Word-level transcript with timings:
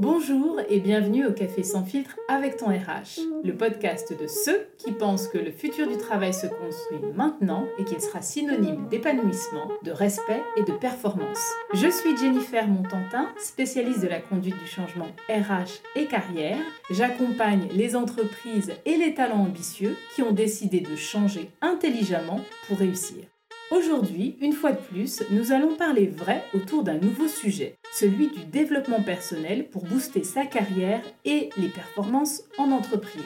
Bonjour 0.00 0.60
et 0.68 0.78
bienvenue 0.78 1.26
au 1.26 1.32
Café 1.32 1.64
sans 1.64 1.82
filtre 1.82 2.16
avec 2.28 2.56
ton 2.56 2.66
RH, 2.68 3.20
le 3.42 3.56
podcast 3.56 4.16
de 4.16 4.28
ceux 4.28 4.68
qui 4.78 4.92
pensent 4.92 5.26
que 5.26 5.38
le 5.38 5.50
futur 5.50 5.88
du 5.88 5.96
travail 5.96 6.32
se 6.32 6.46
construit 6.46 7.00
maintenant 7.16 7.66
et 7.80 7.84
qu'il 7.84 8.00
sera 8.00 8.22
synonyme 8.22 8.86
d'épanouissement, 8.88 9.66
de 9.82 9.90
respect 9.90 10.40
et 10.56 10.62
de 10.62 10.70
performance. 10.70 11.40
Je 11.74 11.88
suis 11.88 12.16
Jennifer 12.16 12.68
Montantin, 12.68 13.28
spécialiste 13.40 14.02
de 14.02 14.06
la 14.06 14.20
conduite 14.20 14.58
du 14.60 14.68
changement 14.68 15.08
RH 15.28 15.82
et 15.96 16.06
carrière. 16.06 16.58
J'accompagne 16.90 17.66
les 17.72 17.96
entreprises 17.96 18.74
et 18.86 18.96
les 18.98 19.14
talents 19.14 19.46
ambitieux 19.46 19.96
qui 20.14 20.22
ont 20.22 20.32
décidé 20.32 20.78
de 20.78 20.94
changer 20.94 21.50
intelligemment 21.60 22.40
pour 22.68 22.78
réussir. 22.78 23.24
Aujourd'hui, 23.70 24.34
une 24.40 24.54
fois 24.54 24.72
de 24.72 24.78
plus, 24.78 25.22
nous 25.30 25.52
allons 25.52 25.76
parler 25.76 26.06
vrai 26.06 26.42
autour 26.54 26.82
d'un 26.82 26.96
nouveau 26.96 27.28
sujet, 27.28 27.74
celui 27.92 28.28
du 28.28 28.46
développement 28.46 29.02
personnel 29.02 29.68
pour 29.68 29.84
booster 29.84 30.24
sa 30.24 30.46
carrière 30.46 31.02
et 31.26 31.50
les 31.58 31.68
performances 31.68 32.44
en 32.56 32.70
entreprise. 32.70 33.22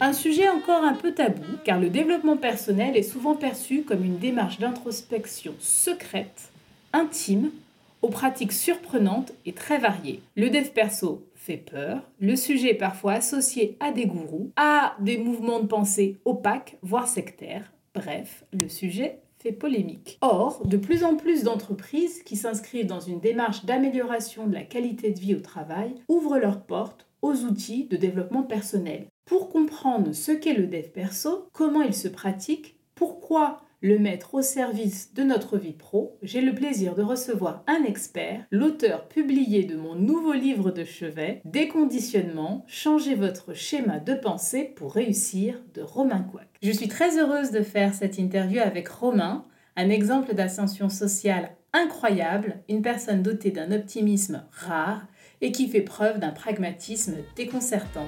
Un 0.00 0.14
sujet 0.14 0.48
encore 0.48 0.82
un 0.82 0.94
peu 0.94 1.12
tabou, 1.12 1.42
car 1.62 1.78
le 1.78 1.90
développement 1.90 2.38
personnel 2.38 2.96
est 2.96 3.02
souvent 3.02 3.34
perçu 3.34 3.82
comme 3.82 4.02
une 4.02 4.16
démarche 4.16 4.58
d'introspection 4.58 5.54
secrète, 5.58 6.50
intime, 6.94 7.50
aux 8.00 8.08
pratiques 8.08 8.52
surprenantes 8.52 9.32
et 9.44 9.52
très 9.52 9.76
variées. 9.76 10.22
Le 10.36 10.48
dev 10.48 10.70
perso 10.70 11.22
fait 11.34 11.58
peur, 11.58 12.00
le 12.18 12.34
sujet 12.36 12.70
est 12.70 12.74
parfois 12.74 13.12
associé 13.12 13.76
à 13.78 13.92
des 13.92 14.06
gourous, 14.06 14.52
à 14.56 14.96
des 15.00 15.18
mouvements 15.18 15.60
de 15.60 15.66
pensée 15.66 16.16
opaques, 16.24 16.78
voire 16.80 17.08
sectaires. 17.08 17.70
Bref, 17.94 18.44
le 18.54 18.70
sujet 18.70 19.18
polémique. 19.50 20.18
Or, 20.20 20.64
de 20.64 20.76
plus 20.76 21.02
en 21.02 21.16
plus 21.16 21.42
d'entreprises 21.42 22.22
qui 22.22 22.36
s'inscrivent 22.36 22.86
dans 22.86 23.00
une 23.00 23.18
démarche 23.18 23.64
d'amélioration 23.64 24.46
de 24.46 24.54
la 24.54 24.62
qualité 24.62 25.10
de 25.10 25.18
vie 25.18 25.34
au 25.34 25.40
travail 25.40 25.96
ouvrent 26.06 26.38
leurs 26.38 26.62
portes 26.62 27.08
aux 27.22 27.34
outils 27.34 27.86
de 27.86 27.96
développement 27.96 28.44
personnel. 28.44 29.06
Pour 29.24 29.48
comprendre 29.48 30.12
ce 30.12 30.32
qu'est 30.32 30.54
le 30.54 30.66
dev 30.66 30.88
perso, 30.90 31.46
comment 31.52 31.82
il 31.82 31.94
se 31.94 32.08
pratique, 32.08 32.76
pourquoi 32.94 33.62
le 33.82 33.98
mettre 33.98 34.34
au 34.34 34.42
service 34.42 35.12
de 35.12 35.24
notre 35.24 35.58
vie 35.58 35.72
pro, 35.72 36.16
j'ai 36.22 36.40
le 36.40 36.54
plaisir 36.54 36.94
de 36.94 37.02
recevoir 37.02 37.64
un 37.66 37.82
expert, 37.82 38.44
l'auteur 38.52 39.08
publié 39.08 39.64
de 39.64 39.76
mon 39.76 39.96
nouveau 39.96 40.32
livre 40.32 40.70
de 40.70 40.84
chevet, 40.84 41.42
Déconditionnement, 41.44 42.64
changez 42.68 43.16
votre 43.16 43.54
schéma 43.54 43.98
de 43.98 44.14
pensée 44.14 44.72
pour 44.76 44.94
réussir 44.94 45.60
de 45.74 45.82
Romain 45.82 46.24
Quack. 46.32 46.48
Je 46.62 46.70
suis 46.70 46.88
très 46.88 47.18
heureuse 47.18 47.50
de 47.50 47.62
faire 47.62 47.92
cette 47.92 48.18
interview 48.18 48.60
avec 48.60 48.86
Romain, 48.88 49.44
un 49.74 49.90
exemple 49.90 50.34
d'ascension 50.34 50.88
sociale 50.88 51.50
incroyable, 51.72 52.58
une 52.68 52.82
personne 52.82 53.22
dotée 53.22 53.50
d'un 53.50 53.72
optimisme 53.72 54.44
rare 54.52 55.06
et 55.40 55.50
qui 55.50 55.66
fait 55.68 55.80
preuve 55.80 56.20
d'un 56.20 56.30
pragmatisme 56.30 57.16
déconcertant. 57.34 58.06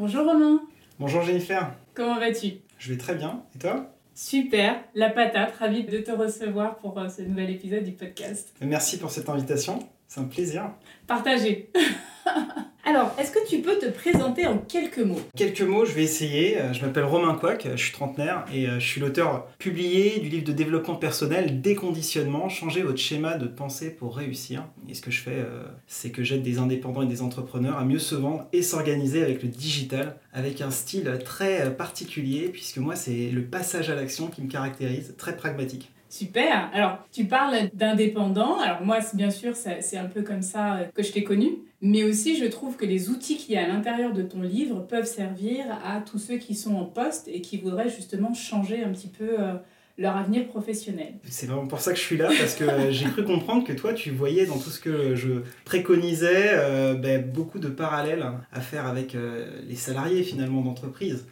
Bonjour 0.00 0.24
Romain. 0.24 0.62
Bonjour 0.98 1.20
Jennifer. 1.20 1.74
Comment 1.92 2.18
vas-tu? 2.18 2.52
Je 2.78 2.90
vais 2.90 2.96
très 2.96 3.16
bien. 3.16 3.42
Et 3.54 3.58
toi? 3.58 3.92
Super, 4.14 4.82
la 4.94 5.10
patate, 5.10 5.54
ravie 5.58 5.84
de 5.84 5.98
te 5.98 6.10
recevoir 6.10 6.78
pour 6.78 6.98
euh, 6.98 7.10
ce 7.10 7.20
nouvel 7.20 7.50
épisode 7.50 7.84
du 7.84 7.92
podcast. 7.92 8.54
Merci 8.62 8.98
pour 8.98 9.10
cette 9.10 9.28
invitation, 9.28 9.78
c'est 10.10 10.20
un 10.20 10.24
plaisir. 10.24 10.72
Partagez 11.06 11.70
Alors, 12.84 13.14
est-ce 13.16 13.30
que 13.30 13.46
tu 13.46 13.58
peux 13.58 13.78
te 13.78 13.86
présenter 13.86 14.46
en 14.48 14.58
quelques 14.58 14.98
mots? 14.98 15.20
Quelques 15.36 15.60
mots, 15.60 15.84
je 15.84 15.92
vais 15.92 16.02
essayer. 16.02 16.58
Euh, 16.58 16.72
je 16.72 16.84
m'appelle 16.84 17.04
Romain 17.04 17.34
Quack, 17.34 17.68
je 17.70 17.80
suis 17.80 17.92
trentenaire 17.92 18.44
et 18.52 18.66
euh, 18.66 18.80
je 18.80 18.84
suis 18.84 19.00
l'auteur 19.00 19.46
publié 19.58 20.18
du 20.18 20.28
livre 20.28 20.44
de 20.44 20.52
développement 20.52 20.96
personnel 20.96 21.60
Déconditionnement, 21.60 22.48
changer 22.48 22.82
votre 22.82 22.98
schéma 22.98 23.36
de 23.36 23.46
pensée 23.46 23.90
pour 23.90 24.16
réussir. 24.16 24.66
Et 24.88 24.94
ce 24.94 25.02
que 25.02 25.12
je 25.12 25.20
fais, 25.20 25.36
euh, 25.36 25.62
c'est 25.86 26.10
que 26.10 26.24
j'aide 26.24 26.42
des 26.42 26.58
indépendants 26.58 27.02
et 27.02 27.06
des 27.06 27.22
entrepreneurs 27.22 27.78
à 27.78 27.84
mieux 27.84 28.00
se 28.00 28.16
vendre 28.16 28.48
et 28.52 28.62
s'organiser 28.62 29.22
avec 29.22 29.44
le 29.44 29.48
digital, 29.48 30.16
avec 30.32 30.60
un 30.60 30.72
style 30.72 31.20
très 31.24 31.72
particulier, 31.76 32.48
puisque 32.48 32.78
moi, 32.78 32.96
c'est 32.96 33.30
le 33.30 33.44
passage 33.44 33.90
à 33.90 33.94
l'action 33.94 34.26
qui 34.26 34.42
me 34.42 34.48
caractérise, 34.48 35.14
très 35.16 35.36
pragmatique. 35.36 35.92
Super. 36.10 36.68
Alors, 36.74 36.98
tu 37.12 37.24
parles 37.24 37.70
d'indépendant. 37.72 38.58
Alors 38.58 38.82
moi, 38.82 38.98
bien 39.14 39.30
sûr, 39.30 39.54
c'est 39.54 39.96
un 39.96 40.06
peu 40.06 40.22
comme 40.22 40.42
ça 40.42 40.80
que 40.92 41.04
je 41.04 41.12
t'ai 41.12 41.22
connu. 41.22 41.50
Mais 41.80 42.02
aussi, 42.02 42.36
je 42.36 42.44
trouve 42.44 42.76
que 42.76 42.84
les 42.84 43.08
outils 43.08 43.36
qu'il 43.36 43.54
y 43.54 43.56
a 43.56 43.64
à 43.64 43.68
l'intérieur 43.68 44.12
de 44.12 44.22
ton 44.22 44.42
livre 44.42 44.80
peuvent 44.80 45.06
servir 45.06 45.64
à 45.84 46.00
tous 46.00 46.18
ceux 46.18 46.36
qui 46.36 46.54
sont 46.54 46.74
en 46.74 46.84
poste 46.84 47.28
et 47.28 47.40
qui 47.40 47.58
voudraient 47.58 47.88
justement 47.88 48.34
changer 48.34 48.82
un 48.82 48.90
petit 48.90 49.08
peu 49.08 49.40
euh, 49.40 49.54
leur 49.96 50.16
avenir 50.16 50.48
professionnel. 50.48 51.14
C'est 51.24 51.46
vraiment 51.46 51.68
pour 51.68 51.80
ça 51.80 51.92
que 51.92 51.98
je 51.98 52.02
suis 52.02 52.16
là, 52.16 52.28
parce 52.38 52.56
que 52.56 52.64
j'ai 52.90 53.06
cru 53.06 53.24
comprendre 53.24 53.64
que 53.64 53.72
toi, 53.72 53.94
tu 53.94 54.10
voyais 54.10 54.46
dans 54.46 54.58
tout 54.58 54.70
ce 54.70 54.80
que 54.80 55.14
je 55.14 55.42
préconisais 55.64 56.50
euh, 56.54 56.94
ben, 56.94 57.30
beaucoup 57.30 57.60
de 57.60 57.68
parallèles 57.68 58.26
à 58.52 58.60
faire 58.60 58.86
avec 58.86 59.14
euh, 59.14 59.46
les 59.68 59.76
salariés 59.76 60.24
finalement 60.24 60.62
d'entreprise. 60.62 61.24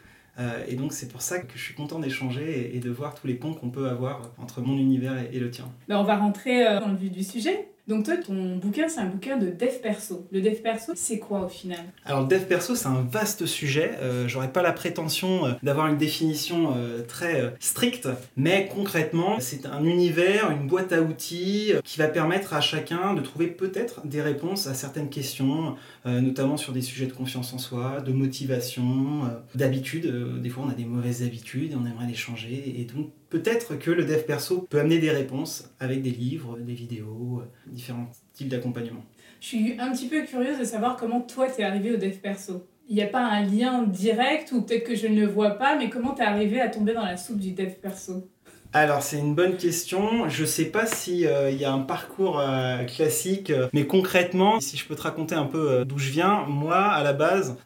Et 0.69 0.77
donc 0.77 0.93
c'est 0.93 1.09
pour 1.09 1.23
ça 1.23 1.41
que 1.41 1.57
je 1.57 1.63
suis 1.63 1.75
content 1.75 1.99
d'échanger 1.99 2.77
et, 2.77 2.79
de 2.79 2.91
voir 2.91 3.15
tous 3.15 3.27
les 3.27 3.35
ponts 3.35 3.55
qu'on 3.55 3.71
peut 3.71 3.89
avoir 3.89 4.33
entre 4.39 4.61
mon 4.61 4.79
univers 4.79 5.15
et, 5.33 5.39
le 5.39 5.51
tien. 5.51 5.65
Ben, 5.89 5.99
on 5.99 6.05
va 6.05 6.17
rentrer 6.17 6.65
dans 6.79 6.89
le 6.89 6.97
vif 6.97 7.11
du 7.11 7.25
sujet. 7.25 7.69
Donc 7.89 8.05
toi, 8.05 8.19
ton 8.19 8.57
bouquin, 8.57 8.87
c'est 8.87 9.01
un 9.01 9.07
bouquin 9.07 9.39
de 9.39 9.47
dev 9.47 9.81
perso. 9.83 10.27
Le 10.31 10.43
dev 10.43 10.57
perso, 10.57 10.93
c'est 10.95 11.19
quoi 11.19 11.47
au 11.47 11.49
final? 11.49 11.81
Alors 12.05 12.21
le 12.21 12.29
dev 12.29 12.43
perso, 12.43 12.75
c'est 12.75 12.87
un 12.87 13.07
vaste 13.11 13.47
sujet. 13.47 13.93
Euh, 14.03 14.29
J'aurais 14.29 14.53
pas 14.53 14.61
la 14.63 14.73
prétention 14.73 15.47
euh, 15.47 15.53
d'avoir 15.63 15.87
une 15.87 15.97
définition 15.97 16.75
euh, 16.77 17.03
très 17.03 17.55
stricte, 17.61 18.07
mais 18.37 18.69
concrètement, 18.75 19.41
c'est 19.41 19.65
un 19.65 19.85
univers, 19.85 20.51
une 20.51 20.67
boîte 20.67 20.93
à 20.93 21.01
outils 21.01 21.73
qui 21.83 21.99
va 21.99 22.09
permettre 22.09 22.53
à 22.53 22.61
chacun 22.61 23.15
de 23.15 23.23
trouver 23.23 23.47
peut-être 23.47 24.07
des 24.07 24.21
réponses 24.21 24.67
à 24.67 24.75
certaines 24.75 25.09
questions, 25.09 25.77
notamment 26.05 26.57
sur 26.57 26.73
des 26.73 26.83
sujets 26.83 27.07
de 27.07 27.13
confiance 27.13 27.55
en 27.55 27.59
soi, 27.59 28.01
de 28.01 28.13
motivation, 28.13 29.31
d'habitude. 29.55 30.41
des 30.43 30.51
fois, 30.51 30.65
on 30.67 30.71
a 30.71 30.75
des 30.75 30.85
mauvaises 30.85 31.23
habitudes 31.23 31.73
et 31.73 31.75
on 31.75 31.87
aimerait 31.87 32.07
les 32.07 32.15
changer. 32.15 32.75
Et 32.79 32.85
donc, 32.85 33.11
peut-être 33.31 33.79
que 33.79 33.91
le 33.91 34.05
dev 34.05 34.23
perso 34.25 34.67
peut 34.69 34.81
amener 34.81 34.99
des 34.99 35.11
réponses 35.11 35.71
avec 35.81 36.03
des 36.03 36.11
livres, 36.11 36.59
des 36.59 36.75
vidéos, 36.75 37.41
euh, 37.43 37.71
différents 37.71 38.11
types 38.33 38.49
d'accompagnement. 38.49 39.05
Je 39.41 39.47
suis 39.47 39.77
un 39.79 39.93
petit 39.93 40.09
peu 40.09 40.23
curieuse 40.23 40.59
de 40.59 40.65
savoir 40.65 40.97
comment 40.97 41.21
toi 41.21 41.49
t'es 41.49 41.63
arrivé 41.63 41.93
au 41.93 41.97
dev 41.97 42.17
perso. 42.17 42.67
Il 42.89 42.97
n'y 42.97 43.03
a 43.03 43.07
pas 43.07 43.25
un 43.25 43.45
lien 43.45 43.83
direct 43.83 44.51
ou 44.53 44.63
peut-être 44.63 44.85
que 44.85 44.97
je 44.97 45.07
ne 45.07 45.21
le 45.21 45.27
vois 45.27 45.51
pas, 45.51 45.77
mais 45.77 45.91
comment 45.91 46.15
t'es 46.15 46.23
arrivé 46.23 46.61
à 46.61 46.69
tomber 46.69 46.95
dans 46.95 47.05
la 47.05 47.17
soupe 47.17 47.39
du 47.39 47.53
dev 47.53 47.73
perso? 47.81 48.29
Alors 48.73 49.03
c'est 49.03 49.19
une 49.19 49.35
bonne 49.35 49.57
question. 49.57 50.29
Je 50.29 50.45
sais 50.45 50.67
pas 50.67 50.87
si 50.87 51.27
euh, 51.27 51.51
il 51.51 51.57
y 51.59 51.65
a 51.65 51.73
un 51.73 51.81
parcours 51.81 52.39
euh, 52.39 52.85
classique, 52.85 53.53
mais 53.73 53.87
concrètement, 53.87 54.61
si 54.61 54.77
je 54.77 54.87
peux 54.87 54.95
te 54.95 55.03
raconter 55.03 55.35
un 55.35 55.47
peu 55.47 55.71
euh, 55.71 55.85
d'où 55.85 55.99
je 55.99 56.11
viens, 56.11 56.45
moi 56.47 56.77
à 56.77 57.03
la 57.03 57.13
base, 57.13 57.57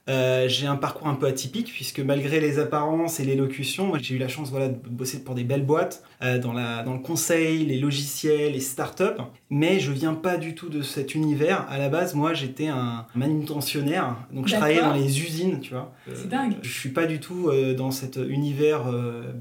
j'ai 0.47 0.67
un 0.67 0.77
parcours 0.77 1.09
un 1.09 1.15
peu 1.15 1.27
atypique 1.27 1.73
puisque 1.73 2.01
malgré 2.01 2.41
les 2.41 2.59
apparences 2.59 3.21
et 3.21 3.25
l'élocution, 3.25 3.93
j'ai 4.01 4.15
eu 4.15 4.19
la 4.19 4.29
chance 4.29 4.51
voilà 4.51 4.69
de 4.69 4.77
bosser 4.89 5.25
pour 5.25 5.35
des 5.35 5.45
belles 5.45 5.65
boîtes 5.65 6.03
dans 6.21 6.53
le 6.53 7.03
conseil, 7.03 7.67
les 7.67 7.79
logiciels, 7.79 8.53
les 8.53 8.61
startups. 8.61 9.23
Mais 9.55 9.81
je 9.81 9.93
viens 9.93 10.15
pas 10.15 10.39
du 10.39 10.55
tout 10.55 10.69
de 10.69 10.83
cet 10.83 11.15
univers. 11.15 11.67
À 11.69 11.79
la 11.79 11.89
base, 11.89 12.15
moi 12.15 12.33
j'étais 12.33 12.69
un 12.69 13.07
manutentionnaire, 13.15 14.17
donc 14.33 14.49
je 14.49 14.55
travaillais 14.55 14.81
dans 14.81 14.95
les 14.95 15.21
usines, 15.21 15.61
tu 15.61 15.73
vois. 15.73 15.93
C'est 16.15 16.29
dingue. 16.29 16.55
Je 16.63 16.73
suis 16.73 16.89
pas 16.89 17.07
du 17.07 17.21
tout 17.21 17.51
dans 17.77 17.91
cet 17.91 18.17
univers 18.17 18.85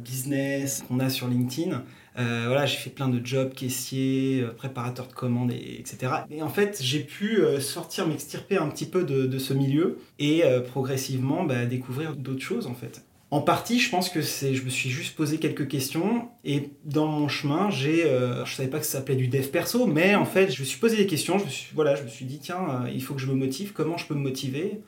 business 0.04 0.84
qu'on 0.88 1.00
a 1.00 1.10
sur 1.10 1.28
LinkedIn 1.28 1.82
euh, 2.18 2.44
voilà, 2.48 2.66
j'ai 2.66 2.78
fait 2.78 2.90
plein 2.90 3.08
de 3.08 3.26
jobs, 3.26 3.54
caissier, 3.54 4.42
euh, 4.42 4.52
préparateur 4.52 5.08
de 5.08 5.14
commandes, 5.14 5.52
etc. 5.52 6.14
Et 6.30 6.42
en 6.42 6.50
fait, 6.50 6.80
j'ai 6.82 7.00
pu 7.00 7.38
euh, 7.38 7.60
sortir, 7.60 8.08
m'extirper 8.08 8.58
un 8.58 8.68
petit 8.68 8.86
peu 8.86 9.04
de, 9.04 9.38
ce 9.38 9.54
milieu 9.54 9.98
et 10.20 10.44
progressivement 10.68 11.44
bah, 11.44 11.66
découvrir 11.66 12.16
d'autres 12.16 12.42
choses 12.42 12.68
en 12.68 12.76
fait. 12.76 13.04
En 13.32 13.42
partie, 13.42 13.80
je 13.80 13.90
pense 13.90 14.10
que 14.10 14.22
c'est, 14.22 14.54
je 14.54 14.64
me 14.64 14.70
suis 14.70 14.90
juste 14.90 15.16
posé 15.16 15.38
quelques 15.38 15.68
questions 15.68 16.28
et 16.44 16.70
dans 16.84 17.08
mon 17.08 17.30
chemin, 17.30 17.70
j'ai, 17.70 18.04
je 18.46 18.54
savais 18.54 18.68
pas 18.68 18.80
que 18.80 18.86
ça 18.86 18.98
s'appelait 18.98 19.16
du 19.16 19.30
dev 19.30 19.48
perso, 19.48 19.88
mais 19.88 20.16
en 20.16 20.26
fait, 20.26 20.52
je 20.52 20.62
me 20.62 20.66
suis 20.66 20.80
posé 20.80 20.98
des 20.98 21.08
questions. 21.08 21.40
Je 21.40 21.46
me 21.46 21.50
suis, 21.50 21.72
voilà, 21.74 21.96
je 21.96 22.04
me 22.04 22.10
suis 22.10 22.26
dit 22.26 22.40
tiens, 22.40 22.84
il 22.94 23.02
faut 23.02 23.14
que 23.14 23.22
je 23.22 23.28
me 23.28 23.34
motive. 23.34 23.72
Comment 23.72 23.96
je 23.96 24.06
peux 24.06 24.16
me 24.16 24.20
motiver? 24.20 24.82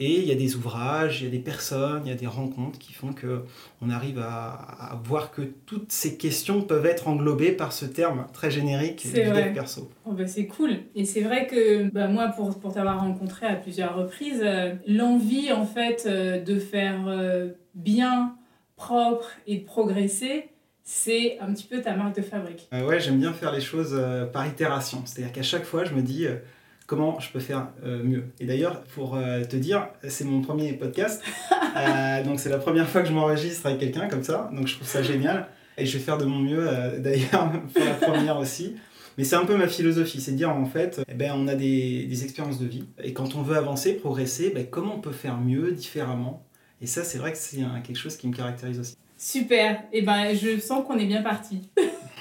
Et 0.00 0.20
il 0.20 0.28
y 0.28 0.30
a 0.30 0.36
des 0.36 0.54
ouvrages, 0.54 1.22
il 1.22 1.24
y 1.24 1.26
a 1.26 1.30
des 1.30 1.40
personnes, 1.40 2.02
il 2.04 2.08
y 2.08 2.12
a 2.12 2.16
des 2.16 2.28
rencontres 2.28 2.78
qui 2.78 2.92
font 2.92 3.12
que 3.12 3.42
on 3.82 3.90
arrive 3.90 4.20
à, 4.20 5.00
voir 5.04 5.32
que 5.32 5.42
toutes 5.42 5.90
ces 5.90 6.16
questions 6.16 6.62
peuvent 6.62 6.86
être 6.86 7.08
englobées 7.08 7.50
par 7.50 7.72
ce 7.72 7.84
terme 7.84 8.26
très 8.32 8.50
générique 8.50 9.06
du 9.12 9.20
dev 9.20 9.52
perso. 9.52 9.90
Oh 10.04 10.12
bah 10.12 10.28
c'est 10.28 10.46
cool. 10.46 10.78
Et 10.94 11.04
c'est 11.04 11.22
vrai 11.22 11.48
que 11.48 11.90
bah 11.90 12.06
moi, 12.06 12.28
pour, 12.28 12.56
pour 12.60 12.72
t'avoir 12.72 13.00
rencontré 13.00 13.46
à 13.46 13.56
plusieurs 13.56 13.96
reprises, 13.96 14.40
euh, 14.44 14.74
l'envie 14.86 15.50
en 15.50 15.66
fait 15.66 16.04
euh, 16.06 16.40
de 16.40 16.60
faire 16.60 17.06
euh, 17.08 17.48
bien, 17.78 18.36
propre 18.76 19.28
et 19.46 19.56
de 19.58 19.64
progresser, 19.64 20.50
c'est 20.84 21.38
un 21.40 21.52
petit 21.52 21.64
peu 21.64 21.80
ta 21.80 21.94
marque 21.96 22.16
de 22.16 22.22
fabrique. 22.22 22.68
ouais, 22.72 23.00
j'aime 23.00 23.18
bien 23.18 23.32
faire 23.32 23.52
les 23.52 23.60
choses 23.60 24.00
par 24.32 24.46
itération. 24.46 25.02
C'est-à-dire 25.04 25.32
qu'à 25.32 25.42
chaque 25.42 25.64
fois, 25.64 25.84
je 25.84 25.94
me 25.94 26.02
dis 26.02 26.26
comment 26.86 27.20
je 27.20 27.30
peux 27.30 27.40
faire 27.40 27.68
mieux. 27.84 28.24
Et 28.40 28.46
d'ailleurs, 28.46 28.82
pour 28.94 29.18
te 29.50 29.56
dire, 29.56 29.88
c'est 30.08 30.24
mon 30.24 30.40
premier 30.40 30.72
podcast, 30.72 31.22
donc 32.24 32.40
c'est 32.40 32.48
la 32.48 32.56
première 32.56 32.88
fois 32.88 33.02
que 33.02 33.08
je 33.08 33.12
m'enregistre 33.12 33.66
avec 33.66 33.80
quelqu'un 33.80 34.08
comme 34.08 34.22
ça, 34.22 34.50
donc 34.54 34.66
je 34.66 34.76
trouve 34.76 34.88
ça 34.88 35.02
génial. 35.02 35.48
Et 35.76 35.84
je 35.84 35.98
vais 35.98 36.02
faire 36.02 36.16
de 36.16 36.24
mon 36.24 36.38
mieux, 36.38 36.66
d'ailleurs, 36.98 37.52
pour 37.74 37.84
la 37.84 37.94
première 37.94 38.38
aussi. 38.38 38.76
Mais 39.18 39.24
c'est 39.24 39.36
un 39.36 39.44
peu 39.44 39.56
ma 39.56 39.66
philosophie, 39.66 40.20
c'est 40.20 40.30
de 40.30 40.36
dire 40.36 40.50
en 40.50 40.64
fait, 40.64 41.00
eh 41.08 41.14
ben, 41.14 41.32
on 41.34 41.48
a 41.48 41.56
des, 41.56 42.06
des, 42.06 42.22
expériences 42.22 42.60
de 42.60 42.66
vie. 42.66 42.84
Et 43.02 43.12
quand 43.12 43.34
on 43.34 43.42
veut 43.42 43.56
avancer, 43.56 43.94
progresser, 43.94 44.50
ben, 44.50 44.64
comment 44.70 44.94
on 44.94 45.00
peut 45.00 45.12
faire 45.12 45.38
mieux, 45.38 45.72
différemment? 45.72 46.46
Et 46.80 46.86
ça, 46.86 47.04
c'est 47.04 47.18
vrai 47.18 47.32
que 47.32 47.38
c'est 47.38 47.58
quelque 47.84 47.96
chose 47.96 48.16
qui 48.16 48.28
me 48.28 48.36
caractérise 48.36 48.78
aussi. 48.78 48.96
Super, 49.16 49.82
et 49.92 49.98
eh 49.98 50.02
ben 50.02 50.32
je 50.32 50.60
sens 50.60 50.86
qu'on 50.86 50.96
est 50.96 51.06
bien 51.06 51.22
parti. 51.22 51.68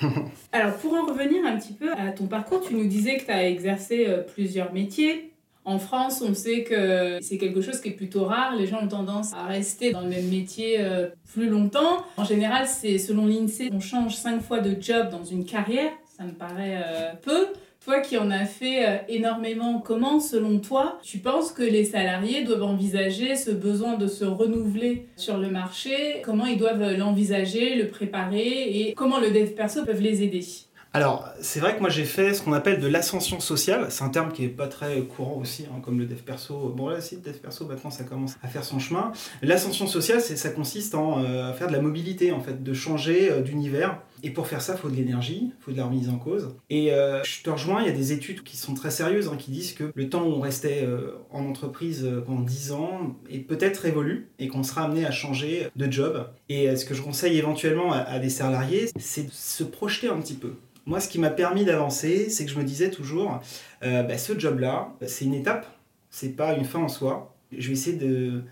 Alors 0.51 0.77
pour 0.77 0.93
en 0.95 1.05
revenir 1.05 1.45
un 1.45 1.55
petit 1.57 1.73
peu 1.73 1.91
à 1.93 2.11
ton 2.11 2.25
parcours, 2.25 2.61
tu 2.67 2.73
nous 2.73 2.87
disais 2.87 3.17
que 3.17 3.25
tu 3.25 3.31
as 3.31 3.47
exercé 3.47 4.05
euh, 4.07 4.23
plusieurs 4.23 4.73
métiers. 4.73 5.31
En 5.63 5.77
France, 5.77 6.23
on 6.27 6.33
sait 6.33 6.63
que 6.63 7.19
c'est 7.21 7.37
quelque 7.37 7.61
chose 7.61 7.81
qui 7.81 7.89
est 7.89 7.91
plutôt 7.91 8.25
rare. 8.25 8.55
Les 8.55 8.65
gens 8.65 8.81
ont 8.81 8.87
tendance 8.87 9.33
à 9.33 9.45
rester 9.45 9.91
dans 9.91 10.01
le 10.01 10.07
même 10.07 10.27
métier 10.27 10.77
euh, 10.79 11.09
plus 11.31 11.49
longtemps. 11.49 12.03
En 12.15 12.23
général, 12.23 12.67
c'est 12.67 12.97
selon 12.97 13.27
l'INSEE, 13.27 13.69
on 13.71 13.79
change 13.79 14.15
cinq 14.15 14.41
fois 14.41 14.59
de 14.59 14.81
job 14.81 15.09
dans 15.11 15.23
une 15.23 15.45
carrière 15.45 15.91
ça 16.17 16.23
me 16.23 16.31
paraît 16.31 16.81
euh, 16.83 17.13
peu. 17.21 17.47
Toi 17.87 18.01
qui 18.01 18.17
en 18.17 18.29
as 18.31 18.43
fait 18.43 18.85
euh, 18.85 18.97
énormément, 19.07 19.79
comment, 19.79 20.19
selon 20.19 20.59
toi, 20.59 20.99
tu 21.01 21.19
penses 21.19 21.53
que 21.53 21.63
les 21.63 21.85
salariés 21.85 22.43
doivent 22.43 22.63
envisager 22.63 23.37
ce 23.37 23.49
besoin 23.49 23.95
de 23.95 24.07
se 24.07 24.25
renouveler 24.25 25.07
sur 25.15 25.37
le 25.37 25.49
marché? 25.49 26.21
Comment 26.21 26.47
ils 26.47 26.57
doivent 26.57 26.97
l'envisager, 26.97 27.75
le 27.75 27.87
préparer? 27.87 28.41
Et 28.45 28.93
comment 28.93 29.21
le 29.21 29.31
dev 29.31 29.51
perso 29.51 29.85
peuvent 29.85 30.01
les 30.01 30.21
aider? 30.21 30.45
Alors, 30.93 31.29
c'est 31.41 31.59
vrai 31.59 31.75
que 31.75 31.79
moi 31.81 31.89
j'ai 31.89 32.05
fait 32.05 32.33
ce 32.33 32.41
qu'on 32.41 32.53
appelle 32.53 32.79
de 32.79 32.87
l'ascension 32.87 33.39
sociale. 33.39 33.85
C'est 33.89 34.03
un 34.03 34.09
terme 34.09 34.31
qui 34.31 34.45
est 34.45 34.49
pas 34.49 34.67
très 34.67 34.99
courant 35.01 35.37
aussi, 35.39 35.65
hein, 35.65 35.79
comme 35.83 35.99
le 35.99 36.05
dev 36.05 36.17
perso. 36.17 36.73
Bon, 36.75 36.89
là, 36.89 37.01
si 37.01 37.15
le 37.15 37.21
dev 37.21 37.37
perso, 37.37 37.65
maintenant 37.65 37.91
ça 37.91 38.03
commence 38.03 38.35
à 38.41 38.47
faire 38.47 38.63
son 38.63 38.79
chemin. 38.79 39.11
L'ascension 39.41 39.85
sociale, 39.85 40.21
ça 40.21 40.49
consiste 40.49 40.95
en 40.95 41.23
euh, 41.23 41.53
faire 41.53 41.67
de 41.67 41.73
la 41.73 41.81
mobilité, 41.81 42.31
en 42.31 42.39
fait, 42.39 42.63
de 42.63 42.73
changer 42.73 43.31
euh, 43.31 43.41
d'univers. 43.41 44.01
Et 44.23 44.31
pour 44.31 44.47
faire 44.47 44.61
ça, 44.61 44.73
il 44.73 44.79
faut 44.79 44.89
de 44.89 44.95
l'énergie, 44.95 45.51
il 45.57 45.63
faut 45.63 45.71
de 45.71 45.77
la 45.77 45.85
remise 45.85 46.09
en 46.09 46.17
cause. 46.17 46.55
Et 46.69 46.91
euh, 46.91 47.23
je 47.23 47.43
te 47.43 47.49
rejoins, 47.49 47.81
il 47.81 47.87
y 47.87 47.89
a 47.89 47.95
des 47.95 48.13
études 48.13 48.43
qui 48.43 48.57
sont 48.57 48.73
très 48.73 48.91
sérieuses, 48.91 49.27
hein, 49.27 49.37
qui 49.37 49.51
disent 49.51 49.73
que 49.73 49.91
le 49.93 50.09
temps 50.09 50.23
où 50.25 50.31
on 50.31 50.39
restait 50.39 50.87
en 51.31 51.45
entreprise 51.45 52.09
pendant 52.25 52.41
10 52.41 52.71
ans 52.71 53.15
est 53.29 53.39
peut-être 53.39 53.77
révolu 53.77 54.29
et 54.39 54.47
qu'on 54.47 54.63
sera 54.63 54.83
amené 54.83 55.05
à 55.05 55.11
changer 55.11 55.67
de 55.75 55.91
job. 55.91 56.27
Et 56.49 56.75
ce 56.75 56.85
que 56.85 56.93
je 56.93 57.01
conseille 57.01 57.37
éventuellement 57.37 57.91
à, 57.91 58.19
des 58.19 58.29
salariés, 58.29 58.89
c'est 58.97 59.27
de 59.27 59.31
se 59.31 59.63
projeter 59.63 60.09
un 60.09 60.19
petit 60.19 60.35
peu 60.35 60.53
moi, 60.87 61.01
ce 61.01 61.09
qui 61.09 61.19
m'a 61.19 61.29
permis 61.29 61.65
d'avancer, 61.65 62.29
c'est 62.29 62.45
que 62.45 62.51
je 62.51 62.57
me 62.57 62.63
disais 62.63 62.89
toujours, 62.89 63.41
euh, 63.83 64.03
bah, 64.03 64.17
ce 64.17 64.39
job-là, 64.39 64.93
c'est 65.05 65.25
une 65.25 65.33
étape, 65.33 65.67
c'est 66.09 66.29
pas 66.29 66.53
une 66.53 66.63
fin 66.63 66.79
en 66.79 66.87
soi. 66.87 67.35
Je 67.51 67.67
vais 67.67 67.73
essayer 67.73 67.99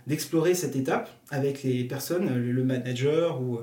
d'explorer 0.06 0.54
cette 0.54 0.76
étape 0.76 1.10
avec 1.30 1.64
les 1.64 1.86
personnes, 1.86 2.36
le 2.36 2.64
manager 2.66 3.42
ou, 3.42 3.60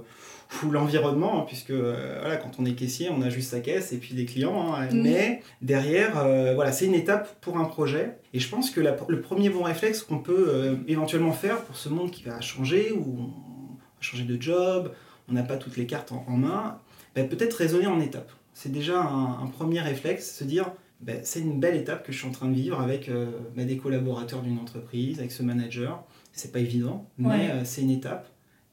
ou 0.62 0.70
l'environnement, 0.70 1.40
hein, 1.40 1.44
puisque 1.46 1.70
euh, 1.70 2.18
voilà, 2.20 2.36
quand 2.36 2.52
on 2.58 2.64
est 2.64 2.74
caissier, 2.74 3.08
on 3.10 3.22
a 3.22 3.30
juste 3.30 3.50
sa 3.50 3.60
caisse 3.60 3.92
et 3.92 3.98
puis 3.98 4.14
des 4.14 4.24
clients. 4.24 4.74
Hein. 4.74 4.88
Mais 4.92 5.42
derrière, 5.60 6.18
euh, 6.18 6.54
voilà, 6.54 6.72
c'est 6.72 6.86
une 6.86 6.94
étape 6.94 7.40
pour 7.40 7.58
un 7.58 7.64
projet. 7.64 8.18
Et 8.34 8.38
je 8.38 8.48
pense 8.48 8.70
que 8.70 8.80
le 8.80 9.20
premier 9.20 9.50
bon 9.50 9.62
réflexe 9.62 10.02
qu'on 10.02 10.18
peut 10.18 10.78
éventuellement 10.88 11.32
faire 11.32 11.62
pour 11.62 11.76
ce 11.76 11.88
monde 11.88 12.10
qui 12.10 12.24
va 12.24 12.40
changer, 12.40 12.92
ou 12.92 13.18
on 13.18 13.74
va 13.74 14.00
changer 14.00 14.24
de 14.24 14.40
job, 14.40 14.92
on 15.28 15.32
n'a 15.32 15.42
pas 15.42 15.56
toutes 15.56 15.76
les 15.76 15.86
cartes 15.86 16.12
en, 16.12 16.36
main, 16.36 16.78
bah, 17.14 17.24
peut-être 17.24 17.54
raisonner 17.54 17.86
en 17.86 18.00
étapes 18.00 18.32
c'est 18.54 18.72
déjà 18.72 19.02
un, 19.02 19.46
premier 19.46 19.80
réflexe, 19.80 20.36
se 20.36 20.44
dire 20.44 20.70
ben, 21.00 21.20
c'est 21.24 21.40
une 21.40 21.58
belle 21.58 21.74
étape 21.74 22.06
que 22.06 22.12
je 22.12 22.18
suis 22.18 22.28
en 22.28 22.30
train 22.30 22.48
de 22.48 22.54
vivre 22.54 22.80
avec 22.80 23.08
euh, 23.08 23.26
ben, 23.56 23.66
des 23.66 23.76
collaborateurs 23.76 24.42
d'une 24.42 24.58
entreprise, 24.58 25.18
avec 25.18 25.32
ce 25.32 25.42
manager. 25.42 26.04
C'est 26.32 26.52
pas 26.52 26.60
évident, 26.60 27.06
mais 27.18 27.50
euh, 27.50 27.64
c'est 27.64 27.82
une 27.82 27.90
étape 27.90 28.28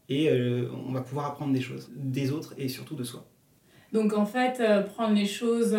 et 0.09 0.29
euh, 0.29 0.69
on 0.87 0.91
va 0.91 1.01
pouvoir 1.01 1.27
apprendre 1.27 1.53
des 1.53 1.61
choses 1.61 1.89
des 1.95 2.31
autres 2.31 2.53
et 2.57 2.67
surtout 2.67 2.95
de 2.95 3.03
soi. 3.03 3.25
Donc 3.93 4.13
en 4.13 4.25
fait, 4.25 4.61
prendre 4.93 5.15
les 5.15 5.25
choses, 5.25 5.75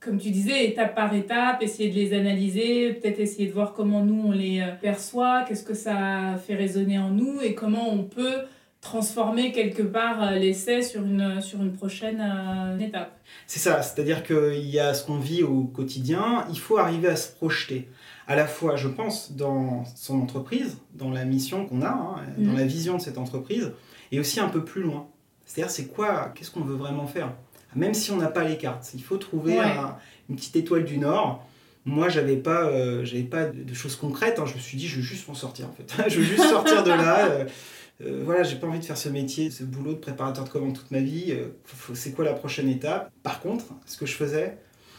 comme 0.00 0.18
tu 0.18 0.28
disais, 0.28 0.66
étape 0.66 0.94
par 0.94 1.14
étape, 1.14 1.62
essayer 1.62 1.88
de 1.88 1.94
les 1.94 2.12
analyser, 2.12 2.92
peut-être 2.92 3.18
essayer 3.18 3.46
de 3.46 3.52
voir 3.54 3.72
comment 3.72 4.04
nous 4.04 4.24
on 4.26 4.32
les 4.32 4.62
perçoit, 4.82 5.42
qu'est-ce 5.48 5.64
que 5.64 5.72
ça 5.72 6.36
fait 6.46 6.54
résonner 6.54 6.98
en 6.98 7.08
nous 7.08 7.40
et 7.40 7.54
comment 7.54 7.90
on 7.90 8.04
peut 8.04 8.42
transformer 8.86 9.52
quelque 9.52 9.82
part 9.82 10.22
euh, 10.22 10.30
l'essai 10.36 10.82
sur 10.82 11.02
une, 11.02 11.40
sur 11.40 11.60
une 11.60 11.72
prochaine 11.72 12.20
euh, 12.20 12.78
étape. 12.78 13.18
C'est 13.46 13.58
ça, 13.58 13.82
c'est-à-dire 13.82 14.22
qu'il 14.22 14.66
y 14.66 14.78
a 14.78 14.94
ce 14.94 15.04
qu'on 15.04 15.18
vit 15.18 15.42
au 15.42 15.64
quotidien, 15.64 16.46
il 16.50 16.58
faut 16.58 16.78
arriver 16.78 17.08
à 17.08 17.16
se 17.16 17.32
projeter. 17.32 17.88
À 18.28 18.34
la 18.34 18.46
fois, 18.46 18.76
je 18.76 18.88
pense, 18.88 19.32
dans 19.32 19.84
son 19.94 20.20
entreprise, 20.20 20.78
dans 20.94 21.10
la 21.10 21.24
mission 21.24 21.66
qu'on 21.66 21.82
a, 21.82 21.88
hein, 21.88 22.16
dans 22.38 22.52
mhm. 22.52 22.58
la 22.58 22.64
vision 22.64 22.96
de 22.96 23.02
cette 23.02 23.18
entreprise, 23.18 23.72
et 24.12 24.18
aussi 24.18 24.40
un 24.40 24.48
peu 24.48 24.64
plus 24.64 24.82
loin. 24.82 25.08
C'est-à-dire, 25.44 25.70
c'est 25.70 25.86
quoi, 25.86 26.32
qu'est-ce 26.34 26.50
qu'on 26.50 26.62
veut 26.62 26.74
vraiment 26.74 27.06
faire? 27.06 27.32
Même 27.76 27.94
si 27.94 28.10
on 28.10 28.16
n'a 28.16 28.28
pas 28.28 28.42
les 28.42 28.56
cartes, 28.56 28.90
il 28.94 29.02
faut 29.02 29.18
trouver 29.18 29.58
une 30.28 30.36
petite 30.36 30.56
étoile 30.56 30.84
du 30.84 30.98
Nord. 30.98 31.46
Moi, 31.84 32.08
j'avais 32.08 32.36
pas, 32.36 32.64
euh, 32.64 33.04
j'avais 33.04 33.22
pas 33.22 33.44
de, 33.44 33.74
choses 33.74 33.94
concrètes. 33.94 34.40
Hein. 34.40 34.46
Je 34.46 34.54
me 34.54 34.58
suis 34.58 34.76
dit, 34.76 34.88
je 34.88 34.96
veux 34.96 35.02
juste 35.02 35.28
m'en 35.28 35.34
sortir 35.34 35.68
en 35.68 35.72
fait. 35.72 36.08
je 36.08 36.18
veux 36.18 36.24
juste 36.24 36.48
sortir 36.48 36.82
de 36.82 36.90
là. 36.90 37.46
Euh, 38.02 38.22
voilà, 38.24 38.42
j'ai 38.42 38.56
pas 38.56 38.66
envie 38.66 38.78
de 38.78 38.84
faire 38.84 38.96
ce 38.96 39.08
métier, 39.08 39.50
ce 39.50 39.64
boulot 39.64 39.92
de 39.92 39.98
préparateur 39.98 40.44
de 40.44 40.50
commandes 40.50 40.74
toute 40.74 40.90
ma 40.90 41.00
vie. 41.00 41.26
Euh, 41.30 41.48
c'est 41.94 42.12
quoi 42.12 42.24
la 42.24 42.34
prochaine 42.34 42.68
étape? 42.68 43.10
Par 43.22 43.40
contre, 43.40 43.66
ce 43.86 43.96
que 43.96 44.06
je 44.06 44.14
faisais, 44.14 44.58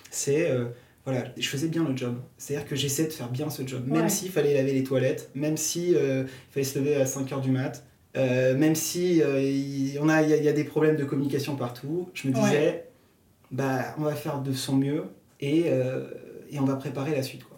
c'est 0.09 0.49
euh, 0.49 0.65
voilà, 1.07 1.25
je 1.37 1.47
faisais 1.47 1.67
bien 1.67 1.87
le 1.87 1.95
job. 1.95 2.17
C'est-à-dire 2.37 2.67
que 2.67 2.75
j'essaie 2.75 3.05
de 3.05 3.13
faire 3.13 3.29
bien 3.29 3.49
ce 3.49 3.65
job, 3.65 3.87
même 3.87 4.09
s'il 4.09 4.29
fallait 4.29 4.53
laver 4.53 4.73
les 4.73 4.83
toilettes, 4.83 5.31
même 5.35 5.57
si 5.57 5.91
il 5.91 6.27
fallait 6.51 6.63
se 6.63 6.79
lever 6.79 6.95
à 6.95 7.05
5 7.05 7.29
h 7.31 7.41
du 7.41 7.51
mat, 7.51 7.83
même 8.15 8.75
si 8.75 9.17
il 9.17 9.93
y, 9.93 9.97
a, 9.97 10.21
y, 10.21 10.47
a 10.47 10.53
des 10.53 10.63
problèmes 10.63 10.97
de 10.97 11.05
communication 11.05 11.55
partout. 11.55 12.09
Je 12.13 12.27
me 12.27 12.33
disais, 12.33 12.89
bah, 13.51 13.95
on 13.97 14.03
va 14.03 14.15
faire 14.15 14.41
de 14.41 14.51
son 14.51 14.75
mieux 14.75 15.05
et, 15.39 15.67
et 16.49 16.59
on 16.59 16.65
va 16.65 16.75
préparer 16.75 17.15
la 17.15 17.23
suite. 17.23 17.43
Quoi. 17.43 17.57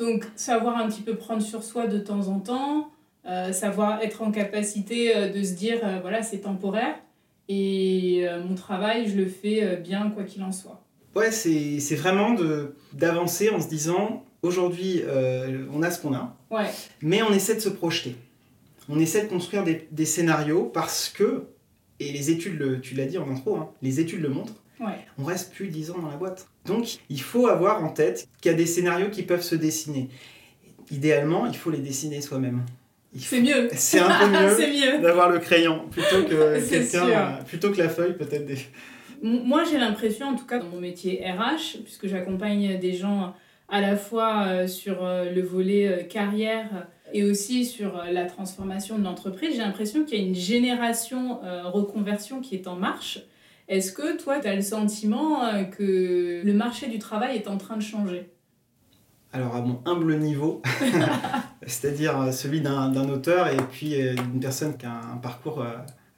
Donc, 0.00 0.24
savoir 0.34 0.78
un 0.78 0.88
petit 0.88 1.02
peu 1.02 1.14
prendre 1.14 1.42
sur 1.42 1.62
soi 1.62 1.86
de 1.86 1.98
temps 1.98 2.28
en 2.28 2.40
temps, 2.40 2.90
euh, 3.26 3.52
savoir 3.52 4.00
être 4.00 4.22
en 4.22 4.30
capacité 4.30 5.14
euh, 5.14 5.28
de 5.28 5.42
se 5.42 5.52
dire, 5.52 5.78
euh, 5.84 5.98
voilà, 6.00 6.22
c'est 6.22 6.38
temporaire, 6.38 6.94
et 7.48 8.24
mon 8.48 8.54
travail, 8.54 9.08
je 9.08 9.16
le 9.16 9.26
fais 9.26 9.76
bien, 9.78 10.08
quoi 10.10 10.22
qu'il 10.22 10.40
en 10.44 10.52
soit. 10.52 10.79
Ouais, 11.14 11.32
c'est 11.32 11.96
vraiment 11.96 12.36
d'avancer 12.92 13.50
en 13.50 13.60
se 13.60 13.68
disant, 13.68 14.24
aujourd'hui, 14.42 15.02
on 15.72 15.82
a 15.82 15.90
ce 15.90 16.00
qu'on 16.00 16.14
a, 16.14 16.36
ouais. 16.50 16.66
mais 17.02 17.22
on 17.22 17.32
essaie 17.32 17.54
de 17.54 17.60
se 17.60 17.68
projeter. 17.68 18.16
On 18.88 18.98
essaie 18.98 19.22
de 19.22 19.28
construire 19.28 19.64
des, 19.64 19.88
des 19.92 20.04
scénarios 20.04 20.64
parce 20.64 21.08
que, 21.08 21.44
et 22.00 22.12
les 22.12 22.30
études, 22.30 22.58
le, 22.58 22.80
tu 22.80 22.94
l'as 22.94 23.06
dit 23.06 23.18
en 23.18 23.30
intro, 23.30 23.56
hein, 23.56 23.70
les 23.82 24.00
études 24.00 24.20
le 24.20 24.28
montrent, 24.28 24.54
ouais. 24.80 25.06
on 25.18 25.24
reste 25.24 25.52
plus 25.52 25.68
10 25.68 25.92
ans 25.92 25.98
dans 25.98 26.08
la 26.08 26.16
boîte. 26.16 26.48
Donc, 26.64 26.98
il 27.08 27.20
faut 27.20 27.46
avoir 27.46 27.84
en 27.84 27.88
tête 27.88 28.28
qu'il 28.40 28.50
y 28.50 28.54
a 28.54 28.56
des 28.56 28.66
scénarios 28.66 29.10
qui 29.10 29.22
peuvent 29.22 29.42
se 29.42 29.54
dessiner. 29.54 30.08
Idéalement, 30.90 31.46
il 31.46 31.56
faut 31.56 31.70
les 31.70 31.78
dessiner 31.78 32.20
soi-même. 32.20 32.64
C'est 33.16 33.40
mieux. 33.40 33.68
C'est 33.74 34.00
un 34.00 34.08
peu 34.08 34.26
mieux, 34.58 35.00
d'avoir 35.00 35.30
le 35.30 35.38
crayon 35.38 35.88
plutôt 35.90 36.24
que 36.24 36.68
quelqu'un, 36.70 37.38
plutôt 37.46 37.70
que 37.70 37.78
la 37.78 37.88
feuille 37.88 38.16
peut-être. 38.16 38.46
Des... 38.46 38.58
Moi, 39.22 39.64
j'ai 39.64 39.78
l'impression, 39.78 40.28
en 40.28 40.36
tout 40.36 40.46
cas 40.46 40.58
dans 40.58 40.68
mon 40.68 40.80
métier 40.80 41.22
RH, 41.24 41.82
puisque 41.84 42.06
j'accompagne 42.06 42.78
des 42.78 42.94
gens 42.94 43.34
à 43.70 43.80
la 43.80 43.96
fois 43.96 44.46
euh, 44.46 44.66
sur 44.66 45.04
euh, 45.04 45.30
le 45.30 45.42
volet 45.42 45.86
euh, 45.86 46.02
carrière 46.02 46.88
et 47.12 47.24
aussi 47.24 47.64
sur 47.64 48.04
la 48.12 48.24
transformation 48.24 48.98
de 48.98 49.04
l'entreprise, 49.04 49.52
j'ai 49.52 49.62
l'impression 49.62 50.04
qu'il 50.04 50.20
y 50.20 50.22
a 50.22 50.26
une 50.26 50.34
génération 50.34 51.40
reconversion 51.64 52.40
qui 52.40 52.54
est 52.54 52.68
en 52.68 52.76
marche. 52.76 53.18
Est-ce 53.66 53.90
que 53.90 54.16
toi, 54.16 54.38
tu 54.38 54.46
as 54.46 54.54
le 54.54 54.62
sentiment 54.62 55.40
que 55.76 56.40
le 56.44 56.52
marché 56.52 56.86
du 56.86 57.00
travail 57.00 57.34
est 57.34 57.48
en 57.48 57.56
train 57.56 57.76
de 57.76 57.82
changer? 57.82 58.30
Alors 59.32 59.56
à 59.56 59.60
mon 59.60 59.82
humble 59.86 60.18
niveau, 60.18 60.62
c'est-à-dire 61.66 62.32
celui 62.32 62.60
d'un 62.60 63.08
auteur 63.08 63.48
et 63.48 63.56
puis 63.56 63.96
d'une 63.96 64.38
personne 64.38 64.76
qui 64.76 64.86
a 64.86 65.00
un 65.12 65.16
parcours 65.16 65.66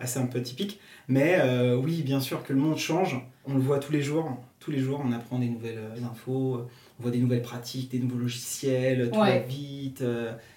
assez 0.03 0.19
un 0.19 0.27
peu 0.27 0.43
typique. 0.43 0.81
Mais 1.09 1.41
oui, 1.75 2.03
bien 2.03 2.21
sûr 2.21 2.43
que 2.43 2.53
le 2.53 2.59
monde 2.59 2.77
change, 2.79 3.21
on 3.47 3.55
le 3.55 3.61
voit 3.61 3.79
tous 3.79 3.93
les 3.93 4.03
jours. 4.03 4.37
Tous 4.61 4.71
les 4.71 4.79
jours, 4.79 5.03
on 5.05 5.11
apprend 5.13 5.39
des 5.39 5.49
nouvelles 5.49 5.81
infos, 6.09 6.69
on 6.99 7.03
voit 7.03 7.11
des 7.11 7.19
nouvelles 7.19 7.43
pratiques, 7.43 7.91
des 7.91 7.99
nouveaux 7.99 8.19
logiciels, 8.19 9.11
tout 9.11 9.19
va 9.19 9.39
vite, 9.39 10.05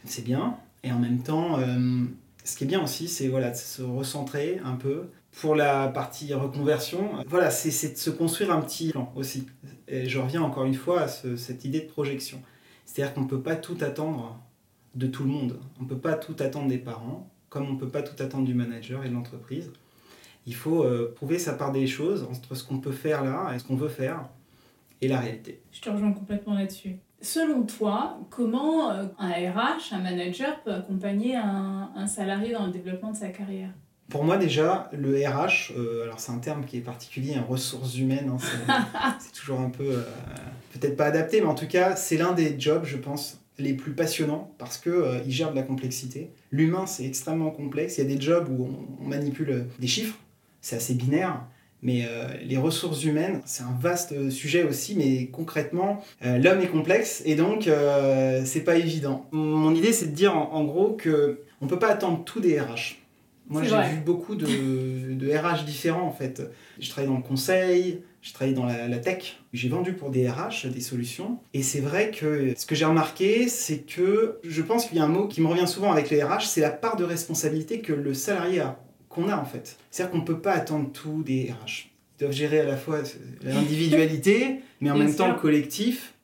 c'est 0.03 0.23
bien. 0.23 0.57
Et 0.83 0.91
en 0.91 0.99
même 0.99 1.23
temps, 1.23 1.57
ce 2.43 2.55
qui 2.55 2.65
est 2.65 2.67
bien 2.67 2.83
aussi, 2.83 3.07
c'est 3.07 3.27
voilà, 3.27 3.49
de 3.51 3.55
se 3.55 3.81
recentrer 3.81 4.59
un 4.63 4.75
peu. 4.75 5.09
Pour 5.41 5.55
la 5.55 5.89
partie 5.89 6.33
reconversion, 6.33 7.09
voilà, 7.27 7.49
c'est 7.51 7.93
de 7.93 7.97
se 7.97 8.09
construire 8.09 8.51
un 8.51 8.61
petit 8.61 8.91
plan 8.91 9.11
aussi. 9.15 9.47
Et 9.87 10.07
je 10.07 10.19
reviens 10.19 10.41
encore 10.41 10.63
une 10.63 10.75
fois 10.75 11.01
à 11.01 11.07
cette 11.07 11.65
idée 11.65 11.81
de 11.81 11.87
projection. 11.87 12.41
C'est-à-dire 12.85 13.13
qu'on 13.13 13.21
ne 13.21 13.27
peut 13.27 13.41
pas 13.41 13.55
tout 13.55 13.77
attendre 13.81 14.39
de 14.93 15.07
tout 15.07 15.23
le 15.23 15.29
monde. 15.29 15.59
On 15.79 15.83
ne 15.83 15.89
peut 15.89 15.97
pas 15.97 16.13
tout 16.13 16.35
attendre 16.39 16.69
des 16.69 16.77
parents, 16.77 17.29
comme 17.55 17.69
on 17.69 17.73
ne 17.75 17.79
peut 17.79 17.87
pas 17.87 18.01
tout 18.01 18.21
attendre 18.21 18.43
du 18.43 18.53
manager 18.53 19.05
et 19.05 19.07
de 19.07 19.13
l'entreprise. 19.13 19.71
Il 20.45 20.53
faut 20.53 20.83
euh, 20.83 21.13
prouver 21.15 21.39
sa 21.39 21.53
part 21.53 21.71
des 21.71 21.87
choses 21.87 22.27
entre 22.29 22.53
ce 22.53 22.65
qu'on 22.65 22.79
peut 22.79 22.91
faire 22.91 23.23
là 23.23 23.53
et 23.55 23.59
ce 23.59 23.63
qu'on 23.63 23.77
veut 23.77 23.87
faire 23.87 24.27
et 24.99 25.07
la 25.07 25.21
réalité. 25.21 25.61
Je 25.71 25.79
te 25.79 25.89
rejoins 25.89 26.11
complètement 26.11 26.53
là-dessus. 26.53 26.97
Selon 27.21 27.63
toi, 27.63 28.19
comment 28.29 28.91
euh, 28.91 29.05
un 29.17 29.29
RH, 29.29 29.93
un 29.93 29.99
manager 29.99 30.61
peut 30.63 30.73
accompagner 30.73 31.37
un, 31.37 31.91
un 31.95 32.07
salarié 32.07 32.51
dans 32.51 32.65
le 32.65 32.73
développement 32.73 33.11
de 33.11 33.17
sa 33.17 33.29
carrière? 33.29 33.69
Pour 34.09 34.25
moi 34.25 34.35
déjà, 34.35 34.89
le 34.91 35.15
RH, 35.25 35.71
euh, 35.77 36.03
alors 36.03 36.19
c'est 36.19 36.33
un 36.33 36.39
terme 36.39 36.65
qui 36.65 36.77
est 36.77 36.81
particulier, 36.81 37.39
en 37.39 37.45
ressources 37.45 37.97
humaines, 37.97 38.37
hein, 38.67 38.77
c'est 39.19 39.31
toujours 39.31 39.61
un 39.61 39.69
peu, 39.69 39.83
euh, 39.83 40.03
peut-être 40.73 40.97
pas 40.97 41.05
adapté, 41.05 41.39
mais 41.39 41.47
en 41.47 41.55
tout 41.55 41.67
cas, 41.67 41.95
c'est 41.95 42.17
l'un 42.17 42.33
des 42.33 42.59
jobs, 42.59 42.83
je 42.83 42.97
pense, 42.97 43.44
les 43.57 43.73
plus 43.73 43.93
passionnants 43.93 44.53
parce 44.57 44.77
qu'il 44.77 44.91
euh, 44.91 45.19
il 45.25 45.31
gère 45.31 45.51
de 45.51 45.55
la 45.55 45.63
complexité. 45.63 46.29
L'humain, 46.51 46.85
c'est 46.85 47.05
extrêmement 47.05 47.51
complexe. 47.51 47.97
Il 47.97 48.03
y 48.03 48.11
a 48.11 48.15
des 48.15 48.21
jobs 48.21 48.47
où 48.49 48.69
on, 48.99 49.07
manipule 49.07 49.67
des 49.79 49.87
chiffres, 49.87 50.17
c'est 50.61 50.75
assez 50.75 50.93
binaire. 50.93 51.45
Mais 51.81 52.07
les 52.43 52.57
ressources 52.57 53.03
humaines, 53.03 53.41
c'est 53.45 53.61
un 53.61 53.77
vaste 53.79 54.31
sujet 54.31 54.63
aussi, 54.63 54.95
mais 54.95 55.27
concrètement, 55.27 56.03
l'homme 56.23 56.61
est 56.61 56.71
complexe 56.71 57.21
et 57.25 57.35
donc 57.35 57.69
c'est 58.43 58.63
pas 58.63 58.77
évident. 58.77 59.27
Mon 59.31 59.75
idée, 59.75 59.93
c'est 59.93 60.07
de 60.07 60.15
dire 60.15 60.35
en, 60.35 60.51
en 60.53 60.63
gros 60.63 60.93
que 60.93 61.41
on 61.61 61.67
peut 61.67 61.77
pas 61.77 61.89
attendre 61.89 62.23
tout 62.23 62.39
des 62.39 62.59
RH. 62.59 63.04
Moi, 63.47 63.63
j'ai 63.63 63.95
vu 63.95 64.01
beaucoup 64.03 64.35
de, 64.35 65.13
de, 65.13 65.31
RH 65.31 65.65
différents 65.65 66.07
en 66.07 66.11
fait. 66.11 66.41
Je 66.79 66.89
travaille 66.89 67.09
dans 67.09 67.17
le 67.17 67.23
conseil, 67.23 68.01
je 68.21 68.33
travaille 68.33 68.55
dans 68.55 68.65
la, 68.65 68.97
tech. 68.97 69.37
J'ai 69.53 69.69
vendu 69.69 69.93
pour 69.93 70.09
des 70.09 70.27
RH 70.27 70.67
des 70.67 70.81
solutions. 70.81 71.37
Et 71.53 71.61
c'est 71.61 71.79
vrai 71.79 72.09
que 72.09 72.53
ce 72.57 72.65
que 72.65 72.73
j'ai 72.73 72.85
remarqué, 72.85 73.47
c'est 73.47 73.79
que 73.79 74.39
je 74.43 74.61
pense 74.63 74.87
qu'il 74.87 74.97
y 74.97 74.99
a 74.99 75.03
un 75.03 75.09
mot 75.09 75.27
qui 75.27 75.41
me 75.41 75.47
revient 75.47 75.67
souvent 75.67 75.91
avec 75.91 76.09
les 76.09 76.23
RH, 76.23 76.45
c'est 76.47 76.61
la 76.61 76.71
part 76.71 76.95
de 76.95 77.03
responsabilité 77.03 77.81
que 77.81 77.93
le 77.93 78.15
salarié 78.15 78.61
a, 78.61 78.79
qu'on 79.09 79.29
a 79.29 79.37
en 79.37 79.45
fait. 79.45 79.77
C'est-à-dire 79.91 80.11
qu'on 80.11 80.21
ne 80.21 80.25
peut 80.25 80.39
pas 80.39 80.53
attendre 80.53 80.91
tout 80.91 81.21
des 81.23 81.51
RH. 81.51 81.89
Ils 82.17 82.21
doivent 82.21 82.31
gérer 82.31 82.61
à 82.61 82.65
la 82.65 82.77
fois 82.77 83.01
l'individualité, 83.43 84.61
mais 84.81 84.89
en 84.89 84.97
même 84.97 85.13
temps 85.13 85.27
le 85.27 85.39
collectif. 85.39 86.14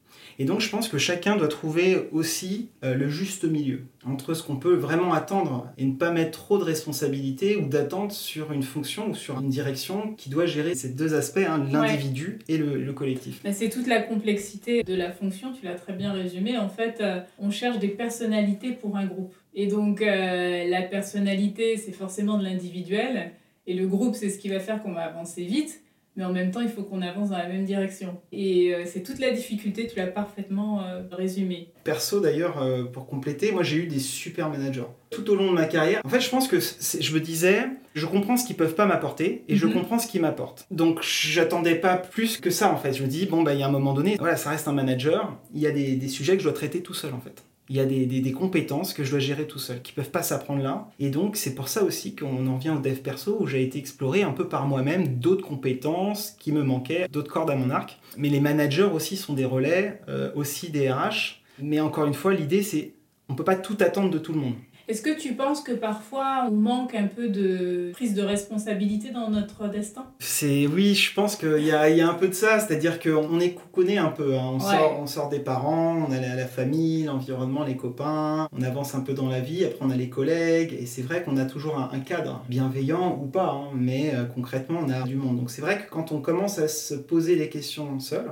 Et 0.42 0.44
donc 0.44 0.60
je 0.60 0.72
pense 0.72 0.88
que 0.88 0.98
chacun 0.98 1.38
doit 1.38 1.48
trouver 1.48 2.10
aussi 2.12 2.70
euh, 2.84 2.96
le 2.96 3.10
juste 3.10 3.44
milieu 3.44 3.84
entre 4.04 4.34
ce 4.34 4.42
qu'on 4.42 4.56
peut 4.56 4.74
vraiment 4.74 5.14
attendre 5.14 5.72
et 5.78 5.86
ne 5.86 5.94
pas 5.94 6.10
mettre 6.10 6.32
trop 6.32 6.58
de 6.58 6.64
responsabilité 6.64 7.58
ou 7.58 7.68
d'attente 7.68 8.12
sur 8.12 8.52
une 8.52 8.64
fonction 8.64 9.12
ou 9.12 9.14
sur 9.14 9.40
une 9.40 9.50
direction 9.50 10.16
qui 10.18 10.32
doit 10.32 10.48
gérer 10.48 10.74
ces 10.74 10.90
deux 10.90 11.14
aspects, 11.14 11.46
hein, 11.48 11.64
l'individu 11.72 12.40
et 12.48 12.58
le, 12.58 12.92
collectif. 12.92 13.44
C'est 13.52 13.70
toute 13.70 13.86
la 13.86 14.02
complexité 14.02 14.82
de 14.82 14.96
la 14.96 15.12
fonction, 15.12 15.54
tu 15.54 15.64
l'as 15.64 15.76
très 15.76 15.94
bien 15.94 16.12
résumé. 16.12 16.58
En 16.58 16.70
fait, 16.70 17.02
euh, 17.02 17.20
on 17.38 17.52
cherche 17.52 17.78
des 17.78 17.90
personnalités 17.90 18.72
pour 18.72 18.98
un 18.98 19.06
groupe. 19.06 19.36
Et 19.54 19.68
donc 19.68 20.02
euh, 20.02 20.68
la 20.68 20.82
personnalité, 20.82 21.78
c'est 21.78 21.92
forcément 21.92 22.40
de 22.40 22.44
l'individuel. 22.44 23.34
Et 23.68 23.76
le 23.76 23.86
groupe, 23.86 24.16
c'est 24.16 24.32
ce 24.32 24.40
qui 24.40 24.50
va 24.50 24.60
faire 24.60 24.82
qu'on 24.82 24.94
va 24.94 25.02
avancer 25.02 25.44
vite 25.44 25.84
mais 26.16 26.26
en 26.26 26.34
même 26.34 26.52
temps, 26.52 26.60
il 26.60 26.70
faut 26.70 26.84
qu'on 26.84 27.02
avance 27.02 27.30
dans 27.30 27.38
la 27.38 27.48
même 27.48 27.64
direction. 27.64 28.20
Et 28.32 28.74
euh, 28.74 28.84
c'est 28.86 29.02
toute 29.02 29.20
la 29.20 29.32
difficulté, 29.32 29.88
tu 29.88 29.98
l'as 29.98 30.08
parfaitement 30.08 30.84
euh, 30.84 31.04
résumé. 31.12 31.70
Perso, 31.84 32.20
d'ailleurs, 32.20 32.62
euh, 32.62 32.84
pour 32.84 33.08
compléter, 33.08 33.52
moi 33.52 33.64
j'ai 33.64 33.78
eu 33.78 33.88
des 33.88 34.00
super 34.00 34.50
managers 34.50 34.88
tout 35.10 35.30
au 35.30 35.36
long 35.36 35.50
de 35.50 35.56
ma 35.56 35.66
carrière. 35.66 36.02
En 36.04 36.10
fait, 36.10 36.20
je 36.20 36.30
pense 36.30 36.48
que 36.48 36.60
je 36.60 37.14
me 37.14 37.20
disais, 37.20 37.66
je 37.96 38.06
comprends 38.06 38.38
ce 38.38 38.46
qu'ils 38.46 38.56
peuvent 38.56 38.76
pas 38.76 38.86
m'apporter 38.86 39.44
et 39.48 39.56
je 39.56 39.66
mhm. 39.66 39.74
comprends 39.74 40.00
ce 40.00 40.08
qu'ils 40.08 40.22
m'apportent. 40.22 40.66
Donc, 40.70 41.02
j'attendais 41.02 41.76
pas 41.76 41.98
plus 41.98 42.38
que 42.38 42.50
ça, 42.50 42.72
en 42.72 42.78
fait. 42.78 42.94
Je 42.94 43.04
me 43.04 43.08
dis, 43.08 43.26
bon, 43.26 43.42
bah, 43.42 43.54
il 43.54 43.60
y 43.60 43.64
a 43.64 43.68
un 43.68 43.72
moment 43.72 43.94
donné, 43.94 44.16
voilà, 44.20 44.36
ça 44.36 44.50
reste 44.50 44.68
un 44.68 44.74
manager, 44.74 45.38
il 45.54 45.62
y 45.62 45.68
a 45.68 45.72
des, 45.72 45.96
des 45.96 46.08
sujets 46.08 46.34
que 46.34 46.40
je 46.40 46.48
dois 46.48 46.54
traiter 46.54 46.82
tout 46.82 46.94
seul, 46.94 47.14
en 47.14 47.20
fait 47.20 47.44
il 47.72 47.78
y 47.78 47.80
a 47.80 47.86
des, 47.86 48.32
compétences 48.34 48.94
que 48.94 49.06
je 49.06 49.12
dois 49.12 49.20
gérer 49.20 49.48
tout 49.48 49.58
seul, 49.58 49.82
qui 49.82 49.94
peuvent 49.94 50.12
pas 50.12 50.24
s'apprendre 50.24 50.62
là. 50.62 50.90
Et 51.00 51.10
donc, 51.10 51.38
c'est 51.38 51.56
pour 51.56 51.70
ça 51.70 51.84
aussi 51.86 52.18
qu'on 52.18 52.46
en 52.48 52.58
vient 52.58 52.76
au 52.76 52.80
dev 52.80 52.96
perso, 52.96 53.38
où 53.40 53.48
j'ai 53.48 53.64
été 53.64 53.80
explorer 53.80 54.24
un 54.24 54.32
peu 54.32 54.50
par 54.50 54.68
moi-même 54.68 55.20
d'autres 55.20 55.48
compétences 55.48 56.36
qui 56.38 56.52
me 56.52 56.64
manquaient, 56.64 57.08
d'autres 57.10 57.32
cordes 57.32 57.50
à 57.50 57.56
mon 57.56 57.70
arc. 57.70 57.98
Mais 58.18 58.28
les 58.28 58.42
managers 58.42 58.90
aussi 58.94 59.16
sont 59.16 59.34
des 59.34 59.46
relais, 59.46 60.02
euh, 60.10 60.32
aussi 60.36 60.70
des 60.70 60.92
RH. 60.92 61.42
Mais 61.62 61.80
encore 61.80 62.06
une 62.08 62.14
fois, 62.14 62.34
l'idée, 62.34 62.62
c'est 62.62 62.94
on 63.30 63.36
peut 63.36 63.46
pas 63.46 63.56
tout 63.56 63.78
attendre 63.80 64.10
de 64.10 64.18
tout 64.18 64.34
le 64.34 64.40
monde. 64.40 64.56
Est-ce 64.92 65.02
que 65.02 65.18
tu 65.18 65.36
penses 65.36 65.62
que 65.62 65.72
parfois 65.72 66.50
on 66.50 66.52
manque 66.52 66.96
un 66.96 67.08
peu 67.08 67.30
de 67.30 67.92
prise 67.94 68.14
de 68.14 68.24
responsabilité 68.24 69.12
dans 69.12 69.30
notre 69.30 69.70
destin? 69.70 70.06
C'est 70.20 70.68
oui, 70.68 70.96
je 70.96 71.14
pense 71.14 71.38
qu'il 71.38 71.64
y 71.64 71.72
a, 71.72 71.90
y 71.90 72.02
a, 72.02 72.10
un 72.10 72.14
peu 72.14 72.28
de 72.28 72.34
ça, 72.34 72.60
c'est-à-dire 72.60 73.00
qu'on 73.00 73.40
est 73.40 73.54
couconné 73.54 73.98
un 73.98 74.10
peu. 74.10 74.36
Hein. 74.38 74.50
On, 74.56 74.60
sort, 74.60 75.00
on 75.00 75.08
sort 75.08 75.30
des 75.30 75.40
parents, 75.40 76.06
on 76.10 76.12
a 76.12 76.20
la, 76.20 76.46
famille, 76.46 77.06
l'environnement, 77.06 77.64
les 77.64 77.78
copains, 77.78 78.50
on 78.52 78.62
avance 78.64 78.94
un 78.94 79.00
peu 79.00 79.14
dans 79.14 79.30
la 79.30 79.40
vie, 79.40 79.64
après 79.64 79.80
on 79.80 79.92
a 79.92 79.96
les 79.96 80.10
collègues, 80.10 80.76
et 80.78 80.86
c'est 80.86 81.04
vrai 81.04 81.24
qu'on 81.24 81.38
a 81.38 81.46
toujours 81.46 81.78
un, 81.78 82.00
cadre, 82.02 82.44
bienveillant 82.50 83.18
ou 83.24 83.28
pas, 83.28 83.48
hein, 83.48 83.70
mais 83.74 84.12
euh, 84.14 84.26
concrètement 84.26 84.82
on 84.86 84.90
a 84.90 85.04
du 85.04 85.16
monde. 85.16 85.38
Donc 85.38 85.52
c'est 85.52 85.62
vrai 85.62 85.78
que 85.78 85.90
quand 85.90 86.12
on 86.12 86.20
commence 86.20 86.60
à 86.60 86.68
se 86.68 86.96
poser 86.96 87.38
les 87.38 87.48
questions 87.48 87.98
seul, 88.02 88.30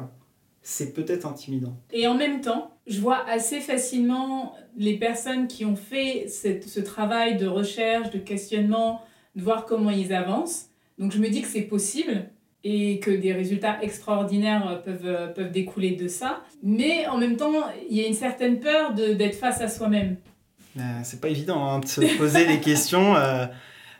c'est 0.61 0.93
peut-être 0.93 1.25
intimidant. 1.25 1.77
Et 1.91 2.07
en 2.07 2.15
même 2.15 2.41
temps, 2.41 2.75
je 2.87 2.99
vois 2.99 3.25
assez 3.27 3.59
facilement 3.59 4.55
les 4.77 4.97
personnes 4.97 5.47
qui 5.47 5.65
ont 5.65 5.75
fait 5.75 6.27
ce 6.27 6.79
travail 6.79 7.37
de 7.37 7.47
recherche, 7.47 8.11
de 8.11 8.19
questionnement, 8.19 9.01
de 9.35 9.43
voir 9.43 9.65
comment 9.65 9.89
ils 9.89 10.13
avancent. 10.13 10.69
Donc 10.97 11.11
je 11.11 11.19
me 11.19 11.29
dis 11.29 11.41
que 11.41 11.47
c'est 11.47 11.61
possible 11.61 12.29
et 12.63 12.99
que 12.99 13.11
des 13.11 13.31
résultats 13.31 13.81
extraordinaires 13.81 14.81
peuvent, 14.83 15.33
peuvent 15.33 15.51
découler 15.51 15.91
de 15.91 16.07
ça. 16.07 16.41
Mais 16.61 17.07
en 17.07 17.17
même 17.17 17.37
temps, 17.37 17.53
il 17.89 17.97
y 17.97 18.03
a 18.03 18.07
une 18.07 18.13
certaine 18.13 18.59
peur 18.59 18.93
d'être 18.93 19.35
face 19.35 19.61
à 19.61 19.69
soi-même. 19.69 20.17
Euh, 20.77 20.81
c'est 21.03 21.21
pas 21.21 21.29
évident 21.29 21.65
hein, 21.65 21.79
de 21.79 21.87
se 21.87 22.17
poser 22.17 22.45
les 22.45 22.59
questions. 22.61 23.15
Euh, 23.15 23.45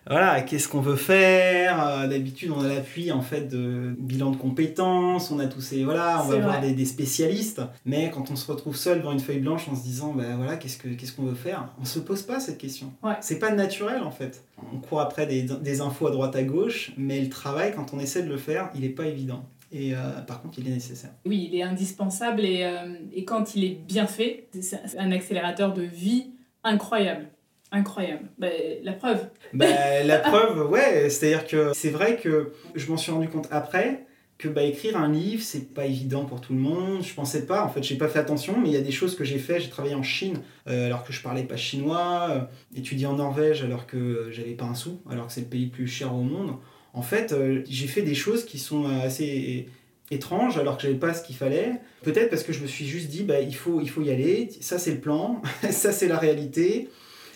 voilà, 0.09 0.41
qu'est-ce 0.41 0.67
qu'on 0.67 0.81
veut 0.81 0.95
faire 0.95 1.87
euh, 1.87 2.07
D'habitude, 2.07 2.51
on 2.51 2.61
a 2.61 2.67
l'appui 2.67 3.11
en 3.11 3.21
fait 3.21 3.47
de 3.47 3.95
bilan 3.99 4.31
de 4.31 4.37
compétences, 4.37 5.29
on 5.29 5.37
a 5.37 5.45
tous 5.45 5.61
ces 5.61 5.83
voilà, 5.83 6.23
on 6.25 6.29
va 6.29 6.39
voir 6.39 6.61
des, 6.61 6.85
spécialistes. 6.85 7.61
Mais 7.85 8.09
quand 8.09 8.31
on 8.31 8.35
se 8.35 8.51
retrouve 8.51 8.75
seul 8.75 8.99
devant 8.99 9.11
une 9.11 9.19
feuille 9.19 9.39
blanche 9.39 9.67
en 9.67 9.75
se 9.75 9.83
disant, 9.83 10.13
ben 10.13 10.35
voilà, 10.35 10.57
qu'est-ce 10.57 10.77
que 10.77 10.89
qu'est-ce 10.89 11.13
qu'on 11.13 11.25
veut 11.25 11.35
faire 11.35 11.69
On 11.79 11.85
se 11.85 11.99
pose 11.99 12.23
pas 12.23 12.39
cette 12.39 12.57
question. 12.57 12.91
Ouais. 13.03 13.13
C'est 13.21 13.37
pas 13.37 13.51
naturel 13.51 14.01
en 14.01 14.11
fait. 14.11 14.43
On 14.73 14.77
court 14.77 15.01
après 15.01 15.27
des, 15.27 15.43
des, 15.43 15.81
infos 15.81 16.07
à 16.07 16.11
droite 16.11 16.35
à 16.35 16.43
gauche, 16.43 16.91
mais 16.97 17.21
le 17.21 17.29
travail, 17.29 17.73
quand 17.75 17.93
on 17.93 17.99
essaie 17.99 18.23
de 18.23 18.29
le 18.29 18.37
faire, 18.37 18.71
il 18.75 18.83
est 18.83 18.89
pas 18.89 19.05
évident. 19.05 19.45
Et 19.71 19.93
euh, 19.93 20.21
par 20.25 20.41
contre, 20.41 20.57
il 20.57 20.67
est 20.67 20.71
nécessaire. 20.71 21.11
Oui, 21.25 21.49
il 21.51 21.57
est 21.57 21.61
indispensable 21.61 22.41
et, 22.41 22.63
euh, 22.63 22.95
et 23.13 23.23
quand 23.23 23.55
il 23.55 23.63
est 23.63 23.77
bien 23.87 24.07
fait, 24.07 24.47
c'est 24.59 24.97
un 24.97 25.11
accélérateur 25.11 25.73
de 25.73 25.83
vie 25.83 26.31
incroyable. 26.63 27.27
Incroyable. 27.71 28.25
Bah, 28.37 28.47
la 28.83 28.93
preuve. 28.93 29.27
Bah, 29.53 30.03
la 30.03 30.17
preuve, 30.19 30.69
ouais. 30.69 31.09
C'est-à-dire 31.09 31.45
que 31.45 31.71
c'est 31.73 31.89
vrai 31.89 32.17
que 32.17 32.51
je 32.75 32.89
m'en 32.89 32.97
suis 32.97 33.11
rendu 33.11 33.27
compte 33.27 33.47
après 33.51 34.05
que 34.39 34.47
bah, 34.47 34.63
écrire 34.63 34.97
un 34.97 35.11
livre, 35.11 35.43
c'est 35.43 35.73
pas 35.73 35.85
évident 35.85 36.23
pour 36.23 36.39
tout 36.39 36.53
le 36.53 36.59
monde. 36.59 37.03
Je 37.03 37.13
pensais 37.13 37.45
pas, 37.45 37.63
en 37.63 37.69
fait, 37.69 37.83
j'ai 37.83 37.97
pas 37.97 38.07
fait 38.07 38.19
attention, 38.19 38.57
mais 38.57 38.69
il 38.69 38.73
y 38.73 38.77
a 38.77 38.81
des 38.81 38.91
choses 38.91 39.15
que 39.15 39.25
j'ai 39.25 39.37
fait. 39.37 39.59
J'ai 39.59 39.69
travaillé 39.69 39.95
en 39.95 40.01
Chine 40.01 40.39
euh, 40.67 40.87
alors 40.87 41.03
que 41.03 41.11
je 41.11 41.21
parlais 41.21 41.43
pas 41.43 41.57
chinois, 41.57 42.27
euh, 42.31 42.41
étudié 42.77 43.05
en 43.05 43.15
Norvège 43.15 43.63
alors 43.63 43.85
que 43.85 44.29
j'avais 44.31 44.53
pas 44.53 44.65
un 44.65 44.75
sou, 44.75 45.01
alors 45.09 45.27
que 45.27 45.33
c'est 45.33 45.41
le 45.41 45.47
pays 45.47 45.65
le 45.65 45.71
plus 45.71 45.87
cher 45.87 46.15
au 46.15 46.21
monde. 46.21 46.55
En 46.93 47.01
fait, 47.01 47.33
euh, 47.33 47.61
j'ai 47.69 47.87
fait 47.87 48.01
des 48.01 48.15
choses 48.15 48.45
qui 48.45 48.59
sont 48.59 48.85
assez 48.85 49.67
étranges 50.09 50.57
alors 50.57 50.77
que 50.77 50.83
j'avais 50.83 50.95
pas 50.95 51.13
ce 51.13 51.21
qu'il 51.21 51.35
fallait. 51.35 51.73
Peut-être 52.03 52.29
parce 52.29 52.43
que 52.43 52.53
je 52.53 52.61
me 52.61 52.67
suis 52.67 52.87
juste 52.87 53.09
dit, 53.09 53.23
bah, 53.23 53.41
il, 53.41 53.53
faut, 53.53 53.81
il 53.81 53.89
faut 53.89 54.01
y 54.01 54.09
aller, 54.09 54.49
ça 54.61 54.79
c'est 54.79 54.91
le 54.91 54.99
plan, 54.99 55.41
ça 55.69 55.91
c'est 55.91 56.07
la 56.07 56.17
réalité. 56.17 56.89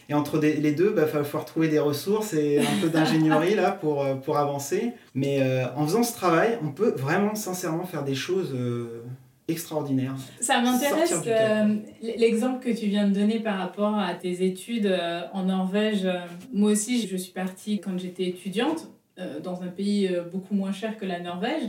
Et 0.09 0.13
entre 0.13 0.39
les 0.39 0.71
deux, 0.71 0.89
il 0.89 0.95
bah, 0.95 1.05
va 1.05 1.23
falloir 1.23 1.45
trouver 1.45 1.69
des 1.69 1.79
ressources 1.79 2.33
et 2.33 2.59
un 2.59 2.81
peu 2.81 2.89
d'ingénierie 2.89 3.55
là 3.55 3.71
pour, 3.71 4.03
euh, 4.03 4.15
pour 4.15 4.37
avancer. 4.37 4.93
Mais 5.15 5.41
euh, 5.41 5.65
en 5.75 5.85
faisant 5.85 6.03
ce 6.03 6.13
travail, 6.13 6.57
on 6.63 6.69
peut 6.69 6.93
vraiment 6.97 7.35
sincèrement 7.35 7.85
faire 7.85 8.03
des 8.03 8.15
choses 8.15 8.53
euh, 8.53 9.03
extraordinaires. 9.47 10.15
Ça 10.41 10.61
m'intéresse 10.61 11.13
l'exemple 12.01 12.63
que 12.63 12.77
tu 12.77 12.87
viens 12.87 13.07
de 13.07 13.13
donner 13.13 13.39
par 13.39 13.57
rapport 13.57 13.97
à 13.97 14.13
tes 14.13 14.45
études 14.45 14.93
en 15.33 15.43
Norvège. 15.43 16.07
Moi 16.53 16.71
aussi, 16.71 17.07
je 17.07 17.17
suis 17.17 17.33
partie 17.33 17.79
quand 17.79 17.97
j'étais 17.97 18.25
étudiante 18.25 18.89
dans 19.43 19.61
un 19.61 19.67
pays 19.67 20.09
beaucoup 20.31 20.55
moins 20.55 20.71
cher 20.71 20.97
que 20.97 21.05
la 21.05 21.19
Norvège. 21.19 21.63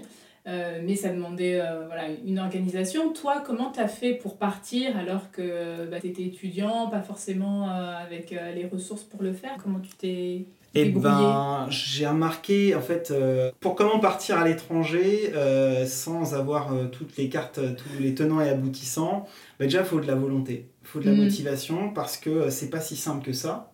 Euh, 0.46 0.80
mais 0.84 0.94
ça 0.94 1.08
demandait 1.08 1.58
euh, 1.58 1.86
voilà, 1.86 2.04
une 2.24 2.38
organisation. 2.38 3.12
Toi, 3.14 3.42
comment 3.46 3.70
tu 3.70 3.80
as 3.80 3.88
fait 3.88 4.12
pour 4.12 4.36
partir 4.36 4.94
alors 4.96 5.30
que 5.30 5.86
bah, 5.86 6.00
tu 6.00 6.08
étais 6.08 6.24
étudiant, 6.24 6.88
pas 6.88 7.00
forcément 7.00 7.70
euh, 7.70 7.96
avec 7.96 8.30
les 8.30 8.66
ressources 8.66 9.04
pour 9.04 9.22
le 9.22 9.32
faire? 9.32 9.56
Comment 9.62 9.80
tu 9.80 9.90
t'es 9.96 10.46
eh 10.76 10.86
ben, 10.86 11.68
j'ai 11.68 12.04
remarqué, 12.04 12.74
en 12.74 12.80
fait, 12.80 13.14
pour 13.60 13.76
comment 13.76 14.00
partir 14.00 14.38
à 14.38 14.44
l'étranger 14.44 15.32
sans 15.86 16.34
avoir 16.34 16.72
toutes 16.90 17.16
les 17.16 17.28
cartes, 17.28 17.60
tous 17.76 18.02
les 18.02 18.12
tenants 18.12 18.40
et 18.40 18.48
aboutissants, 18.48 19.28
bah, 19.60 19.66
déjà, 19.66 19.78
il 19.80 19.84
faut 19.84 20.00
de 20.00 20.08
la 20.08 20.16
volonté, 20.16 20.66
il 20.82 20.88
faut 20.88 20.98
de 20.98 21.06
la 21.06 21.12
mm. 21.12 21.22
motivation 21.22 21.90
parce 21.90 22.16
que 22.16 22.50
c'est 22.50 22.70
pas 22.70 22.80
si 22.80 22.96
simple 22.96 23.24
que 23.24 23.32
ça. 23.32 23.72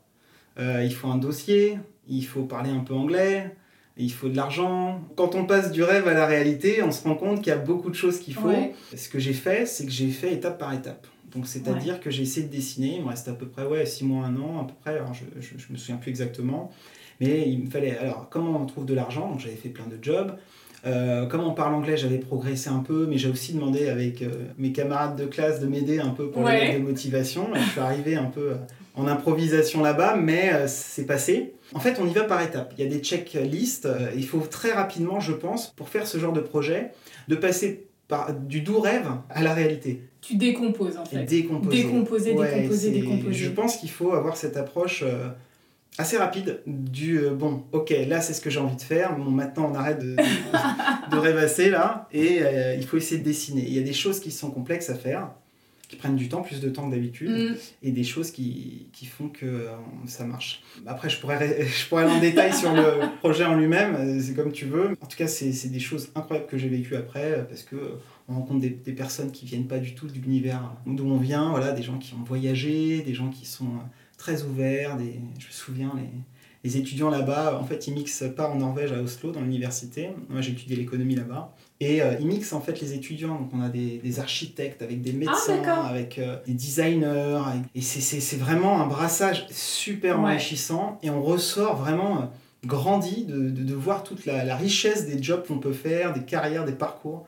il 0.59 0.93
faut 0.93 1.09
un 1.09 1.17
dossier, 1.17 1.79
il 2.07 2.27
faut 2.27 2.43
parler 2.43 2.69
un 2.69 2.81
peu 2.81 2.93
anglais, 2.93 3.57
il 3.97 4.13
faut 4.13 4.29
de 4.29 4.37
l'argent. 4.37 5.01
Quand 5.17 5.35
on 5.35 5.45
passe 5.45 5.73
du 5.73 5.83
rêve 5.83 6.09
à 6.09 6.15
la 6.15 6.27
réalité, 6.27 6.83
on 6.83 6.91
se 6.91 7.03
rend 7.05 7.15
compte 7.15 7.39
qu'il 7.39 7.49
y 7.49 7.57
a 7.57 7.59
beaucoup 7.59 7.91
de 7.91 7.95
choses 7.95 8.19
qu'il 8.21 8.35
faut. 8.35 8.53
Ce 8.97 9.09
que 9.09 9.19
j'ai 9.19 9.33
fait, 9.35 9.67
c'est 9.67 9.85
que 9.85 9.93
j'ai 9.93 10.09
fait 10.09 10.33
étape 10.33 10.59
par 10.59 10.73
étape. 10.73 11.07
Donc 11.35 11.47
c'est-à-dire 11.47 12.01
que 12.01 12.11
j'ai 12.11 12.23
essayé 12.23 12.47
de 12.47 12.51
dessiner, 12.53 12.97
il 12.97 13.05
me 13.05 13.09
reste 13.09 13.29
à 13.29 13.33
peu 13.33 13.47
près 13.47 13.65
ouais, 13.65 13.87
6 13.87 14.05
mois, 14.05 14.27
1 14.27 14.37
an, 14.37 14.63
à 14.63 14.65
peu 14.65 14.75
près, 14.81 14.97
alors 14.97 15.15
je, 15.15 15.25
je, 15.41 15.73
me 15.73 15.77
souviens 15.77 15.97
plus 15.97 16.11
exactement. 16.11 16.73
Mais 17.21 17.49
il 17.49 17.65
me 17.65 17.71
fallait, 17.71 17.97
alors 17.99 18.29
comment 18.31 18.61
on 18.61 18.67
trouve 18.67 18.85
de 18.85 18.95
l'argent? 18.95 19.29
Donc 19.31 19.39
j'avais 19.41 19.55
fait 19.55 19.69
plein 19.69 19.87
de 19.87 20.03
jobs. 20.03 20.33
Euh, 20.87 21.27
comme 21.27 21.43
on 21.43 21.53
parle 21.53 21.75
anglais, 21.75 21.97
j'avais 21.97 22.19
progressé 22.19 22.71
un 22.71 22.79
peu, 22.81 23.07
mais 23.07 23.19
j'ai 23.19 23.29
aussi 23.29 23.53
demandé 23.53 23.89
avec 23.89 24.23
euh, 24.23 24.31
mes 24.57 24.73
camarades 24.73 25.15
de 25.17 25.27
classe 25.27 25.61
de 25.61 25.67
m'aider 25.67 26.01
un 26.01 26.09
peu 26.09 26.31
pour 26.31 26.43
Ouais. 26.43 26.73
les 26.73 26.79
de 26.79 26.83
motivation. 26.85 27.49
Je 27.55 27.61
suis 27.61 27.81
arrivé 27.81 28.17
un 28.17 28.25
peu 28.25 28.53
euh, 28.53 28.55
en 28.95 29.07
improvisation 29.07 29.83
là-bas, 29.83 30.17
mais 30.17 30.53
euh, 30.53 30.67
c'est 30.69 31.07
passé. 31.07 31.55
En 31.75 31.81
fait, 31.81 31.99
on 32.01 32.07
y 32.07 32.13
va 32.13 32.25
par 32.25 32.43
étapes. 32.43 32.73
Il 32.77 32.85
y 32.85 32.87
a 32.87 32.91
des 32.91 33.01
checklists. 33.01 33.87
euh, 33.87 34.11
il 34.17 34.27
faut 34.27 34.41
très 34.41 34.73
rapidement, 34.73 35.21
je 35.21 35.33
pense, 35.33 35.69
pour 35.69 35.89
faire 35.89 36.07
ce 36.07 36.19
genre 36.19 36.33
de 36.33 36.41
projet, 36.41 36.91
de 37.29 37.37
passer 37.37 37.87
par, 38.09 38.35
du 38.35 38.61
doux 38.61 38.81
rêve 38.81 39.07
à 39.31 39.43
la 39.43 39.55
réalité. 39.55 40.03
Tu 40.21 40.37
décomposes 40.37 40.97
en 40.99 41.05
fait. 41.05 41.25
décomposer. 41.25 41.83
Décomposer, 41.83 42.35
décomposer, 42.35 42.91
décomposer. 42.91 43.33
Je 43.33 43.51
pense 43.51 43.77
qu'il 43.77 43.91
faut 43.91 44.13
avoir 44.13 44.37
cette 44.37 44.57
approche 44.57 45.03
euh, 45.07 45.29
assez 45.99 46.17
rapide 46.19 46.61
du 46.67 47.19
euh, 47.19 47.31
bon, 47.31 47.65
ok, 47.73 47.95
là 48.07 48.21
c'est 48.21 48.33
ce 48.35 48.41
que 48.41 48.51
j'ai 48.51 48.61
envie 48.61 48.77
de 48.77 48.83
faire, 48.83 49.17
bon, 49.17 49.31
maintenant 49.31 49.71
on 49.73 49.75
arrête 49.75 49.99
de, 49.99 50.17
de, 50.17 50.17
de 51.11 51.17
rêvasser 51.17 51.71
là, 51.71 52.09
et 52.13 52.41
euh, 52.43 52.75
il 52.75 52.85
faut 52.87 52.97
essayer 52.97 53.21
de 53.21 53.25
dessiner. 53.25 53.63
Il 53.67 53.73
y 53.73 53.79
a 53.79 53.83
des 53.83 53.93
choses 53.93 54.21
qui 54.21 54.31
sont 54.31 54.51
complexes 54.51 54.91
à 54.91 54.95
faire, 54.95 55.31
qui 55.91 55.97
prennent 55.97 56.15
du 56.15 56.29
temps, 56.29 56.43
plus 56.43 56.61
de 56.61 56.69
temps 56.69 56.89
que 56.89 56.95
d'habitude, 56.95 57.31
Mm. 57.51 57.55
et 57.83 57.91
des 57.91 58.05
choses 58.05 58.31
qui, 58.31 58.87
qui 58.93 59.07
font 59.07 59.29
que 59.29 59.45
euh, 59.45 59.71
ça 60.07 60.25
marche. 60.25 60.63
Après, 60.87 61.11
je 61.11 61.19
pourrais, 61.19 61.67
je 61.67 61.89
pourrais 61.89 62.05
aller 62.05 62.13
en 62.13 62.21
détail 62.21 62.55
sur 62.55 62.73
le 62.73 63.17
projet 63.19 63.45
en 63.45 63.57
lui-même, 63.57 63.97
euh, 63.97 64.21
c'est 64.21 64.35
comme 64.35 64.53
tu 64.53 64.67
veux. 64.67 64.91
En 65.01 65.07
tout 65.07 65.17
cas, 65.17 65.27
c'est 65.27 65.69
des 65.69 65.81
choses 65.81 66.11
incroyables 66.15 66.47
que 66.47 66.57
j'ai 66.57 66.69
vécues 66.69 66.95
après, 66.95 67.33
euh, 67.33 67.43
parce 67.43 67.65
que 67.65 67.77
on 68.29 68.35
rencontre 68.35 68.61
des, 68.61 68.71
des 68.71 68.93
personnes 68.93 69.33
qui 69.33 69.45
viennent 69.47 69.67
pas 69.67 69.79
du 69.79 69.97
tout 69.97 70.07
de 70.07 70.13
l'univers 70.13 70.73
d'où 70.87 71.05
on 71.05 71.19
vient, 71.19 71.51
voilà, 71.51 71.73
des 71.73 71.83
gens 71.83 71.99
qui 71.99 72.15
ont 72.15 72.23
voyagé, 72.23 73.03
des 73.03 73.15
gens 73.15 73.29
qui 73.29 73.45
sont 73.45 73.73
très 74.17 74.45
ouverts, 74.45 74.97
des, 74.97 75.21
je 75.41 75.47
me 75.49 75.53
souviens, 75.53 75.93
les, 75.97 76.09
les 76.63 76.77
étudiants 76.77 77.11
là-bas, 77.11 77.59
en 77.61 77.65
fait, 77.65 77.89
ils 77.89 77.95
mixent 77.95 78.25
pas 78.37 78.49
en 78.49 78.55
Norvège, 78.57 78.93
à 78.93 79.03
Oslo, 79.03 79.33
dans 79.33 79.41
l'université. 79.41 80.11
Moi, 80.29 80.41
j'ai 80.41 80.53
étudié 80.53 80.77
l'économie 80.77 81.17
là-bas. 81.17 81.53
Et 81.83 82.03
euh, 82.03 82.13
ils 82.21 82.27
mixent 82.27 82.53
en 82.53 82.61
fait 82.61 82.79
les 82.81 82.93
étudiants. 82.93 83.37
Donc, 83.37 83.51
on 83.55 83.63
a 83.63 83.71
des, 83.71 83.99
des 83.99 84.21
architectes 84.21 84.83
avec 84.83 85.01
des 85.01 85.13
médecins, 85.13 85.57
d'accord. 85.63 85.87
avec 85.87 86.19
euh, 86.19 86.37
des 86.47 86.53
designers. 86.53 87.41
Et 87.75 87.81
c'est- 87.81 88.37
vraiment 88.37 88.83
un 88.83 88.87
brassage 88.87 89.47
super 89.51 90.19
Ouais. 90.21 90.33
enrichissant. 90.33 90.99
Et 91.03 91.09
on 91.09 91.23
ressort 91.23 91.77
vraiment 91.77 92.19
euh, 92.19 92.25
grandi 92.67 93.25
de, 93.25 93.49
de, 93.49 93.63
de 93.63 93.75
voir 93.75 94.03
toute 94.05 94.27
la, 94.27 94.45
la 94.45 94.57
richesse 94.57 95.07
des 95.07 95.23
jobs 95.23 95.47
qu'on 95.47 95.59
peut 95.59 95.73
faire, 95.73 96.13
des 96.13 96.23
carrières, 96.25 96.67
des 96.67 96.73
parcours. 96.73 97.27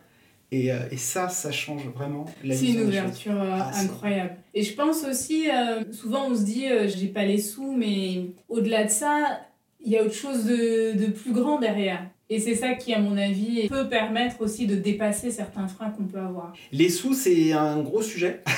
Et, 0.55 0.67
et 0.91 0.99
ça, 0.99 1.31
ça 1.31 1.51
change 1.51 1.87
vraiment 1.97 2.27
la 2.45 2.55
C'est 2.55 2.67
une 2.67 2.83
ouverture 2.83 3.33
Ah, 3.41 3.71
incroyable. 3.75 4.37
Et 4.53 4.63
je 4.63 4.75
pense 4.75 5.03
aussi, 5.05 5.47
souvent 5.93 6.27
on 6.29 6.37
se 6.37 6.43
dit, 6.43 6.67
j'ai 6.89 7.07
pas 7.07 7.25
les 7.25 7.39
sous, 7.41 7.73
mais 7.73 8.27
au-delà 8.51 8.85
de 8.85 8.91
ça, 8.91 9.41
il 9.83 9.91
y 9.93 9.97
a 9.97 10.03
autre 10.03 10.13
chose 10.13 10.45
de, 10.45 10.93
de 10.93 11.07
plus 11.11 11.33
grand 11.33 11.59
derrière. 11.59 12.03
Et 12.31 12.41
c'est 12.41 12.55
ça 12.55 12.73
qui, 12.75 12.95
à 12.95 12.99
mon 12.99 13.17
avis, 13.19 13.69
peut 13.69 13.89
permettre 13.89 14.41
aussi 14.41 14.67
de 14.67 14.75
dépasser 14.75 15.31
certains 15.31 15.69
freins 15.69 15.91
qu'on 15.91 16.05
peut 16.05 16.19
avoir. 16.19 16.53
Les 16.71 16.89
sous, 16.89 17.13
c'est 17.15 17.53
un 17.53 17.81
gros 17.81 18.03
sujet. 18.03 18.41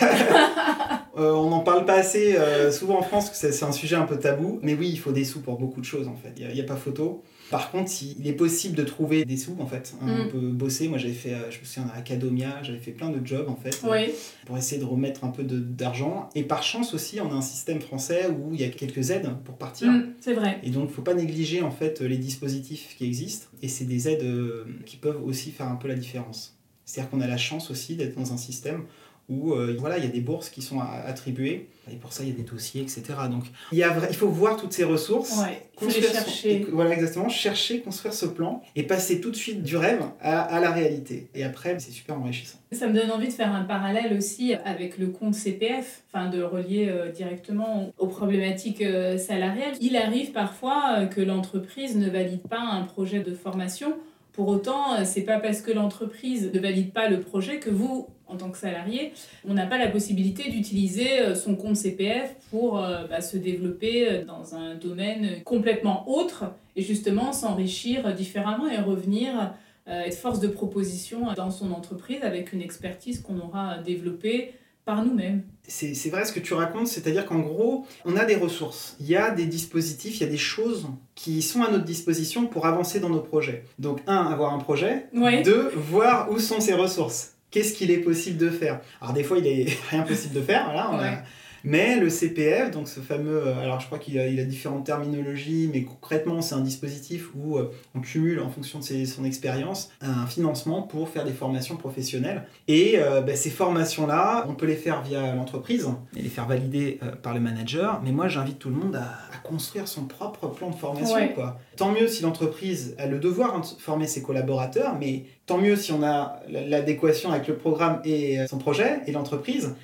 Euh, 1.16 1.30
on 1.30 1.50
n'en 1.50 1.60
parle 1.60 1.84
pas 1.84 1.94
assez 1.94 2.36
euh, 2.36 2.72
souvent 2.72 2.98
en 2.98 3.02
France, 3.02 3.30
c'est 3.34 3.62
un 3.62 3.70
sujet 3.70 3.94
un 3.94 4.02
peu 4.02 4.18
tabou. 4.18 4.58
Mais 4.62 4.74
oui, 4.74 4.90
il 4.92 4.98
faut 4.98 5.12
des 5.12 5.22
sous 5.22 5.42
pour 5.42 5.60
beaucoup 5.60 5.80
de 5.80 5.84
choses, 5.84 6.08
en 6.08 6.16
fait. 6.16 6.32
Il 6.36 6.52
n'y 6.52 6.60
a, 6.60 6.64
pas 6.64 6.74
photo. 6.74 7.22
Par 7.50 7.70
contre, 7.70 7.90
il 8.18 8.26
est 8.26 8.32
possible 8.32 8.74
de 8.74 8.82
trouver 8.84 9.24
des 9.24 9.36
sous, 9.36 9.56
en 9.60 9.66
fait. 9.66 9.94
On 10.00 10.06
Mm. 10.06 10.28
peut 10.28 10.38
bosser. 10.50 10.88
Moi, 10.88 10.98
j'avais 10.98 11.12
fait, 11.12 11.34
euh, 11.34 11.50
je 11.50 11.60
me 11.60 11.64
souviens, 11.64 11.90
à 11.94 11.98
Acadomia, 11.98 12.62
j'avais 12.62 12.78
fait 12.78 12.90
plein 12.92 13.10
de 13.10 13.24
jobs, 13.24 13.48
en 13.48 13.54
fait, 13.56 13.80
euh, 13.84 13.90
Oui, 13.90 14.12
pour 14.46 14.56
essayer 14.56 14.80
de 14.80 14.86
remettre 14.86 15.24
un 15.24 15.28
peu 15.28 15.44
de- 15.44 15.58
d'argent. 15.60 16.30
Et 16.34 16.42
par 16.42 16.62
chance 16.62 16.94
aussi, 16.94 17.20
on 17.20 17.30
a 17.30 17.34
un 17.34 17.42
système 17.42 17.80
français 17.80 18.28
où 18.28 18.54
il 18.54 18.60
y 18.60 18.64
a 18.64 18.68
quelques 18.68 19.10
aides 19.10 19.28
pour 19.44 19.56
partir. 19.56 19.90
Mm, 19.92 20.14
c'est 20.20 20.32
vrai. 20.34 20.58
Et 20.62 20.70
donc, 20.70 20.90
faut 20.90 21.02
pas 21.02 21.14
négliger 21.14 21.60
en 21.62 21.70
fait 21.70 22.00
les 22.00 22.18
dispositifs 22.18 22.94
qui 22.96 23.04
existent. 23.04 23.46
Et 23.62 23.68
c'est 23.68 23.84
des 23.84 24.08
aides 24.08 24.22
euh, 24.24 24.64
qui 24.86 24.96
peuvent 24.96 25.22
aussi 25.24 25.50
faire 25.50 25.68
un 25.68 25.76
peu 25.76 25.86
la 25.88 25.94
différence. 25.96 26.56
C'est-à-dire 26.86 27.10
qu'on 27.10 27.20
a 27.20 27.26
la 27.26 27.36
chance 27.38 27.70
aussi 27.70 27.94
d'être 27.96 28.14
dans 28.16 28.32
un 28.32 28.36
système 28.36 28.84
où 29.28 29.52
euh, 29.52 29.76
voilà, 29.78 29.98
il 29.98 30.04
y 30.04 30.06
a 30.06 30.10
des 30.10 30.20
bourses 30.20 30.50
qui 30.50 30.60
sont 30.62 30.80
attribuées. 30.80 31.68
Et 31.92 31.96
pour 31.96 32.14
ça, 32.14 32.22
il 32.22 32.30
y 32.30 32.32
a 32.32 32.34
des 32.34 32.44
dossiers, 32.44 32.80
etc. 32.80 33.02
Donc, 33.30 33.44
il, 33.70 33.76
y 33.76 33.82
a 33.82 33.90
vra- 33.90 34.06
il 34.08 34.16
faut 34.16 34.28
voir 34.28 34.56
toutes 34.56 34.72
ces 34.72 34.84
ressources. 34.84 35.36
Ouais, 35.42 35.66
construire 35.76 36.10
chercher. 36.12 36.66
voilà, 36.72 36.92
exactement. 36.94 37.28
Chercher, 37.28 37.80
construire 37.80 38.14
ce 38.14 38.24
plan 38.24 38.62
et 38.74 38.84
passer 38.84 39.20
tout 39.20 39.30
de 39.30 39.36
suite 39.36 39.62
du 39.62 39.76
rêve 39.76 40.02
à, 40.22 40.40
à 40.40 40.60
la 40.60 40.70
réalité. 40.70 41.28
Et 41.34 41.44
après, 41.44 41.78
c'est 41.80 41.90
super 41.90 42.18
enrichissant. 42.18 42.58
Ça 42.72 42.86
me 42.88 42.94
donne 42.94 43.10
envie 43.10 43.28
de 43.28 43.32
faire 43.34 43.54
un 43.54 43.64
parallèle 43.64 44.16
aussi 44.16 44.54
avec 44.64 44.96
le 44.96 45.08
compte 45.08 45.34
CPF, 45.34 46.04
enfin 46.10 46.30
de 46.30 46.42
relier 46.42 46.88
euh, 46.88 47.10
directement 47.12 47.92
aux 47.98 48.06
problématiques 48.06 48.80
euh, 48.80 49.18
salariales. 49.18 49.74
Il 49.82 49.96
arrive 49.96 50.32
parfois 50.32 51.04
que 51.06 51.20
l'entreprise 51.20 51.96
ne 51.96 52.08
valide 52.08 52.40
pas 52.48 52.60
un 52.60 52.84
projet 52.84 53.20
de 53.20 53.34
formation. 53.34 53.94
Pour 54.34 54.48
autant, 54.48 54.94
euh, 54.94 55.02
c'est 55.04 55.22
pas 55.22 55.40
parce 55.40 55.62
que 55.62 55.72
l'entreprise 55.72 56.50
ne 56.52 56.60
valide 56.60 56.92
pas 56.92 57.08
le 57.08 57.20
projet 57.20 57.58
que 57.58 57.70
vous, 57.70 58.08
en 58.26 58.36
tant 58.36 58.50
que 58.50 58.58
salarié, 58.58 59.12
on 59.48 59.54
n'a 59.54 59.66
pas 59.66 59.78
la 59.78 59.88
possibilité 59.88 60.50
d'utiliser 60.50 61.20
euh, 61.20 61.34
son 61.34 61.56
compte 61.56 61.76
CPF 61.76 62.34
pour 62.50 62.78
euh, 62.78 63.06
bah, 63.08 63.20
se 63.20 63.36
développer 63.36 64.24
dans 64.26 64.54
un 64.54 64.74
domaine 64.74 65.42
complètement 65.44 66.08
autre 66.08 66.44
et 66.76 66.82
justement 66.82 67.32
s'enrichir 67.32 68.12
différemment 68.14 68.68
et 68.68 68.78
revenir 68.78 69.54
euh, 69.86 70.00
être 70.04 70.16
force 70.16 70.40
de 70.40 70.48
proposition 70.48 71.34
dans 71.34 71.50
son 71.50 71.70
entreprise 71.70 72.22
avec 72.22 72.54
une 72.54 72.62
expertise 72.62 73.20
qu'on 73.20 73.38
aura 73.38 73.78
développée 73.78 74.54
par 74.84 75.04
nous-mêmes. 75.04 75.42
C'est 75.66 76.10
vrai 76.10 76.26
ce 76.26 76.32
que 76.32 76.40
tu 76.40 76.52
racontes, 76.52 76.88
c'est-à-dire 76.88 77.24
qu'en 77.24 77.38
gros, 77.38 77.86
on 78.04 78.16
a 78.16 78.26
des 78.26 78.36
ressources, 78.36 78.96
il 79.00 79.06
y 79.06 79.16
a 79.16 79.30
des 79.30 79.46
dispositifs, 79.46 80.16
il 80.18 80.20
y 80.20 80.26
a 80.26 80.30
des 80.30 80.36
choses 80.36 80.86
qui 81.14 81.40
sont 81.40 81.62
à 81.62 81.70
notre 81.70 81.84
disposition 81.84 82.46
pour 82.46 82.66
avancer 82.66 83.00
dans 83.00 83.08
nos 83.08 83.20
projets. 83.20 83.64
Donc, 83.78 84.00
un, 84.06 84.26
avoir 84.26 84.52
un 84.52 84.58
projet. 84.58 85.06
Ouais. 85.14 85.42
Deux, 85.42 85.72
voir 85.74 86.30
où 86.30 86.38
sont 86.38 86.60
ces 86.60 86.74
ressources. 86.74 87.32
Qu'est-ce 87.50 87.72
qu'il 87.72 87.90
est 87.90 87.98
possible 87.98 88.36
de 88.36 88.50
faire? 88.50 88.80
Alors, 89.00 89.14
des 89.14 89.24
fois, 89.24 89.38
il 89.38 89.46
est 89.46 89.78
rien 89.90 90.02
possible 90.02 90.34
de 90.34 90.42
faire, 90.42 90.64
voilà. 90.66 90.90
on 90.92 90.98
a-. 90.98 91.22
Mais 91.66 91.98
le 91.98 92.10
CPF, 92.10 92.70
donc 92.70 92.88
ce 92.88 93.00
fameux, 93.00 93.46
euh, 93.46 93.58
alors 93.62 93.80
je 93.80 93.86
crois 93.86 93.98
qu'il 93.98 94.18
a, 94.18 94.28
il 94.28 94.38
a 94.38 94.44
différentes 94.44 94.84
terminologies, 94.84 95.70
mais 95.72 95.82
concrètement 95.82 96.42
c'est 96.42 96.54
un 96.54 96.60
dispositif 96.60 97.30
où 97.34 97.56
euh, 97.56 97.70
on 97.94 98.00
cumule 98.00 98.38
en 98.40 98.50
fonction 98.50 98.78
de 98.80 98.84
ses- 98.84 99.06
son 99.06 99.24
expérience 99.24 99.90
un 100.02 100.26
financement 100.26 100.82
pour 100.82 101.08
faire 101.08 101.24
des 101.24 101.32
formations 101.32 101.76
professionnelles. 101.76 102.44
Et 102.68 102.94
euh, 102.98 103.22
bah, 103.22 103.34
ces 103.34 103.48
formations-là, 103.50 104.46
on 104.48 104.54
peut 104.54 104.66
les 104.66 104.76
faire 104.76 105.02
via 105.02 105.34
l'entreprise 105.34 105.88
et 106.16 106.22
les 106.22 106.28
faire 106.28 106.46
valider 106.46 106.98
euh, 107.02 107.12
par 107.16 107.32
le 107.32 107.40
manager. 107.40 108.00
Mais 108.04 108.12
moi 108.12 108.28
j'invite 108.28 108.58
tout 108.58 108.68
le 108.68 108.76
monde 108.76 108.96
à, 108.96 109.00
à 109.34 109.38
construire 109.42 109.88
son 109.88 110.04
propre 110.04 110.48
plan 110.48 110.68
de 110.70 110.74
formation. 110.76 111.14
Ouais. 111.16 111.32
Quoi. 111.34 111.58
Tant 111.76 111.90
mieux 111.92 112.08
si 112.08 112.22
l'entreprise 112.22 112.94
a 112.98 113.06
le 113.06 113.18
devoir 113.18 113.54
hein, 113.56 113.60
de 113.60 113.80
former 113.80 114.06
ses 114.06 114.22
collaborateurs, 114.22 114.96
mais 115.00 115.24
tant 115.46 115.56
mieux 115.58 115.76
si 115.76 115.92
on 115.92 116.02
a 116.02 116.40
l'adéquation 116.48 117.30
avec 117.32 117.48
le 117.48 117.56
programme 117.56 118.00
et 118.04 118.38
son 118.48 118.58
projet 118.58 119.00
et 119.06 119.12
l'entreprise. 119.12 119.74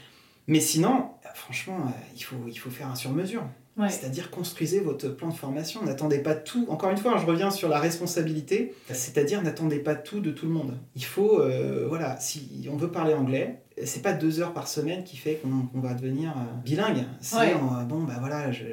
Mais 0.46 0.60
sinon, 0.60 1.04
franchement, 1.50 1.78
euh, 1.86 1.90
il 2.14 2.22
faut, 2.22 2.36
il 2.46 2.56
faut 2.56 2.70
faire 2.70 2.88
un 2.88 2.94
sur-mesure. 2.94 3.42
Ouais. 3.76 3.88
C'est-à-dire 3.88 4.30
construisez 4.30 4.80
votre 4.80 5.08
plan 5.08 5.28
de 5.28 5.32
formation. 5.34 5.82
N'attendez 5.82 6.18
pas 6.18 6.34
tout. 6.34 6.66
Encore 6.68 6.90
une 6.90 6.96
fois, 6.98 7.16
je 7.18 7.24
reviens 7.26 7.50
sur 7.50 7.68
la 7.68 7.78
responsabilité. 7.78 8.74
C'est-à-dire 8.92 9.42
n'attendez 9.42 9.78
pas 9.78 9.94
tout 9.94 10.20
de 10.20 10.30
tout 10.30 10.46
le 10.46 10.52
monde. 10.52 10.76
Il 10.96 11.04
faut, 11.04 11.40
euh, 11.40 11.86
voilà, 11.88 12.18
si 12.20 12.68
on 12.70 12.76
veut 12.76 12.90
parler 12.90 13.14
anglais, 13.14 13.62
c'est 13.82 14.02
pas 14.02 14.12
deux 14.12 14.40
heures 14.40 14.52
par 14.52 14.68
semaine 14.68 15.02
qui 15.04 15.16
fait 15.16 15.40
qu'on 15.72 15.80
va 15.80 15.94
devenir 15.94 16.30
euh, 16.30 16.60
bilingue. 16.62 17.04
C'est 17.20 17.36
Ouais. 17.36 17.54
euh, 17.54 17.84
bon, 17.84 18.00
bah 18.02 18.16
voilà, 18.20 18.52
je- 18.52 18.64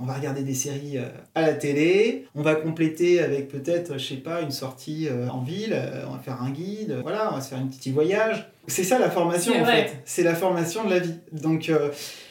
on 0.00 0.04
va 0.04 0.14
regarder 0.14 0.42
des 0.42 0.54
séries 0.54 0.98
à 1.34 1.42
la 1.42 1.54
télé. 1.54 2.26
On 2.34 2.42
va 2.42 2.56
compléter 2.56 3.20
avec 3.20 3.48
peut-être, 3.48 3.98
je 3.98 4.04
sais 4.08 4.16
pas, 4.16 4.40
une 4.40 4.50
sortie 4.50 5.08
en 5.30 5.42
ville. 5.42 5.76
on 6.08 6.12
va 6.12 6.18
faire 6.18 6.42
un 6.42 6.50
guide. 6.50 6.98
voilà, 7.02 7.30
on 7.30 7.36
va 7.36 7.40
se 7.40 7.50
faire 7.50 7.58
un 7.58 7.66
petit 7.66 7.92
voyage. 7.92 8.50
C'est 8.68 8.82
ça 8.82 8.98
la 8.98 9.10
formation 9.10 9.52
en 9.62 9.64
fait. 9.64 10.02
C'est 10.06 10.24
la 10.24 10.34
formation 10.34 10.84
de 10.84 10.90
la 10.90 10.98
vie. 10.98 11.14
Donc 11.30 11.70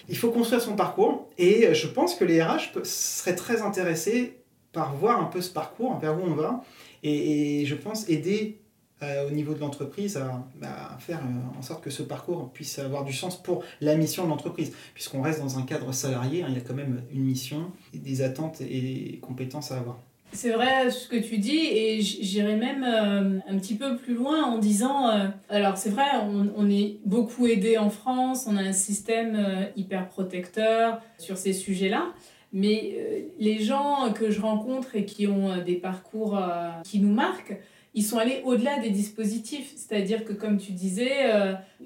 il 0.10 0.18
faut 0.18 0.30
construire 0.30 0.62
son 0.62 0.76
parcours 0.76 1.30
et 1.38 1.74
je 1.74 1.88
pense 1.88 2.16
que 2.16 2.26
les 2.26 2.42
RH 2.42 2.84
seraient 2.84 3.36
très 3.36 3.62
intéressés 3.62 4.38
par 4.72 4.96
voir 4.96 5.22
un 5.22 5.26
peu 5.26 5.42
ce 5.42 5.52
parcours, 5.52 5.98
vers 6.00 6.18
où 6.18 6.24
on 6.24 6.34
va 6.34 6.64
et, 7.04 7.66
je 7.66 7.76
pense 7.76 8.10
aider 8.10 8.60
euh, 9.04 9.28
au 9.28 9.32
niveau 9.32 9.54
de 9.54 9.60
l'entreprise 9.60 10.18
à, 10.18 10.98
faire 11.00 11.20
euh, 11.20 11.60
en 11.60 11.62
sorte 11.62 11.84
que 11.84 11.90
ce 11.90 12.02
parcours 12.02 12.52
puisse 12.52 12.80
avoir 12.80 13.04
du 13.04 13.14
sens 13.14 13.42
pour 13.42 13.64
la 13.82 13.96
mission 13.96 14.24
de 14.24 14.30
l'entreprise. 14.30 14.74
Puisqu'on 14.94 15.22
reste 15.22 15.40
dans 15.40 15.60
un 15.60 15.64
cadre 15.64 15.92
salarié, 15.92 16.44
hein, 16.44 16.48
il 16.50 16.56
y 16.56 16.58
a 16.58 16.62
quand 16.62 16.74
même 16.74 17.04
une 17.12 17.24
mission, 17.24 17.72
des 17.94 18.22
attentes 18.22 18.62
et 18.62 18.82
des 18.82 19.20
compétences 19.22 19.72
à 19.72 19.78
avoir. 19.78 20.00
C'est 20.36 20.52
vrai 20.52 20.92
ce 20.92 21.08
que 21.08 21.16
tu 21.16 21.38
dis 21.38 21.66
et 21.66 22.02
j- 22.02 22.20
j'irais 22.22 22.58
même 22.58 22.84
euh, 22.84 23.40
un 23.48 23.58
petit 23.58 23.76
peu 23.76 23.96
plus 23.96 24.14
loin 24.14 24.44
en 24.44 24.58
disant, 24.58 25.10
euh, 25.10 25.28
alors 25.50 25.78
c'est 25.78 25.90
vrai, 25.90 26.04
on, 26.24 26.50
on 26.58 26.70
est 26.70 26.98
beaucoup 27.06 27.48
aidé 27.48 27.78
en 27.78 27.90
France, 27.90 28.46
on 28.48 28.58
a 28.58 28.62
un 28.62 28.74
système 28.74 29.36
euh, 29.36 29.64
hyper 29.78 30.10
protecteur 30.10 31.02
sur 31.18 31.38
ces 31.38 31.54
sujets-là, 31.54 32.08
mais 32.52 32.96
les 33.40 33.60
gens 33.60 34.12
que 34.14 34.30
je 34.30 34.42
rencontre 34.42 34.96
et 34.96 35.06
qui 35.06 35.26
ont 35.28 35.58
des 35.64 35.76
parcours 35.76 36.40
qui 36.84 37.00
nous 37.00 37.12
marquent, 37.14 37.58
ils 37.94 38.04
sont 38.04 38.18
allés 38.18 38.42
au-delà 38.46 38.80
des 38.80 38.90
dispositifs. 38.92 39.72
C'est-à-dire 39.76 40.24
que, 40.26 40.34
comme 40.34 40.58
tu 40.58 40.72
disais, 40.72 41.32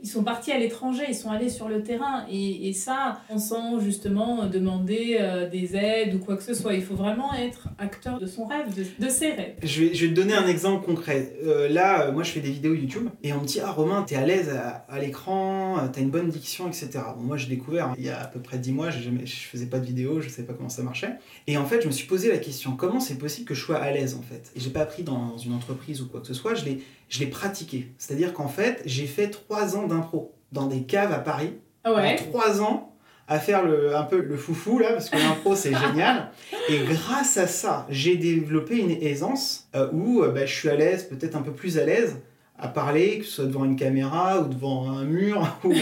ils 0.01 0.09
sont 0.09 0.23
partis 0.23 0.51
à 0.51 0.57
l'étranger, 0.57 1.03
ils 1.07 1.15
sont 1.15 1.29
allés 1.29 1.49
sur 1.49 1.67
le 1.67 1.83
terrain. 1.83 2.25
Et, 2.29 2.69
et 2.69 2.73
ça, 2.73 3.21
on 3.29 3.38
sent 3.38 3.79
justement 3.81 4.45
demander 4.47 5.17
euh, 5.19 5.49
des 5.49 5.75
aides 5.75 6.15
ou 6.15 6.19
quoi 6.19 6.38
que 6.38 6.43
ce 6.43 6.53
soit. 6.53 6.73
Il 6.73 6.83
faut 6.83 6.95
vraiment 6.95 7.33
être 7.33 7.67
acteur 7.77 8.19
de 8.19 8.25
son 8.25 8.45
rêve, 8.45 8.73
de, 8.75 8.85
de 9.03 9.09
ses 9.09 9.31
rêves. 9.31 9.55
Je 9.63 9.85
vais, 9.85 9.89
te 9.91 10.13
donner 10.13 10.33
un 10.33 10.47
exemple 10.47 10.85
concret. 10.85 11.38
Euh, 11.43 11.69
là, 11.69 12.12
moi, 12.12 12.23
je 12.23 12.31
fais 12.31 12.39
des 12.39 12.51
vidéos 12.51 12.73
YouTube 12.73 13.09
et 13.23 13.33
on 13.33 13.41
me 13.41 13.45
dit 13.45 13.59
Ah, 13.63 13.71
Romain, 13.71 14.03
t'es 14.03 14.15
à 14.15 14.25
l'aise 14.25 14.49
à, 14.49 14.85
à 14.89 14.99
l'écran, 14.99 15.77
t'as 15.91 16.01
une 16.01 16.09
bonne 16.09 16.29
diction, 16.29 16.67
etc. 16.67 16.89
Bon, 17.17 17.23
moi, 17.23 17.38
j'ai 17.38 17.47
découvert 17.47 17.89
hein, 17.89 17.95
il 17.97 18.05
y 18.05 18.09
a 18.09 18.21
à 18.21 18.27
peu 18.27 18.39
près 18.39 18.57
10 18.57 18.71
mois, 18.71 18.89
jamais, 18.89 19.25
je 19.25 19.35
faisais 19.35 19.67
pas 19.67 19.79
de 19.79 19.85
vidéo, 19.85 20.21
je 20.21 20.29
savais 20.29 20.47
pas 20.47 20.53
comment 20.53 20.69
ça 20.69 20.83
marchait. 20.83 21.15
Et 21.47 21.57
en 21.57 21.65
fait, 21.65 21.81
je 21.81 21.88
me 21.88 21.91
suis 21.91 22.07
posé 22.07 22.29
la 22.29 22.38
question 22.38 22.75
comment 22.75 22.99
c'est 22.99 23.17
possible 23.17 23.47
que 23.47 23.53
je 23.53 23.62
sois 23.62 23.77
à 23.77 23.91
l'aise 23.91 24.15
en 24.15 24.21
fait? 24.21 24.51
Et 24.55 24.59
j'ai 24.59 24.69
pas 24.69 24.81
appris 24.81 25.03
dans 25.03 25.38
une 25.38 25.53
entreprise 25.53 26.01
ou 26.01 26.07
quoi 26.07 26.21
que 26.21 26.27
ce 26.27 26.33
soit, 26.33 26.55
je 26.55 26.65
l'ai, 26.65 26.79
je 27.10 27.19
l'ai 27.19 27.28
pratiqué. 27.28 27.91
C'est-à-dire 27.98 28.34
qu'en 28.34 28.48
fait, 28.48 28.82
j'ai 28.86 29.08
fait 29.08 29.28
3 29.28 29.76
ans 29.76 29.88
d'impro 29.88 30.34
dans 30.52 30.67
des 30.67 30.84
caves 30.84 31.12
à 31.12 31.19
Paris. 31.19 31.54
Ah 31.84 31.93
ouais. 31.93 32.15
3 32.15 32.62
ans 32.62 32.89
à 33.30 33.39
faire 33.39 33.63
le, 33.63 33.95
un 33.95 34.04
peu 34.04 34.22
le 34.22 34.36
foufou 34.36 34.80
là, 34.80 34.93
parce 34.93 35.10
que 35.10 35.17
l'impro 35.17 35.56
c'est 35.56 35.74
génial. 35.88 36.32
Et 36.67 36.80
grâce 36.80 37.38
à 37.38 37.48
ça, 37.48 37.86
j'ai 37.89 38.17
développé 38.17 38.78
une 38.78 38.91
aisance 38.91 39.69
euh, 39.76 39.88
où 39.93 40.24
euh, 40.24 40.32
bah, 40.32 40.45
je 40.45 40.54
suis 40.54 40.69
à 40.69 40.76
l'aise, 40.76 41.04
peut-être 41.04 41.36
un 41.36 41.41
peu 41.41 41.52
plus 41.52 41.78
à 41.78 41.86
l'aise 41.86 42.17
à 42.62 42.67
parler, 42.67 43.19
que 43.19 43.26
ce 43.26 43.32
soit 43.32 43.45
devant 43.45 43.63
une 43.63 43.78
caméra 43.78 44.41
ou 44.41 44.48
devant 44.50 44.91
un 44.91 45.06
mur 45.06 45.48
ou, 45.63 45.74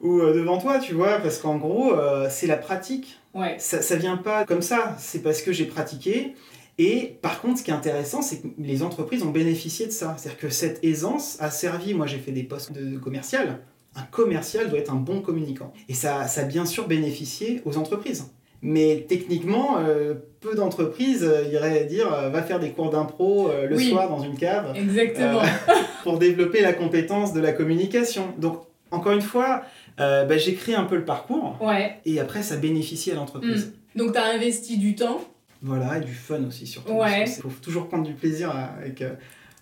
ou 0.00 0.20
euh, 0.20 0.32
devant 0.32 0.58
toi, 0.58 0.78
tu 0.78 0.94
vois, 0.94 1.18
parce 1.18 1.38
qu'en 1.38 1.56
gros, 1.56 1.92
c'est 2.30 2.46
la 2.46 2.56
pratique. 2.56 3.18
Ouais. 3.34 3.56
Ça, 3.58 3.82
ça 3.82 3.96
vient 3.96 4.16
pas 4.16 4.44
comme 4.46 4.62
ça, 4.62 4.96
c'est 4.98 5.22
parce 5.22 5.42
que 5.42 5.52
j'ai 5.52 5.66
pratiqué. 5.66 6.36
Et 6.78 7.16
par 7.22 7.40
contre, 7.40 7.58
ce 7.58 7.62
qui 7.64 7.70
est 7.70 7.74
intéressant, 7.74 8.20
c'est 8.20 8.40
que 8.42 8.48
les 8.58 8.82
entreprises 8.82 9.22
ont 9.22 9.30
bénéficié 9.30 9.86
de 9.86 9.92
ça. 9.92 10.16
C'est-à-dire 10.18 10.40
que 10.40 10.48
cette 10.48 10.82
aisance 10.84 11.36
a 11.40 11.50
servi, 11.50 11.94
moi 11.94 12.06
j'ai 12.06 12.18
fait 12.18 12.32
des 12.32 12.42
postes 12.42 12.72
de 12.72 12.98
commercial, 12.98 13.60
un 13.94 14.02
commercial 14.02 14.68
doit 14.70 14.80
être 14.80 14.92
un 14.92 14.96
bon 14.96 15.20
communicant. 15.20 15.72
Et 15.88 15.94
ça, 15.94 16.26
ça 16.26 16.40
a 16.40 16.44
bien 16.44 16.66
sûr 16.66 16.88
bénéficié 16.88 17.62
aux 17.64 17.76
entreprises. 17.78 18.32
Mais 18.60 19.04
techniquement, 19.08 19.76
euh, 19.78 20.14
peu 20.40 20.54
d'entreprises 20.54 21.22
euh, 21.22 21.44
iraient 21.52 21.84
dire 21.84 22.12
euh, 22.12 22.30
va 22.30 22.42
faire 22.42 22.58
des 22.58 22.70
cours 22.70 22.88
d'impro 22.90 23.50
le 23.68 23.76
Oui. 23.76 23.90
soir 23.90 24.08
dans 24.08 24.20
une 24.20 24.36
cave 24.36 24.74
Exactement. 24.74 25.42
pour 26.02 26.18
développer 26.18 26.60
la 26.62 26.72
compétence 26.72 27.32
de 27.34 27.40
la 27.40 27.52
communication. 27.52 28.32
Donc, 28.38 28.62
encore 28.90 29.12
une 29.12 29.22
fois, 29.22 29.62
bah, 29.98 30.36
j'ai 30.38 30.54
créé 30.54 30.74
un 30.74 30.84
peu 30.84 30.96
le 30.96 31.04
parcours 31.04 31.56
Ouais. 31.60 31.98
et 32.04 32.18
après, 32.20 32.42
ça 32.42 32.56
bénéficie 32.56 33.12
à 33.12 33.14
l'entreprise. 33.14 33.74
Donc, 33.96 34.12
tu 34.12 34.18
as 34.18 34.24
investi 34.24 34.76
du 34.78 34.94
temps. 34.96 35.20
Voilà, 35.64 35.98
et 35.98 36.00
du 36.02 36.12
fun 36.12 36.44
aussi 36.44 36.66
surtout. 36.66 36.92
Ouais. 36.92 37.24
Il 37.26 37.42
faut 37.42 37.48
toujours 37.62 37.88
prendre 37.88 38.04
du 38.04 38.12
plaisir 38.14 38.54
avec, 38.54 39.00
euh, 39.02 39.14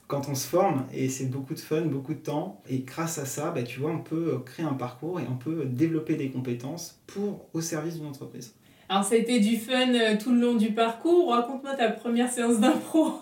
quand 0.08 0.28
on 0.28 0.34
se 0.34 0.46
forme 0.46 0.84
et 0.92 1.08
c'est 1.08 1.26
beaucoup 1.30 1.54
de 1.54 1.60
fun, 1.60 1.82
beaucoup 1.82 2.12
de 2.12 2.18
temps. 2.18 2.60
Et 2.68 2.80
grâce 2.80 3.18
à 3.18 3.24
ça, 3.24 3.50
bah, 3.50 3.62
tu 3.62 3.80
vois, 3.80 3.92
on 3.92 4.00
peut 4.00 4.32
euh, 4.34 4.38
créer 4.44 4.66
un 4.66 4.74
parcours 4.74 5.20
et 5.20 5.24
on 5.30 5.36
peut 5.36 5.64
développer 5.64 6.16
des 6.16 6.28
compétences 6.30 6.98
pour 7.06 7.46
au 7.54 7.60
service 7.60 7.94
d'une 7.98 8.06
entreprise. 8.08 8.52
Alors, 8.88 9.04
ça 9.04 9.14
a 9.14 9.18
été 9.18 9.40
du 9.40 9.56
fun 9.56 9.94
euh, 9.94 10.16
tout 10.22 10.32
le 10.34 10.40
long 10.40 10.54
du 10.56 10.72
parcours. 10.72 11.30
Raconte-moi 11.32 11.74
ta 11.74 11.88
première 11.90 12.30
séance 12.30 12.58
d'impro. 12.60 13.12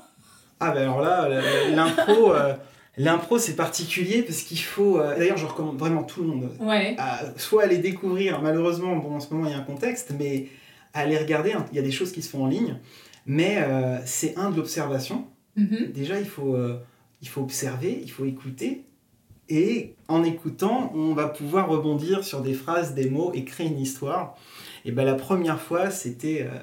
Ah 0.59 0.73
ben 0.73 0.83
alors 0.83 1.01
là, 1.01 1.29
l'impro, 1.71 2.33
euh, 2.35 2.55
l'impro 2.99 3.39
c'est 3.39 3.57
particulier 3.57 4.23
parce 4.23 4.41
qu'il 4.43 4.59
faut. 4.59 4.99
euh, 4.99 5.17
D'ailleurs, 5.17 5.37
je 5.39 5.47
recommande 5.47 5.79
vraiment 5.79 6.03
tout 6.03 6.23
le 6.23 6.29
monde 6.29 6.51
Ouais. 6.61 6.97
à 6.99 7.21
soit 7.37 7.63
aller 7.65 7.79
découvrir. 7.79 8.43
Malheureusement, 8.43 8.97
bon, 8.97 9.15
en 9.17 9.21
ce 9.21 9.33
moment 9.33 9.47
il 9.47 9.53
y 9.53 9.55
a 9.55 9.59
un 9.59 9.63
contexte, 9.63 10.13
mais 10.19 10.49
à 10.95 11.01
aller 11.01 11.17
regarder. 11.19 11.53
hein, 11.53 11.65
Il 11.73 11.77
y 11.77 11.79
a 11.79 11.83
des 11.83 11.91
choses 11.91 12.13
qui 12.13 12.23
se 12.23 12.29
font 12.31 12.45
en 12.45 12.49
ligne, 12.49 12.77
mais 13.27 13.59
euh, 13.59 13.99
c'est 14.05 14.37
un 14.37 14.51
de 14.51 14.57
l'observation. 14.57 15.25
Mhm. 15.57 15.91
Déjà, 15.95 16.19
il 16.19 16.27
faut, 16.27 16.55
euh, 16.55 16.79
il 17.23 17.29
faut 17.29 17.41
observer, 17.43 18.01
il 18.03 18.11
faut 18.11 18.25
écouter. 18.25 18.85
Et 19.49 19.95
en 20.09 20.23
écoutant, 20.23 20.93
on 20.95 21.13
va 21.13 21.27
pouvoir 21.27 21.69
rebondir 21.69 22.23
sur 22.25 22.41
des 22.41 22.55
phrases, 22.55 22.95
des 22.95 23.11
mots 23.11 23.33
et 23.35 23.45
créer 23.45 23.67
une 23.67 23.81
histoire. 23.81 24.37
Et 24.85 24.93
ben, 24.93 25.05
la 25.05 25.15
première 25.15 25.61
fois, 25.61 25.91
c'était 25.91 26.47
euh, 26.49 26.55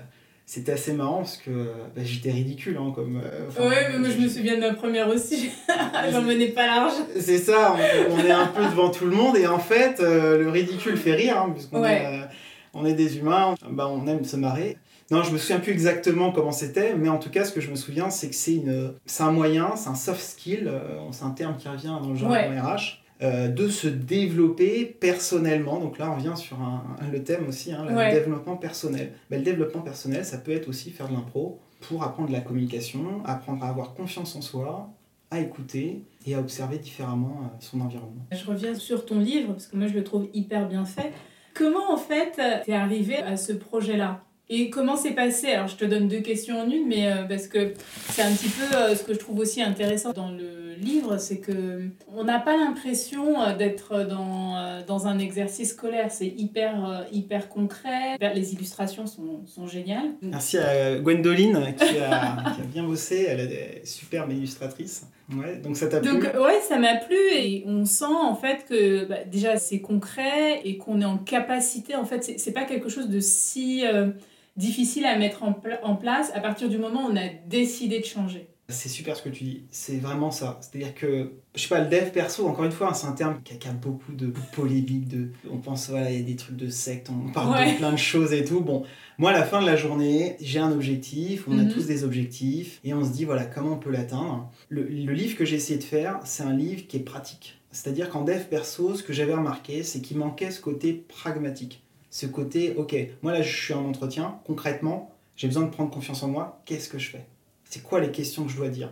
c'était 0.45 0.71
assez 0.71 0.93
marrant 0.93 1.17
parce 1.17 1.35
que 1.35 1.51
ben, 1.93 2.05
j'étais 2.05 2.31
ridicule. 2.31 2.77
Hein, 2.77 2.93
comme, 2.95 3.21
euh, 3.21 3.47
enfin, 3.49 3.67
ouais, 3.67 3.89
mais 3.91 3.99
moi 3.99 4.09
je 4.09 4.17
me 4.23 4.29
souviens 4.29 4.55
de 4.55 4.61
ma 4.61 4.73
première 4.73 5.09
aussi. 5.09 5.49
J'en 6.11 6.21
menais 6.21 6.47
pas 6.47 6.65
large. 6.65 6.93
C'est 7.19 7.37
ça, 7.39 7.75
on, 8.09 8.13
on 8.13 8.19
est 8.19 8.31
un 8.31 8.47
peu 8.47 8.63
devant 8.63 8.89
tout 8.89 9.03
le 9.05 9.11
monde 9.15 9.35
et 9.35 9.47
en 9.47 9.59
fait, 9.59 9.99
euh, 9.99 10.37
le 10.37 10.49
ridicule 10.49 10.95
fait 10.95 11.13
rire, 11.15 11.37
hein, 11.41 11.51
puisqu'on 11.53 11.81
Ouais. 11.81 12.21
On 12.73 12.85
est 12.85 12.93
des 12.93 13.17
humains, 13.17 13.55
bah, 13.69 13.87
on 13.87 14.05
aime 14.07 14.23
se 14.23 14.35
marrer. 14.35 14.77
Non, 15.09 15.23
je 15.23 15.31
me 15.31 15.37
souviens 15.37 15.59
plus 15.59 15.71
exactement 15.71 16.31
comment 16.31 16.51
c'était, 16.51 16.93
mais 16.95 17.07
en 17.09 17.17
tout 17.17 17.29
cas, 17.29 17.45
ce 17.45 17.51
que 17.53 17.61
je 17.61 17.71
me 17.71 17.75
souviens, 17.75 18.09
c'est 18.09 18.29
que 18.29 18.35
c'est 18.35 18.55
une, 18.55 18.93
c'est 19.05 19.23
un 19.23 19.31
moyen, 19.31 19.75
c'est 19.77 19.89
un 19.89 19.95
soft 19.95 20.19
skill, 20.21 20.67
euh, 20.67 20.99
c'est 21.11 21.23
un 21.23 21.29
terme 21.31 21.55
qui 21.57 21.67
revient 21.69 21.95
dans 22.01 22.09
le 22.09 22.15
jargon 22.15 22.33
Ouais. 22.35 22.59
RH, 22.59 23.01
euh, 23.21 23.47
de 23.47 23.69
se 23.69 23.87
développer 23.87 24.85
personnellement. 24.85 25.79
Donc 25.79 25.97
là, 25.97 26.11
on 26.11 26.15
revient 26.15 26.33
sur 26.35 26.59
un, 26.61 26.83
un- 26.99 27.11
le 27.11 27.23
thème 27.23 27.47
aussi, 27.47 27.71
hein, 27.71 27.85
le 27.87 27.95
Ouais. 27.95 28.11
développement 28.11 28.57
personnel. 28.57 29.13
Ben, 29.29 29.37
le 29.37 29.43
développement 29.45 29.81
personnel, 29.81 30.25
ça 30.25 30.37
peut 30.37 30.51
être 30.51 30.67
aussi 30.67 30.91
faire 30.91 31.07
de 31.07 31.13
l'impro 31.13 31.59
pour 31.81 32.03
apprendre 32.03 32.31
la 32.31 32.41
communication, 32.41 33.21
apprendre 33.23 33.63
à 33.63 33.69
avoir 33.69 33.93
confiance 33.93 34.35
en 34.35 34.41
soi, 34.41 34.89
à 35.31 35.39
écouter 35.39 36.03
et 36.25 36.35
à 36.35 36.39
observer 36.39 36.77
différemment 36.79 37.41
euh, 37.43 37.47
son 37.59 37.79
environnement. 37.81 38.25
Je 38.31 38.45
reviens 38.45 38.75
sur 38.75 39.05
ton 39.05 39.19
livre 39.19 39.53
parce 39.53 39.67
que 39.67 39.77
moi 39.77 39.87
je 39.87 39.93
le 39.93 40.03
trouve 40.03 40.27
hyper 40.33 40.67
bien 40.67 40.85
fait. 40.85 41.11
Comment 41.57 41.91
en 41.91 41.97
fait 41.97 42.39
t'es 42.65 42.73
arrivé 42.73 43.17
à 43.17 43.35
ce 43.37 43.53
projet-là? 43.53 44.21
Et 44.49 44.69
comment 44.69 44.95
c'est 44.95 45.11
passé? 45.11 45.47
Alors 45.47 45.67
je 45.67 45.75
te 45.75 45.83
donne 45.83 46.07
deux 46.07 46.21
questions 46.21 46.61
en 46.61 46.69
une, 46.69 46.87
mais 46.87 47.11
euh, 47.11 47.23
parce 47.23 47.47
que 47.47 47.73
c'est 48.11 48.21
un 48.21 48.31
petit 48.31 48.47
peu 48.47 48.77
euh, 48.77 48.95
ce 48.95 49.03
que 49.03 49.13
je 49.13 49.19
trouve 49.19 49.39
aussi 49.39 49.61
intéressant 49.61 50.13
dans 50.13 50.31
le 50.31 50.73
livre, 50.79 51.17
c'est 51.17 51.39
que 51.39 51.81
on 52.15 52.23
n'a 52.23 52.39
pas 52.39 52.55
l'impression 52.55 53.41
euh, 53.41 53.55
d'être 53.57 54.05
dans, 54.05 54.55
euh, 54.55 54.81
dans 54.87 55.07
un 55.07 55.19
exercice 55.19 55.71
scolaire. 55.71 56.11
C'est 56.11 56.27
hyper, 56.27 56.89
euh, 56.89 57.03
hyper 57.11 57.49
concret. 57.49 58.17
Les 58.35 58.53
illustrations 58.53 59.05
sont, 59.05 59.41
sont 59.45 59.67
géniales. 59.67 60.11
Merci 60.21 60.59
à 60.59 60.97
Gwendoline 60.99 61.73
qui 61.75 61.97
a, 61.99 62.53
qui 62.55 62.61
a 62.61 62.65
bien 62.71 62.83
bossé, 62.83 63.25
elle 63.27 63.41
est 63.41 63.47
des 63.47 63.81
superbes 63.85 64.31
illustratrices. 64.31 65.07
Ouais, 65.35 65.57
donc 65.57 65.75
ça 65.75 65.87
t'a 65.87 65.99
plu 65.99 66.09
Donc 66.09 66.23
ouais, 66.23 66.61
ça 66.61 66.79
m'a 66.79 66.95
plu 66.95 67.17
et 67.33 67.63
on 67.65 67.83
sent 67.85 68.05
en 68.05 68.33
fait 68.35 68.65
que 68.65 69.03
bah, 69.05 69.23
déjà 69.25 69.57
c'est 69.57 69.81
concret 69.81 70.61
et 70.63 70.77
qu'on 70.77 71.01
est 71.01 71.05
en 71.05 71.17
capacité, 71.17 71.95
en 71.95 72.05
fait 72.05 72.23
c'est- 72.23 72.51
pas 72.53 72.63
quelque 72.63 72.87
chose 72.87 73.09
de 73.09 73.19
si 73.19 73.85
euh, 73.85 74.11
difficile 74.55 75.05
à 75.05 75.17
mettre 75.17 75.43
en, 75.43 75.53
en 75.83 75.95
place 75.97 76.31
à 76.33 76.39
partir 76.39 76.69
du 76.69 76.77
moment 76.77 77.07
où 77.07 77.11
on 77.11 77.17
a 77.17 77.27
décidé 77.47 77.99
de 77.99 78.05
changer. 78.05 78.47
C'est 78.69 78.89
super 78.89 79.15
ce 79.15 79.21
que 79.21 79.29
tu 79.29 79.45
dis, 79.45 79.63
c'est 79.71 79.95
vraiment 79.95 80.29
ça. 80.29 80.59
C'est-à-dire 80.59 80.93
que, 80.93 81.31
je 81.55 81.61
sais 81.61 81.69
pas, 81.69 81.79
le 81.79 81.87
dev 81.89 82.11
perso, 82.11 82.45
encore 82.45 82.65
une 82.65 82.71
fois, 82.73 82.89
hein, 82.89 82.93
c'est 82.93 83.07
un 83.07 83.13
terme 83.13 83.39
qui 83.41 83.53
a, 83.53 83.55
qui 83.55 83.67
a 83.69 83.71
beaucoup 83.71 84.11
de 84.11 84.33
polémiques, 84.53 85.07
de, 85.07 85.29
on 85.49 85.57
pense, 85.57 85.89
voilà, 85.89 86.11
il 86.11 86.19
y 86.19 86.21
a 86.21 86.25
des 86.25 86.35
trucs 86.35 86.57
de 86.57 86.67
secte, 86.67 87.09
on 87.09 87.31
parle 87.31 87.53
Ouais. 87.53 87.71
de 87.71 87.77
plein 87.77 87.93
de 87.93 87.97
choses 87.97 88.33
et 88.33 88.43
tout. 88.43 88.59
Bon, 88.59 88.83
moi, 89.17 89.29
à 89.29 89.33
la 89.33 89.43
fin 89.45 89.61
de 89.61 89.65
la 89.65 89.77
journée, 89.77 90.35
j'ai 90.41 90.59
un 90.59 90.69
objectif, 90.73 91.47
on 91.47 91.57
a 91.57 91.63
Mhm. 91.63 91.71
tous 91.71 91.85
des 91.87 92.03
objectifs, 92.03 92.81
et 92.83 92.93
on 92.93 93.05
se 93.05 93.11
dit, 93.11 93.23
voilà, 93.23 93.45
comment 93.45 93.71
on 93.75 93.77
peut 93.77 93.89
l'atteindre. 93.89 94.51
Le, 94.67 94.83
le 94.83 95.13
livre 95.13 95.37
que 95.37 95.45
j'ai 95.45 95.55
essayé 95.55 95.79
de 95.79 95.83
faire, 95.85 96.19
c'est 96.25 96.43
un 96.43 96.53
livre 96.53 96.87
qui 96.87 96.97
est 96.97 97.01
pratique. 97.05 97.61
C'est-à-dire 97.71 98.09
qu'en 98.09 98.23
dev 98.25 98.43
perso, 98.49 98.95
ce 98.95 99.01
que 99.03 99.13
j'avais 99.13 99.33
remarqué, 99.33 99.83
c'est 99.83 100.01
qu'il 100.01 100.17
manquait 100.17 100.51
ce 100.51 100.59
côté 100.59 100.91
pragmatique. 101.07 101.83
Ce 102.11 102.25
côté, 102.25 102.73
ok, 102.75 102.93
moi 103.21 103.31
là, 103.31 103.41
je 103.41 103.55
suis 103.63 103.73
en 103.73 103.85
entretien, 103.85 104.39
concrètement, 104.45 105.15
j'ai 105.37 105.47
besoin 105.47 105.63
de 105.63 105.69
prendre 105.69 105.89
confiance 105.89 106.21
en 106.23 106.27
moi, 106.27 106.61
qu'est-ce 106.65 106.89
que 106.89 106.99
je 106.99 107.11
fais? 107.11 107.25
C'est 107.69 107.83
quoi 107.83 107.99
les 107.99 108.11
questions 108.11 108.43
que 108.45 108.51
je 108.51 108.57
dois 108.57 108.69
dire 108.69 108.91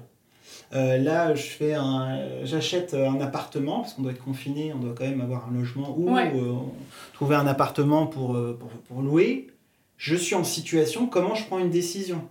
Euh, 0.74 0.98
Là, 0.98 1.36
je 1.36 1.44
fais 1.44 1.74
un, 1.74 2.44
j'achète 2.44 2.94
un 2.94 3.20
appartement 3.22 3.82
parce 3.82 3.94
qu'on 3.94 4.02
doit 4.04 4.12
être 4.12 4.24
confiné, 4.24 4.74
on 4.74 4.80
doit 4.80 4.94
quand 4.98 5.06
même 5.06 5.22
avoir 5.22 5.48
un 5.50 5.54
logement 5.54 5.96
ou 5.98 6.12
Ouais. 6.14 6.32
euh, 6.36 6.54
trouver 7.14 7.36
un 7.36 7.48
appartement 7.48 8.08
pour, 8.08 8.36
euh, 8.36 8.58
pour, 8.60 8.70
pour 8.70 9.02
louer. 9.02 9.48
Je 9.98 10.16
suis 10.16 10.36
en 10.36 10.44
situation, 10.44 11.08
comment 11.08 11.36
je 11.36 11.46
prends 11.46 11.60
une 11.60 11.70
décision? 11.70 12.22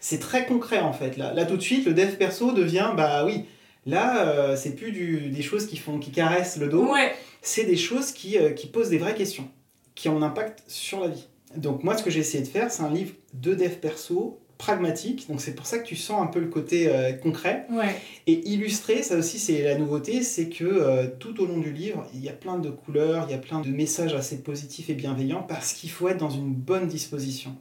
C'est 0.00 0.18
très 0.18 0.46
concret 0.46 0.80
en 0.80 0.92
fait. 0.92 1.16
Là, 1.16 1.32
là 1.34 1.44
tout 1.44 1.56
de 1.56 1.62
suite, 1.62 1.86
le 1.86 1.94
dev 1.94 2.16
perso 2.16 2.52
devient, 2.52 2.90
bah 2.96 3.24
oui, 3.24 3.44
là, 3.86 4.26
euh, 4.26 4.56
c'est 4.56 4.74
plus 4.74 4.90
du, 4.90 5.28
des 5.30 5.42
choses 5.42 5.66
qui, 5.66 5.76
font, 5.76 5.98
qui 6.00 6.10
caressent 6.10 6.56
le 6.58 6.68
dos 6.68 6.90
Ouais, 6.92 7.12
c'est 7.40 7.64
des 7.64 7.76
choses 7.76 8.10
qui, 8.12 8.36
euh, 8.38 8.50
qui 8.50 8.66
posent 8.66 8.88
des 8.90 8.98
vraies 8.98 9.14
questions, 9.14 9.48
qui 9.94 10.08
ont 10.08 10.16
un 10.18 10.22
impact 10.22 10.64
sur 10.66 10.98
la 11.00 11.08
vie. 11.08 11.28
Donc 11.56 11.84
moi, 11.84 11.96
ce 11.96 12.02
que 12.02 12.10
j'ai 12.10 12.20
essayé 12.20 12.42
de 12.42 12.48
faire, 12.48 12.72
c'est 12.72 12.82
un 12.82 12.90
livre 12.92 13.12
de 13.34 13.54
dev 13.54 13.74
perso, 13.76 14.40
pragmatique, 14.62 15.26
donc 15.28 15.40
c'est 15.40 15.56
pour 15.56 15.66
ça 15.66 15.80
que 15.80 15.84
tu 15.84 15.96
sens 15.96 16.22
un 16.22 16.28
peu 16.28 16.38
le 16.38 16.46
côté 16.46 16.86
euh, 16.86 17.12
concret. 17.14 17.66
ouais, 17.68 17.96
Et 18.28 18.48
illustré, 18.48 19.02
ça 19.02 19.16
aussi 19.16 19.40
c'est 19.40 19.62
la 19.62 19.76
nouveauté, 19.76 20.22
c'est 20.22 20.48
que 20.48 20.62
euh, 20.64 21.08
tout 21.18 21.42
au 21.42 21.46
long 21.46 21.58
du 21.58 21.72
livre, 21.72 22.06
il 22.14 22.20
y 22.20 22.28
a 22.28 22.32
plein 22.32 22.60
de 22.60 22.70
couleurs, 22.70 23.26
il 23.28 23.32
y 23.32 23.34
a 23.34 23.38
plein 23.38 23.60
de 23.60 23.70
messages 23.70 24.14
assez 24.14 24.40
positifs 24.40 24.88
et 24.88 24.94
bienveillants, 24.94 25.42
parce 25.42 25.72
qu'il 25.72 25.90
faut 25.90 26.08
être 26.08 26.18
dans 26.18 26.30
une 26.30 26.54
bonne 26.54 26.86
disposition. 26.86 27.56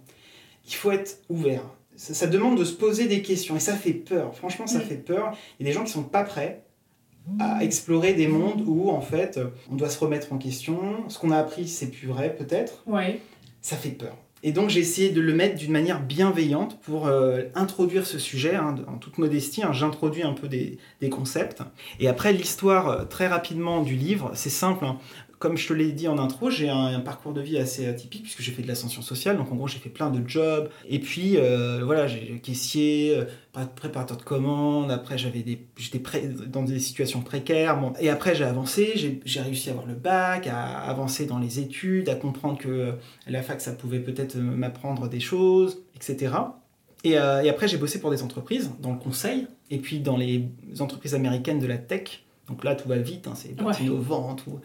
Il 0.67 0.75
faut 0.75 0.91
être 0.91 1.17
ouvert. 1.27 1.63
Ça, 1.95 2.13
ça 2.13 2.27
demande 2.27 2.55
de 2.59 2.63
se 2.63 2.73
poser 2.73 3.07
des 3.07 3.23
questions, 3.23 3.55
et 3.55 3.59
ça 3.59 3.73
fait 3.73 3.93
peur, 3.93 4.35
franchement 4.35 4.67
ça 4.67 4.79
fait 4.79 4.95
peur. 4.95 5.35
Il 5.59 5.65
y 5.65 5.69
a 5.69 5.73
des 5.73 5.75
gens 5.75 5.83
qui 5.83 5.91
sont 5.91 6.03
pas 6.03 6.23
prêts 6.23 6.61
à 7.39 7.63
explorer 7.63 8.13
des 8.13 8.27
mondes 8.27 8.63
où 8.67 8.91
en 8.91 9.01
fait 9.01 9.39
on 9.71 9.75
doit 9.75 9.89
se 9.89 9.99
remettre 9.99 10.33
en 10.33 10.37
question, 10.37 10.77
ce 11.07 11.17
qu'on 11.17 11.31
a 11.31 11.37
appris 11.37 11.67
c'est 11.67 11.87
plus 11.87 12.07
vrai 12.07 12.35
peut-être, 12.35 12.83
ouais. 12.85 13.19
ça 13.61 13.75
fait 13.75 13.89
peur. 13.89 14.15
Et 14.43 14.51
donc 14.51 14.69
j'ai 14.69 14.79
essayé 14.79 15.09
de 15.09 15.21
le 15.21 15.33
mettre 15.33 15.57
d'une 15.57 15.71
manière 15.71 16.01
bienveillante 16.01 16.79
pour 16.81 17.07
euh, 17.07 17.43
introduire 17.53 18.05
ce 18.05 18.17
sujet, 18.17 18.55
hein, 18.55 18.75
en 18.87 18.97
toute 18.97 19.17
modestie, 19.17 19.63
hein, 19.63 19.71
j'introduis 19.71 20.23
un 20.23 20.33
peu 20.33 20.47
des, 20.47 20.77
concepts. 21.09 21.61
Et 21.99 22.07
après 22.07 22.33
l'histoire, 22.33 22.89
euh, 22.89 23.03
très 23.05 23.27
rapidement, 23.27 23.81
du 23.81 23.95
livre, 23.95 24.31
c'est 24.33 24.49
simple. 24.49 24.85
Hein. 24.85 24.97
Comme 25.41 25.57
je 25.57 25.67
te 25.67 25.73
l'ai 25.73 25.91
dit 25.91 26.07
en 26.07 26.19
intro, 26.19 26.51
j'ai 26.51 26.69
un, 26.69 26.99
parcours 26.99 27.33
de 27.33 27.41
vie 27.41 27.57
assez 27.57 27.87
atypique 27.87 28.21
puisque 28.21 28.41
j'ai 28.41 28.51
fait 28.51 28.61
de 28.61 28.67
l'ascension 28.67 29.01
sociale. 29.01 29.37
Donc 29.37 29.51
en 29.51 29.55
gros, 29.55 29.67
j'ai 29.67 29.79
fait 29.79 29.89
plein 29.89 30.11
de 30.11 30.21
jobs. 30.29 30.69
Et 30.87 30.99
puis 30.99 31.37
euh, 31.37 31.81
voilà, 31.83 32.05
j'ai 32.05 32.39
caissier, 32.43 33.17
euh, 33.17 33.65
préparateur 33.75 34.17
de 34.17 34.21
commandes. 34.21 34.91
Après, 34.91 35.17
j'avais 35.17 35.41
des, 35.41 35.65
j'étais 35.77 35.99
dans 36.45 36.61
des 36.61 36.77
situations 36.77 37.21
précaires. 37.21 37.81
Bon. 37.81 37.91
Et 37.99 38.09
après, 38.09 38.35
j'ai 38.35 38.43
avancé. 38.43 39.19
J'ai 39.25 39.41
réussi 39.41 39.69
à 39.69 39.71
avoir 39.71 39.87
le 39.87 39.95
bac, 39.95 40.45
à 40.45 40.77
avancer 40.81 41.25
dans 41.25 41.39
les 41.39 41.59
études, 41.59 42.07
à 42.09 42.13
comprendre 42.13 42.59
que 42.59 42.93
la 43.25 43.41
fac, 43.41 43.61
ça 43.61 43.71
pouvait 43.71 43.99
peut-être 43.99 44.35
m'apprendre 44.37 45.09
des 45.09 45.19
choses, 45.19 45.81
etc. 45.95 46.35
Et, 47.03 47.17
euh, 47.17 47.41
et 47.41 47.49
après, 47.49 47.67
j'ai 47.67 47.77
bossé 47.77 47.99
pour 47.99 48.11
des 48.11 48.21
entreprises 48.21 48.69
dans 48.79 48.91
le 48.91 48.99
conseil 48.99 49.47
et 49.71 49.79
puis 49.79 50.01
dans 50.01 50.17
les 50.17 50.49
entreprises 50.81 51.15
américaines 51.15 51.59
de 51.59 51.65
la 51.65 51.79
tech. 51.79 52.25
Donc 52.47 52.63
là, 52.63 52.75
tout 52.75 52.87
va 52.87 52.99
vite, 52.99 53.25
hein, 53.25 53.33
c'est 53.33 53.59
ouais. 53.59 53.73
innovant, 53.81 54.35
tout 54.35 54.59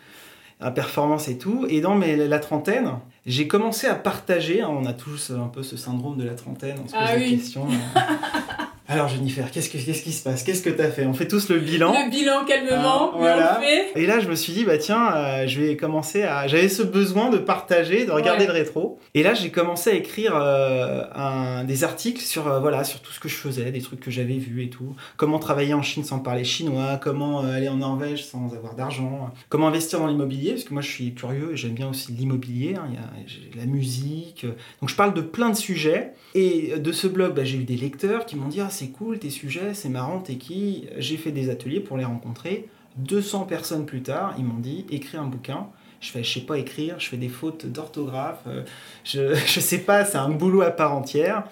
à 0.61 0.71
performance 0.71 1.29
et 1.29 1.39
tout. 1.39 1.67
Et 1.69 1.81
dans 1.81 1.95
mes, 1.95 2.17
la 2.17 2.39
trentaine, 2.39 2.93
j'ai 3.27 3.49
commencé 3.49 3.87
à 3.87 3.95
partager. 3.95 4.63
Hein, 4.63 4.71
on 4.71 4.87
a 4.87 4.93
tous 4.93 5.31
un 5.31 5.49
peu 5.49 5.63
ce 5.63 5.77
syndrome 5.77 6.17
de 6.17 6.25
la 6.25 6.35
trentaine, 6.35 6.77
on 6.83 6.89
se 6.89 6.93
pose 6.93 7.03
ah, 7.03 7.17
des 7.17 7.31
questions. 7.31 7.67
Euh. 8.89 8.93
Alors 8.93 9.09
Jennifer, 9.09 9.51
qu'est-ce, 9.51 9.69
que, 9.69 9.79
qu'est-ce 9.79 10.03
qui 10.03 10.13
se 10.13 10.23
passe? 10.23 10.43
Qu'est-ce 10.43 10.63
que 10.63 10.71
tu 10.71 10.81
as 10.81 10.91
fait? 10.91 11.07
On 11.07 11.13
fait 11.13 11.29
tous 11.29 11.49
le 11.49 11.59
bilan. 11.59 11.93
Le 11.93 12.11
bilan 12.11 12.45
calmement, 12.45 13.13
ah, 13.13 13.17
voilà. 13.17 13.61
Et 13.95 14.07
là, 14.07 14.21
je 14.21 14.29
me 14.29 14.35
suis 14.35 14.53
dit, 14.53 14.65
bah 14.65 14.79
tiens, 14.79 15.15
euh, 15.15 15.47
je 15.47 15.61
vais 15.61 15.77
commencer 15.77 16.23
à... 16.23 16.47
J'avais 16.47 16.69
ce 16.69 16.83
besoin 16.83 17.31
de 17.31 17.39
partager, 17.39 18.07
de 18.07 18.13
regarder 18.13 18.47
le 18.47 18.53
rétro. 18.53 18.99
Et 19.15 19.23
là, 19.23 19.35
j'ai 19.35 19.51
commencé 19.51 19.91
à 19.91 19.95
écrire 19.95 20.35
euh, 20.37 21.03
un... 21.15 21.65
des 21.65 21.85
articles 21.85 22.21
sur, 22.21 22.47
euh, 22.47 22.61
voilà, 22.61 22.85
sur 22.85 23.01
tout 23.01 23.13
ce 23.13 23.21
que 23.21 23.29
je 23.29 23.37
faisais, 23.37 23.71
des 23.71 23.81
trucs 23.81 24.01
que 24.01 24.11
j'avais 24.11 24.39
vus 24.39 24.63
et 24.65 24.71
tout. 24.71 24.95
Comment 25.17 25.39
travailler 25.39 25.75
en 25.75 25.83
Chine 25.83 26.05
sans 26.05 26.21
parler 26.21 26.45
chinois, 26.45 26.99
comment 27.03 27.41
aller 27.41 27.69
en 27.69 27.77
Norvège 27.77 28.25
sans 28.25 28.55
avoir 28.55 28.75
d'argent, 28.75 29.31
comment 29.49 29.69
investir 29.69 29.99
dans 29.99 30.07
l'immobilier, 30.07 30.53
parce 30.53 30.65
que 30.65 30.73
moi, 30.73 30.83
je 30.83 30.91
suis 30.91 31.15
curieux 31.15 31.53
et 31.53 31.57
j'aime 31.57 31.75
bien 31.75 31.89
aussi 31.89 32.13
l'immobilier. 32.13 32.75
Hein. 32.77 32.89
Il 32.89 33.57
y 33.57 33.59
a 33.59 33.65
la 33.65 33.67
musique. 33.67 34.47
Donc, 34.81 34.91
je 34.91 34.95
parle 34.95 35.15
de 35.15 35.23
plein 35.23 35.51
de 35.51 35.57
sujets. 35.57 36.13
Et 36.39 36.79
de 36.79 36.93
ce 36.93 37.07
blog, 37.07 37.35
bah, 37.35 37.45
j'ai 37.45 37.57
eu 37.57 37.65
des 37.65 37.79
lecteurs 37.79 38.27
qui 38.27 38.37
m'ont 38.37 38.49
dit, 38.49 38.61
ah, 38.61 38.69
c'est 38.69 38.89
cool 38.89 39.19
tes 39.19 39.31
sujets, 39.31 39.73
c'est 39.73 39.89
marrant, 39.89 40.21
t'es 40.21 40.37
qui? 40.37 40.87
J'ai 40.99 41.17
fait 41.17 41.33
des 41.33 41.49
ateliers 41.49 41.81
pour 41.81 41.97
les 41.97 42.05
rencontrer. 42.05 42.69
200 42.99 43.45
personnes 43.45 43.87
plus 43.87 44.03
tard, 44.03 44.35
ils 44.37 44.45
m'ont 44.45 44.61
dit 44.61 44.85
écris 44.91 45.17
un 45.17 45.25
bouquin. 45.25 45.69
Je 46.01 46.11
fais, 46.11 46.23
je 46.23 46.35
sais 46.35 46.45
pas 46.45 46.59
écrire, 46.59 47.01
je 47.01 47.09
fais 47.09 47.17
des 47.17 47.31
fautes 47.31 47.65
d'orthographe, 47.65 48.43
euh, 48.49 48.65
je, 49.03 49.35
je 49.47 49.61
sais 49.61 49.79
pas, 49.79 50.05
c'est 50.05 50.19
un 50.19 50.29
boulot 50.29 50.61
à 50.61 50.71
part 50.71 50.95
entière. 50.95 51.45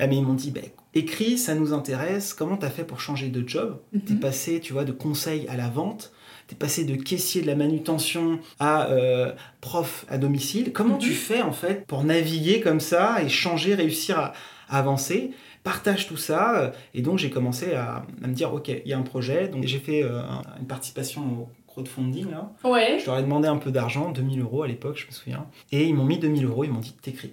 Euh, 0.00 0.06
mais 0.08 0.16
ils 0.16 0.24
m'ont 0.24 0.34
dit 0.34 0.50
bah, 0.50 0.60
écris, 0.92 1.38
ça 1.38 1.54
nous 1.54 1.72
intéresse. 1.72 2.34
Comment 2.34 2.56
t'as 2.56 2.70
fait 2.70 2.82
pour 2.82 2.98
changer 2.98 3.28
de 3.28 3.48
job? 3.48 3.78
Tu 3.92 4.00
T'es 4.00 4.14
passé, 4.14 4.58
tu 4.58 4.72
vois, 4.72 4.84
de 4.84 4.90
conseil 4.90 5.46
à 5.46 5.56
la 5.56 5.68
vente. 5.68 6.12
T'es 6.46 6.54
passé 6.54 6.84
de 6.84 6.94
caissier 6.94 7.42
de 7.42 7.46
la 7.46 7.56
manutention 7.56 8.38
à 8.60 8.88
euh, 8.90 9.32
prof 9.60 10.06
à 10.08 10.16
domicile. 10.16 10.72
Comment 10.72 10.96
tu 10.96 11.10
mhm. 11.10 11.14
fais 11.14 11.42
en 11.42 11.52
fait 11.52 11.84
pour 11.86 12.04
naviguer 12.04 12.60
comme 12.60 12.80
ça 12.80 13.22
et 13.22 13.28
changer, 13.28 13.74
réussir 13.74 14.18
à 14.18 14.32
avancer? 14.68 15.32
Partage 15.64 16.06
tout 16.06 16.16
ça. 16.16 16.56
Euh, 16.60 16.70
et 16.94 17.02
donc, 17.02 17.18
j'ai 17.18 17.30
commencé 17.30 17.74
à, 17.74 18.06
me 18.20 18.32
dire, 18.32 18.54
OK, 18.54 18.68
il 18.68 18.86
y 18.86 18.92
a 18.92 18.98
un 18.98 19.02
projet. 19.02 19.48
Donc, 19.48 19.64
j'ai 19.64 19.80
fait 19.80 20.04
euh, 20.04 20.20
une 20.60 20.66
participation 20.68 21.22
au 21.22 21.48
crowdfunding. 21.66 22.30
Là. 22.30 22.52
Ouais. 22.62 22.98
Je 23.00 23.06
leur 23.06 23.18
ai 23.18 23.22
demandé 23.22 23.48
un 23.48 23.56
peu 23.56 23.72
d'argent, 23.72 24.10
2000 24.10 24.40
euros 24.40 24.62
à 24.62 24.68
l'époque, 24.68 24.98
je 24.98 25.06
me 25.06 25.12
souviens. 25.12 25.46
Et 25.72 25.84
ils 25.84 25.94
m'ont 25.94 26.04
mis 26.04 26.18
2000 26.18 26.44
euros, 26.44 26.62
ils 26.62 26.70
m'ont 26.70 26.78
dit, 26.78 26.94
t'écris. 27.02 27.32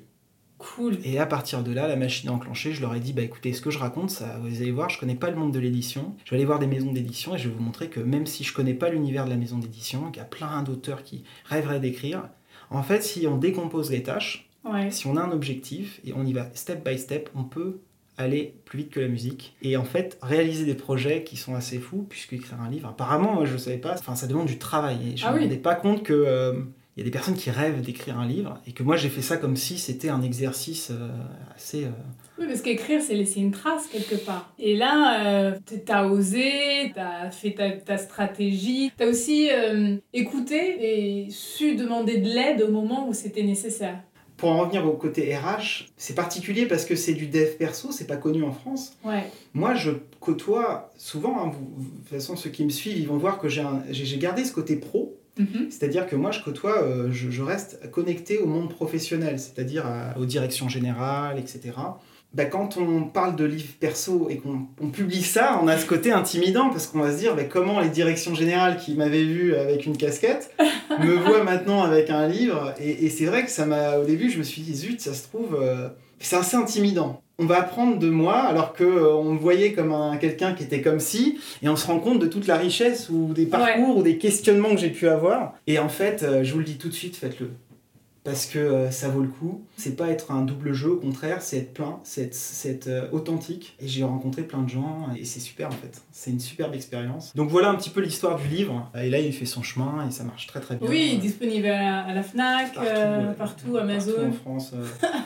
Cool. 0.63 0.97
Et 1.04 1.19
à 1.19 1.26
partir 1.26 1.63
de 1.63 1.71
là, 1.71 1.88
la 1.88 1.95
machine 1.95 2.30
a 2.30 2.34
enclenché. 2.34 2.73
Je 2.73 2.82
leur 2.82 2.95
ai 2.95 2.99
dit, 2.99 3.13
bah 3.13 3.21
écoutez, 3.21 3.54
ce 3.54 3.62
que 3.62 3.69
je 3.69 3.80
raconte, 3.80 4.10
ça, 4.10 4.39
vous 4.41 4.62
allez 4.62 4.71
voir, 4.71 4.89
je 4.89 4.97
connais 4.97 5.15
pas 5.15 5.30
le 5.30 5.36
monde 5.36 5.52
de 5.52 5.60
l'édition. 5.60 6.15
Je 6.23 6.32
vais 6.32 6.38
aller 6.38 6.45
voir 6.45 6.60
des 6.60 6.67
maisons 6.67 6.91
d'édition 6.91 7.36
et 7.36 7.38
je 7.38 7.49
vais 7.49 7.56
vous 7.56 7.63
montrer 7.63 7.89
que 7.89 7.99
même 7.99 8.26
si 8.26 8.43
je 8.43 8.54
connais 8.54 8.73
pas 8.73 8.89
l'univers 8.89 9.26
de 9.26 9.30
la 9.30 9.36
maison 9.36 9.58
d'édition, 9.58 10.10
qu'il 10.10 10.17
y 10.17 10.26
a 10.26 10.26
plein 10.26 10.63
d'auteurs 10.63 11.04
qui 11.04 11.23
rêveraient 11.45 11.80
d'écrire, 11.80 12.30
en 12.69 12.84
fait, 12.84 13.04
si 13.04 13.28
on 13.28 13.38
décompose 13.38 13.91
les 13.91 14.04
tâches, 14.04 14.49
si 14.89 15.08
on 15.08 15.17
a 15.17 15.21
un 15.21 15.32
objectif 15.32 15.99
et 16.06 16.13
on 16.13 16.26
y 16.26 16.34
va 16.34 16.49
step 16.54 16.88
by 16.88 16.97
step, 16.97 17.30
on 17.36 17.43
peut 17.43 17.80
aller 18.17 18.56
plus 18.65 18.80
vite 18.80 18.91
que 18.91 18.99
la 18.99 19.08
musique 19.08 19.56
et 19.62 19.76
en 19.76 19.84
fait 19.84 20.19
réaliser 20.21 20.65
des 20.65 20.76
projets 20.76 21.23
qui 21.23 21.36
sont 21.36 21.56
assez 21.56 21.80
fous 21.80 22.06
puisque 22.08 22.34
écrire 22.34 22.62
un 22.62 22.69
livre 22.69 22.88
apparemment 22.88 23.34
moi 23.34 23.45
je 23.45 23.58
savais 23.58 23.78
pas 23.78 23.93
enfin 23.93 24.15
ça 24.15 24.28
demande 24.28 24.45
du 24.45 24.60
travail 24.60 24.97
et 25.13 25.17
je 25.17 25.26
ne 25.26 25.30
ah 25.30 25.34
me 25.34 25.39
rendais 25.39 25.58
pas 25.58 25.73
compte 25.73 26.04
que 26.04 26.13
euh, 26.13 26.62
il 26.95 26.99
y 26.99 27.01
a 27.01 27.06
des 27.06 27.12
personnes 27.12 27.36
qui 27.36 27.49
rêvent 27.49 27.82
d'écrire 27.82 28.19
un 28.19 28.27
livre 28.27 28.60
et 28.67 28.71
que 28.71 28.84
moi 28.84 28.95
j'ai 28.95 29.10
fait 29.10 29.21
ça 29.21 29.38
comme 29.38 29.56
si 29.56 29.77
c'était 29.77 30.10
un 30.10 30.21
exercice 30.21 30.91
euh, 30.91 31.10
assez 31.56 31.86
euh, 31.86 31.89
oui 32.39 32.45
parce 32.47 32.62
qu'écrire 32.62 33.01
c'est 33.01 33.15
laisser 33.15 33.39
une 33.39 33.51
trace 33.51 33.88
quelque 33.88 34.15
part 34.15 34.53
et 34.60 34.75
là 34.75 35.56
tu 35.65 35.91
as 35.91 36.08
osé 36.08 36.91
tu 36.93 36.99
as 36.99 37.32
fait 37.32 37.51
ta, 37.51 37.71
ta 37.71 37.97
stratégie 37.97 38.91
tu 38.97 39.03
as 39.03 39.08
aussi 39.08 39.49
écouté 40.13 41.25
et 41.25 41.29
su 41.29 41.75
demander 41.75 42.17
de 42.17 42.27
l'aide 42.27 42.62
au 42.62 42.71
moment 42.71 43.08
où 43.08 43.13
c'était 43.13 43.43
nécessaire 43.43 43.99
pour 44.43 44.51
en 44.51 44.60
revenir 44.60 44.86
au 44.86 44.91
côté 44.91 45.34
RH, 45.34 45.86
c'est 45.95 46.15
particulier 46.15 46.65
parce 46.65 46.84
que 46.84 46.97
c'est 46.97 47.13
du 47.13 47.27
dev 47.27 47.56
perso, 47.58 47.93
c'est 47.93 48.08
pas 48.08 48.17
connu 48.17 48.43
en 48.43 48.51
France. 48.51 48.97
Ouais. 49.06 49.23
Moi, 49.53 49.73
je 49.73 49.91
côtoie 50.19 50.91
souvent, 50.97 51.45
hein, 51.45 51.51
de 51.77 51.86
toute 51.99 52.10
façon, 52.10 52.36
ceux 52.36 52.49
qui 52.49 52.65
me 52.65 52.69
suivent, 52.69 52.97
ils 52.97 53.08
vont 53.08 53.15
voir 53.15 53.39
que 53.39 53.47
j'ai 53.47 54.17
gardé 54.17 54.43
ce 54.43 54.51
côté 54.51 54.75
pro. 54.75 55.17
Mm-hmm. 55.39 55.72
C'est-à-dire 55.72 56.08
que 56.08 56.15
moi, 56.15 56.32
je 56.32 56.41
côtoie, 56.41 56.84
euh, 56.84 57.12
je, 57.12 57.41
reste 57.41 57.89
connecté 57.91 58.38
au 58.38 58.46
monde 58.46 58.69
professionnel, 58.69 59.39
c'est-à-dire 59.39 59.86
aux 60.17 60.26
directions 60.26 60.69
générales, 60.69 61.39
etc. 61.39 61.72
Bah, 62.34 62.46
quand 62.46 62.78
on 62.78 63.04
parle 63.04 63.36
de 63.36 63.46
livres 63.46 63.74
perso 63.80 64.28
et 64.28 64.38
qu'on 64.38 64.89
publie 64.89 65.22
ça, 65.22 65.60
on 65.62 65.67
a 65.67 65.78
ce 65.78 65.86
côté 65.86 66.12
intimidant 66.12 66.69
parce 66.69 66.88
qu'on 66.88 67.00
va 67.00 67.12
se 67.12 67.19
dire 67.19 67.36
bah, 67.36 67.43
comment 67.43 67.80
les 67.80 67.89
directions 67.89 68.34
générales 68.34 68.78
qui 68.78 68.96
m'avaient 68.96 69.24
vu 69.24 69.56
avec 69.56 69.86
une 69.86 69.96
casquette 69.96 70.52
me 71.00 71.13
voient 71.13 71.43
maintenant 71.43 71.84
avec 71.84 72.10
un 72.10 72.28
livre? 72.28 72.74
Et, 72.80 73.10
c'est 73.12 73.26
vrai 73.26 73.46
que 73.46 73.52
ça 73.52 73.67
m'a, 73.67 73.98
au 73.98 74.06
début, 74.06 74.32
je 74.32 74.39
me 74.39 74.43
suis 74.43 74.63
dit 74.63 74.74
zut, 74.74 75.00
ça 75.00 75.13
se 75.13 75.28
trouve, 75.28 75.60
euh, 75.62 75.89
c'est 76.19 76.36
assez 76.36 76.58
intimidant. 76.58 77.22
On 77.39 77.46
va 77.46 77.62
apprendre 77.62 77.98
de 77.98 78.10
moi 78.10 78.36
alors 78.36 78.74
que 78.74 78.84
euh, 78.84 79.15
on 79.15 79.34
me 79.34 79.39
voyait 79.39 79.74
comme 79.74 79.91
un, 79.91 80.17
quelqu'un 80.17 80.54
qui 80.54 80.63
était 80.63 80.82
comme 80.82 81.00
si, 81.00 81.39
et 81.63 81.69
on 81.69 81.76
se 81.76 81.88
rend 81.88 82.00
compte 82.00 82.19
de 82.19 82.28
toute 82.28 82.46
la 82.46 82.58
richesse 82.58 83.10
ou 83.10 83.34
des 83.34 83.48
parcours 83.48 83.98
ou 83.98 84.04
des 84.04 84.19
questionnements 84.19 84.69
que 84.69 84.78
j'ai 84.78 84.91
pu 84.91 85.08
avoir. 85.08 85.54
Et 85.65 85.80
en 85.80 85.89
fait, 85.89 86.22
euh, 86.22 86.43
je 86.43 86.54
vous 86.54 86.60
le 86.60 86.65
dis 86.65 86.78
tout 86.78 86.89
de 86.89 86.93
suite, 86.93 87.15
faites-le 87.15 87.50
parce 88.24 88.46
que 88.46 88.60
euh, 88.60 88.92
ça 88.92 89.10
vaut 89.10 89.22
le 89.22 89.28
coup. 89.28 89.66
C'est 89.76 89.98
pas 89.98 90.08
être 90.08 90.32
un 90.32 90.44
double 90.44 90.74
jeu, 90.74 90.92
au 90.92 90.98
contraire, 90.98 91.42
c'est 91.42 91.58
être 91.58 91.74
plein, 91.74 92.00
c'est 92.04 92.32
être, 92.66 92.88
euh, 92.88 93.08
authentique. 93.12 93.76
Et 93.82 93.88
j'ai 93.88 94.04
rencontré 94.04 94.44
plein 94.44 94.62
de 94.62 94.70
gens 94.70 95.10
et 95.18 95.26
c'est 95.26 95.42
super 95.42 95.68
en 95.68 95.72
fait. 95.72 96.02
C'est 96.12 96.32
une 96.32 96.40
superbe 96.40 96.74
expérience. 96.74 97.36
Donc 97.36 97.50
voilà 97.50 97.70
un 97.70 97.76
petit 97.76 97.90
peu 97.90 98.02
l'histoire 98.02 98.40
du 98.40 98.48
livre. 98.48 98.90
Et 98.96 99.10
là, 99.10 99.20
il 99.20 99.34
fait 99.34 99.46
son 99.46 99.62
chemin 99.62 100.08
et 100.08 100.12
ça 100.12 100.24
marche 100.24 100.48
très 100.48 100.62
très 100.62 100.76
bien. 100.76 100.88
Oui, 100.88 101.18
disponible 101.18 101.68
à, 101.68 102.14
la 102.14 102.24
Fnac, 102.24 102.74
partout, 102.74 103.76
euh, 103.76 103.82
Amazon. 103.82 104.14
Partout 104.14 104.28
en 104.28 104.32
France, 104.32 104.72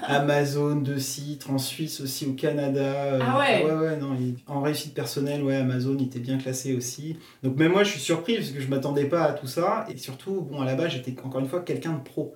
Amazon, 0.08 0.78
de 0.78 0.98
sites, 0.98 1.48
en 1.50 1.60
Suisse 1.60 2.02
aussi, 2.02 2.26
au 2.26 2.34
Canada. 2.34 3.20
ah 3.22 3.38
ouais 3.38 3.64
Ouais, 3.64 3.74
ouais, 3.74 3.98
non. 3.98 4.18
en 4.48 4.62
réussite 4.62 4.94
personnelle, 4.94 5.44
ouais, 5.44 5.56
Amazon, 5.56 5.96
il 6.00 6.06
était 6.08 6.20
bien 6.20 6.38
classé 6.38 6.76
aussi. 6.76 7.18
Donc 7.44 7.58
même 7.58 7.74
moi, 7.74 7.84
je 7.84 7.92
suis 7.92 8.00
surpris 8.00 8.36
parce 8.36 8.50
que 8.50 8.60
je 8.60 8.68
m'attendais 8.68 9.06
pas 9.06 9.24
à 9.24 9.34
tout 9.34 9.48
ça. 9.48 9.86
Et 9.94 9.98
surtout, 9.98 10.48
bon, 10.50 10.62
à 10.62 10.66
la 10.66 10.76
base, 10.76 10.92
j'étais 10.92 11.16
encore 11.24 11.42
une 11.42 11.48
fois 11.48 11.62
quelqu'un 11.62 11.94
de 11.94 12.04
pro. 12.04 12.34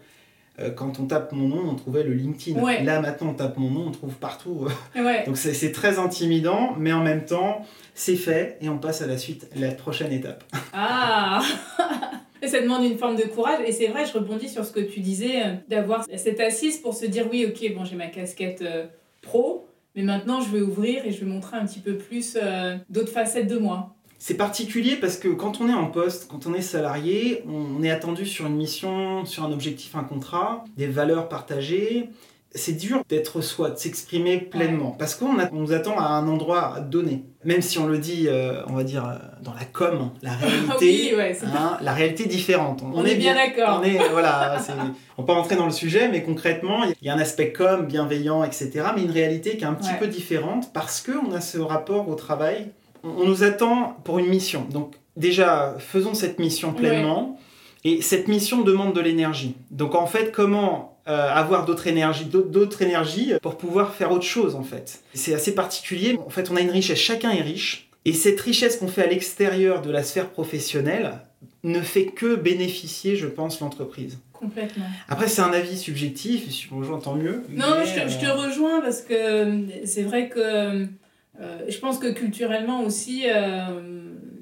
Euh, 0.60 0.70
quand 0.70 1.00
on 1.00 1.06
tape 1.06 1.32
mon 1.32 1.48
nom, 1.48 1.70
on 1.70 1.76
trouvait 1.76 2.04
le 2.04 2.14
LinkedIn. 2.14 2.60
Là, 2.84 3.00
maintenant, 3.00 3.30
on 3.30 3.34
tape 3.34 3.58
mon 3.58 3.72
nom, 3.72 3.88
on 3.88 3.92
trouve 3.92 4.16
partout. 4.16 4.68
Donc, 5.26 5.38
c'est 5.38 5.72
très 5.72 5.98
intimidant, 5.98 6.76
mais 6.78 6.92
en 6.92 7.04
même 7.04 7.26
temps, 7.26 7.66
c'est 7.96 8.16
fait 8.16 8.58
et 8.62 8.70
on 8.70 8.78
passe 8.78 9.02
à 9.02 9.08
la 9.08 9.18
suite, 9.18 9.50
la 9.56 9.72
prochaine 9.72 10.12
étape. 10.12 10.44
Ah 10.74 11.42
Ça 12.48 12.60
demande 12.60 12.84
une 12.84 12.98
forme 12.98 13.18
de 13.18 13.24
courage 13.24 13.60
et 13.68 13.72
c'est 13.72 13.88
vrai, 13.88 14.06
je 14.06 14.14
rebondis 14.14 14.50
sur 14.50 14.66
ce 14.66 14.72
que 14.72 14.80
tu 14.80 15.00
disais, 15.00 15.44
euh, 15.44 15.54
d'avoir 15.70 16.06
cette 16.16 16.40
assise 16.40 16.78
pour 16.78 16.96
se 16.96 17.06
dire 17.06 17.28
oui, 17.32 17.46
ok, 17.46 17.76
bon, 17.76 17.86
j'ai 17.86 17.96
ma 17.96 18.08
casquette 18.08 18.64
euh, 18.64 18.88
pro, 19.22 19.68
mais 19.96 20.02
maintenant 20.02 20.42
je 20.42 20.50
vais 20.50 20.62
ouvrir 20.62 21.06
et 21.06 21.12
je 21.12 21.24
vais 21.24 21.32
montrer 21.32 21.58
un 21.58 21.66
petit 21.66 21.80
peu 21.80 21.98
plus 21.98 22.38
d'autres 22.90 23.12
facettes 23.12 23.48
de 23.48 23.60
moi. 23.60 23.96
C'est 24.24 24.36
particulier 24.36 24.98
parce 24.98 25.18
que 25.18 25.30
quand 25.30 25.62
on 25.62 25.68
est 25.68 25.74
en 25.74 25.88
poste, 25.88 26.28
quand 26.30 26.46
on 26.46 26.54
est 26.54 26.62
salarié, 26.62 27.44
on 27.50 27.82
est 27.82 27.90
attendu 27.90 28.28
sur 28.28 28.46
une 28.46 28.56
mission, 28.56 29.26
sur 29.26 29.44
un 29.44 29.52
objectif, 29.52 29.96
un 29.96 30.04
contrat, 30.04 30.64
des 30.78 30.86
valeurs 30.86 31.28
partagées. 31.28 32.08
C'est 32.54 32.74
dur 32.74 33.02
d'être 33.10 33.42
soi, 33.42 33.72
de 33.72 33.78
s'exprimer 33.78 34.38
pleinement, 34.38 34.92
parce 34.92 35.16
qu'on 35.16 35.34
nous 35.52 35.74
attend 35.74 35.98
à 35.98 36.04
un 36.04 36.28
endroit 36.28 36.82
donné. 36.82 37.24
Même 37.46 37.64
si 37.64 37.80
on 37.80 37.88
le 37.88 37.98
dit, 37.98 38.28
euh, 38.28 38.62
on 38.68 38.74
va 38.74 38.84
dire, 38.84 39.08
euh, 39.08 39.16
dans 39.42 39.56
la 39.56 39.66
com, 39.66 40.12
la 40.22 40.34
réalité, 40.36 41.16
hein, 41.44 41.80
la 41.82 41.94
réalité 41.94 42.28
différente. 42.28 42.84
On, 42.94 43.04
est, 43.04 43.16
bien, 43.16 43.34
d'accord. 43.34 43.82
On 43.82 43.84
est, 43.84 43.98
voilà, 44.12 44.60
on 45.18 45.24
peut 45.24 45.32
rentrer 45.32 45.56
dans 45.56 45.66
le 45.66 45.72
sujet, 45.72 46.10
mais 46.10 46.22
concrètement, 46.22 46.84
il 46.84 47.08
y 47.08 47.10
a 47.10 47.16
un 47.16 47.20
aspect 47.20 47.52
com, 47.52 47.88
bienveillant, 47.88 48.44
etc., 48.44 48.70
mais 48.96 49.02
une 49.02 49.10
réalité 49.10 49.58
qui 49.58 49.64
est 49.64 49.68
un 49.68 49.74
petit 49.74 49.96
peu 50.00 50.06
différente, 50.06 50.72
parce 50.74 51.02
qu'on 51.02 51.32
a 51.32 51.42
ce 51.42 51.58
rapport 51.58 52.08
au 52.08 52.14
travail 52.14 52.68
on 53.04 53.26
nous 53.26 53.44
attend 53.44 53.98
pour 54.04 54.20
une 54.20 54.28
mission. 54.28 54.66
Donc 54.72 54.96
déjà, 55.18 55.76
faisons 55.80 56.14
cette 56.14 56.40
mission 56.40 56.74
pleinement. 56.74 57.38
Et 57.84 58.04
cette 58.04 58.28
mission 58.28 58.62
demande 58.62 58.94
de 58.94 59.02
l'énergie. 59.02 59.56
Donc 59.72 59.96
en 59.96 60.06
fait, 60.06 60.32
comment 60.32 61.00
avoir 61.06 61.66
d'autres 61.66 61.88
énergies, 61.88 62.26
d'autres 62.26 62.84
énergies 62.84 63.34
pour 63.42 63.58
pouvoir 63.58 63.96
faire 63.96 64.12
autre 64.12 64.26
chose 64.26 64.56
en 64.56 64.62
fait? 64.62 65.02
C'est 65.16 65.34
assez 65.34 65.56
particulier. 65.56 66.20
En 66.24 66.30
fait, 66.30 66.52
on 66.52 66.56
a 66.56 66.62
une 66.62 66.70
richesse, 66.70 67.00
chacun 67.00 67.32
est 67.32 67.42
riche. 67.42 67.90
Et 68.06 68.14
cette 68.14 68.40
richesse 68.40 68.78
qu'on 68.78 68.88
fait 68.88 69.04
à 69.04 69.08
l'extérieur 69.08 69.82
de 69.82 69.92
la 69.92 70.04
sphère 70.04 70.30
professionnelle 70.30 71.22
ne 71.64 71.82
fait 71.82 72.06
que 72.06 72.36
bénéficier, 72.36 73.16
je 73.16 73.28
pense, 73.28 73.60
l'entreprise. 73.60 74.18
Complètement. 74.34 74.86
Après, 75.08 75.28
c'est 75.28 75.42
un 75.42 75.54
avis 75.54 75.78
subjectif, 75.78 76.50
si 76.50 76.68
tu 76.68 76.74
me 76.74 76.80
rejoins, 76.80 77.00
tant 77.00 77.14
mieux. 77.14 77.44
Non, 77.52 77.76
je, 77.86 78.02
te, 78.02 78.10
je, 78.10 78.18
te, 78.18 78.26
rejoins 78.26 78.82
parce 78.82 79.02
que 79.02 79.66
c'est 79.86 80.02
vrai 80.02 80.30
que 80.30 80.88
je 81.68 81.78
pense 81.80 81.98
que 81.98 82.12
culturellement 82.12 82.82
aussi, 82.82 83.26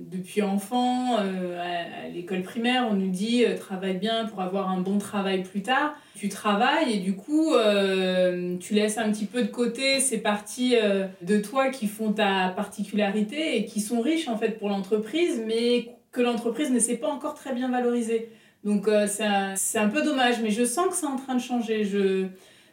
depuis 0.09 0.41
enfant, 0.41 1.17
euh, 1.19 1.59
à, 1.61 2.09
l'école 2.09 2.41
primaire, 2.41 2.87
on 2.89 2.95
nous 2.95 3.09
dit 3.09 3.45
euh, 3.45 3.55
travaille 3.55 3.97
bien 3.97 4.25
pour 4.25 4.41
avoir 4.41 4.69
un 4.69 4.81
bon 4.81 4.97
travail 4.97 5.43
plus 5.43 5.61
tard. 5.61 5.95
Tu 6.15 6.29
travailles 6.29 6.93
et 6.93 6.99
du 6.99 7.15
coup, 7.15 7.53
euh, 7.53 8.57
tu 8.57 8.73
laisses 8.73 8.97
un 8.97 9.11
petit 9.11 9.25
peu 9.25 9.43
de 9.43 9.47
côté 9.47 9.99
ces 9.99 10.17
parties 10.17 10.75
de 11.21 11.39
toi 11.39 11.69
qui 11.69 11.87
font 11.87 12.11
ta 12.11 12.49
particularité 12.49 13.57
et 13.57 13.65
qui 13.65 13.79
sont 13.79 14.01
riches 14.01 14.27
en 14.27 14.37
fait 14.37 14.59
pour 14.59 14.69
l'entreprise, 14.69 15.41
mais 15.45 15.91
que 16.11 16.21
l'entreprise 16.21 16.71
ne 16.71 16.79
sait 16.79 16.97
pas 16.97 17.07
encore 17.07 17.35
très 17.35 17.53
bien 17.53 17.69
valoriser. 17.69 18.29
Donc 18.65 18.89
c'est 19.07 19.79
un, 19.79 19.87
peu 19.87 20.01
dommage, 20.01 20.41
mais 20.43 20.49
je 20.49 20.65
sens 20.65 20.87
que 20.87 20.95
c'est 20.95 21.05
en 21.05 21.15
train 21.15 21.35
de 21.35 21.41
changer. 21.41 21.85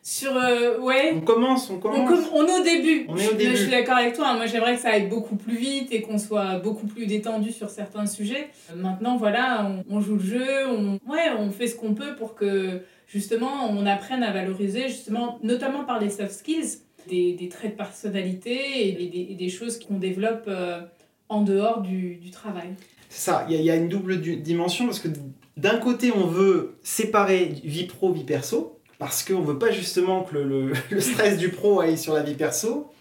Sur 0.07 0.37
euh, 0.37 0.79
ouais. 0.79 1.14
On 1.16 1.21
commence 1.23 1.69
on 1.69 1.79
commence. 1.79 2.29
on, 2.33 2.47
est 2.47 2.61
au 2.61 2.62
début. 2.62 3.07
On 3.09 3.16
est 3.16 3.27
au 3.27 3.33
je, 3.33 3.37
début. 3.37 3.57
je 3.57 3.62
suis 3.62 3.71
d'accord 3.73 3.97
avec 3.97 4.14
toi 4.14 4.29
hein. 4.29 4.37
moi 4.37 4.47
j'aimerais 4.47 4.77
que 4.77 4.81
ça 4.81 4.90
aille 4.90 5.09
beaucoup 5.09 5.35
plus 5.35 5.57
vite 5.57 5.88
et 5.90 6.01
qu'on 6.01 6.16
soit 6.16 6.61
beaucoup 6.61 6.87
plus 6.87 7.07
détendu 7.07 7.51
sur 7.51 7.71
certains 7.71 8.07
sujets. 8.07 8.51
Maintenant 8.77 9.16
voilà 9.16 9.69
on, 9.90 10.01
joue 10.01 10.14
le 10.14 10.23
jeu 10.23 10.69
on 10.69 11.01
ouais 11.11 11.33
on 11.37 11.51
fait 11.51 11.66
ce 11.66 11.75
qu'on 11.75 11.95
peut 11.95 12.14
pour 12.14 12.37
que 12.37 12.83
justement 13.09 13.69
on 13.69 13.85
apprenne 13.85 14.23
à 14.23 14.31
valoriser 14.31 14.87
justement 14.87 15.40
notamment 15.42 15.83
par 15.83 15.99
les 15.99 16.11
soft 16.11 16.31
skills 16.31 16.79
des, 17.09 17.33
des 17.33 17.49
traits 17.49 17.73
de 17.73 17.77
personnalité 17.77 18.88
et 18.88 19.09
des, 19.09 19.35
des 19.35 19.49
choses 19.49 19.81
qu'on 19.81 19.99
développe 19.99 20.45
euh, 20.47 20.83
en 21.29 21.42
dehors 21.42 21.81
du, 21.81 22.14
du 22.14 22.31
travail. 22.31 22.69
C'est 23.09 23.31
ça. 23.33 23.45
Il 23.49 23.57
y, 23.57 23.64
y, 23.64 23.71
a 23.73 23.75
une 23.75 23.88
double 23.88 24.21
dimension 24.21 24.85
parce 24.85 25.01
que 25.01 25.09
d'un 25.57 25.79
côté 25.79 26.12
on 26.12 26.29
veut 26.29 26.79
séparer 26.85 27.47
vie 27.64 27.87
pro 27.87 28.12
vie 28.12 28.23
perso 28.23 28.76
parce 28.99 29.25
qu'on 29.25 29.41
ne 29.41 29.47
veut 29.47 29.59
pas 29.59 29.71
justement 29.71 30.23
que 30.23 30.37
le, 30.37 30.73
le, 30.91 31.01
stress 31.01 31.39
du 31.39 31.51
pro 31.51 31.81
aille 31.81 31.99
sur 31.99 32.15
la 32.15 32.23
vie 32.23 32.35
perso. 32.35 32.93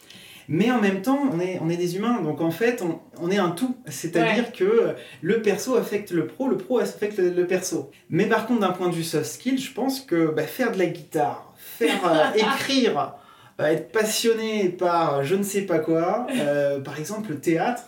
Mais 0.47 0.69
en 0.69 0.79
même 0.79 1.01
temps, 1.01 1.19
on 1.33 1.39
est, 1.39 1.59
on 1.59 1.69
est 1.69 1.77
des 1.77 1.95
humains, 1.95 2.21
donc 2.21 2.39
en 2.39 2.51
fait, 2.51 2.83
on, 2.83 2.99
on 3.19 3.31
est 3.31 3.37
un 3.37 3.49
tout. 3.49 3.75
C'est-à-dire 3.87 4.51
que 4.51 4.95
le 5.21 5.41
perso 5.41 5.75
affecte 5.75 6.11
le 6.11 6.27
pro, 6.27 6.47
le 6.47 6.57
pro 6.57 6.77
affecte 6.77 7.17
le, 7.17 7.47
perso. 7.47 7.89
Mais 8.09 8.27
par 8.27 8.45
contre, 8.45 8.59
d'un 8.59 8.71
point 8.71 8.89
de 8.89 8.93
vue 8.93 9.03
soft 9.03 9.25
skill, 9.25 9.59
je 9.59 9.71
pense 9.71 10.01
que 10.01 10.27
bah, 10.27 10.43
faire 10.43 10.71
de 10.71 10.77
la 10.77 10.85
guitare, 10.85 11.51
faire 11.57 11.99
euh, 12.05 12.31
écrire, 12.35 13.15
euh, 13.59 13.65
être 13.65 13.91
passionné 13.91 14.69
par 14.69 15.23
je 15.23 15.33
ne 15.33 15.41
sais 15.41 15.63
pas 15.63 15.79
quoi, 15.79 16.27
euh, 16.35 16.79
par 16.79 16.99
exemple 16.99 17.31
le 17.31 17.39
théâtre, 17.39 17.83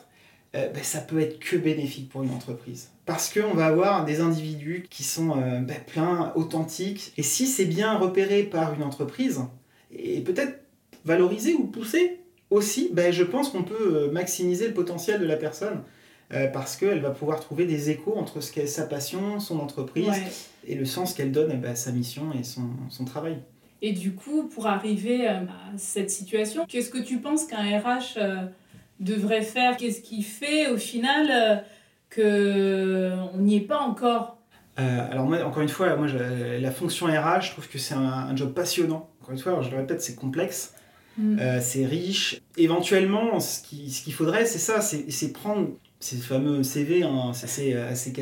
bah, 0.54 0.82
ça 0.82 1.02
peut 1.02 1.20
être 1.20 1.38
que 1.38 1.56
bénéfique 1.56 2.10
pour 2.10 2.24
une 2.24 2.32
entreprise 2.32 2.90
parce 3.08 3.34
qu'on 3.34 3.54
va 3.54 3.68
avoir 3.68 4.04
des 4.04 4.20
individus 4.20 4.86
qui 4.90 5.04
sont 5.04 5.32
euh, 5.32 5.62
ben, 5.62 5.78
pleins, 5.88 6.34
authentiques. 6.36 7.14
Et 7.18 7.24
si 7.24 7.48
c'est 7.48 7.66
bien 7.66 7.98
repéré 7.98 8.44
par 8.44 8.74
une 8.74 8.84
entreprise, 8.84 9.40
et 9.98 10.20
peut-être 10.20 10.60
valorisé 11.06 11.54
ou 11.54 11.68
poussé 11.68 12.20
aussi, 12.50 12.90
ben, 12.92 13.14
je 13.14 13.24
pense 13.24 13.50
qu'on 13.50 13.64
peut 13.64 13.96
euh, 13.96 14.12
maximiser 14.12 14.68
le 14.68 14.74
potentiel 14.74 15.22
de 15.22 15.26
la 15.26 15.38
personne. 15.38 15.82
Euh, 16.34 16.48
parce 16.48 16.76
qu'elle 16.76 17.00
va 17.00 17.12
pouvoir 17.12 17.40
trouver 17.40 17.66
des 17.66 17.90
échos 17.90 18.14
entre 18.18 18.42
ce 18.42 18.52
qu'est 18.52 18.68
sa 18.68 18.86
passion, 18.86 19.40
son 19.40 19.60
entreprise, 19.62 20.12
et 20.68 20.76
le 20.76 20.84
sens 20.84 21.14
qu'elle 21.14 21.32
donne 21.32 21.58
ben, 21.62 21.72
à 21.72 21.76
sa 21.76 21.94
mission 21.94 22.34
et 22.38 22.44
son, 22.44 22.68
son, 22.90 23.06
travail. 23.06 23.38
Et 23.82 23.94
du 23.94 24.14
coup, 24.14 24.44
pour 24.44 24.68
arriver 24.68 25.26
à 25.26 25.44
cette 25.78 26.12
situation, 26.12 26.66
qu'est-ce 26.68 26.90
que 26.90 26.98
tu 26.98 27.20
penses 27.20 27.46
qu'un 27.46 27.80
RH 27.80 28.20
devrait 29.00 29.44
faire? 29.44 29.78
Qu'est-ce 29.78 30.02
qui 30.02 30.22
fait 30.22 30.68
au 30.68 30.76
final 30.76 31.64
qu'on 32.18 33.38
n'y 33.38 33.58
est 33.58 33.68
pas 33.68 33.80
encore 33.80 34.38
euh, 34.80 35.12
Alors 35.12 35.26
moi, 35.26 35.44
encore 35.44 35.62
une 35.62 35.70
fois, 35.70 35.96
moi, 35.96 36.08
la 36.08 36.72
fonction 36.72 37.06
RH, 37.06 37.42
je 37.42 37.52
trouve 37.52 37.68
que 37.68 37.78
c'est 37.78 37.94
un, 37.94 38.36
job 38.36 38.54
passionnant. 38.54 39.10
Encore 39.22 39.34
une 39.34 39.40
fois, 39.40 39.62
je 39.62 39.70
le 39.70 39.78
répète, 39.78 40.02
c'est 40.02 40.16
complexe, 40.16 40.74
mm. 41.18 41.40
euh, 41.40 41.60
c'est 41.62 41.86
riche. 41.86 42.42
Éventuellement, 42.58 43.40
ce 43.40 43.62
qu'il 43.62 43.92
ce 43.92 44.10
faudrait, 44.10 44.46
c'est 44.46 44.60
ça, 44.60 44.82
c'est 44.82 45.34
prendre 45.34 45.70
ces 46.00 46.18
fameux 46.18 46.64
CV, 46.64 47.04
hein, 47.04 47.32
c'est 47.34 47.46
assez, 47.46 47.74
assez, 47.74 48.14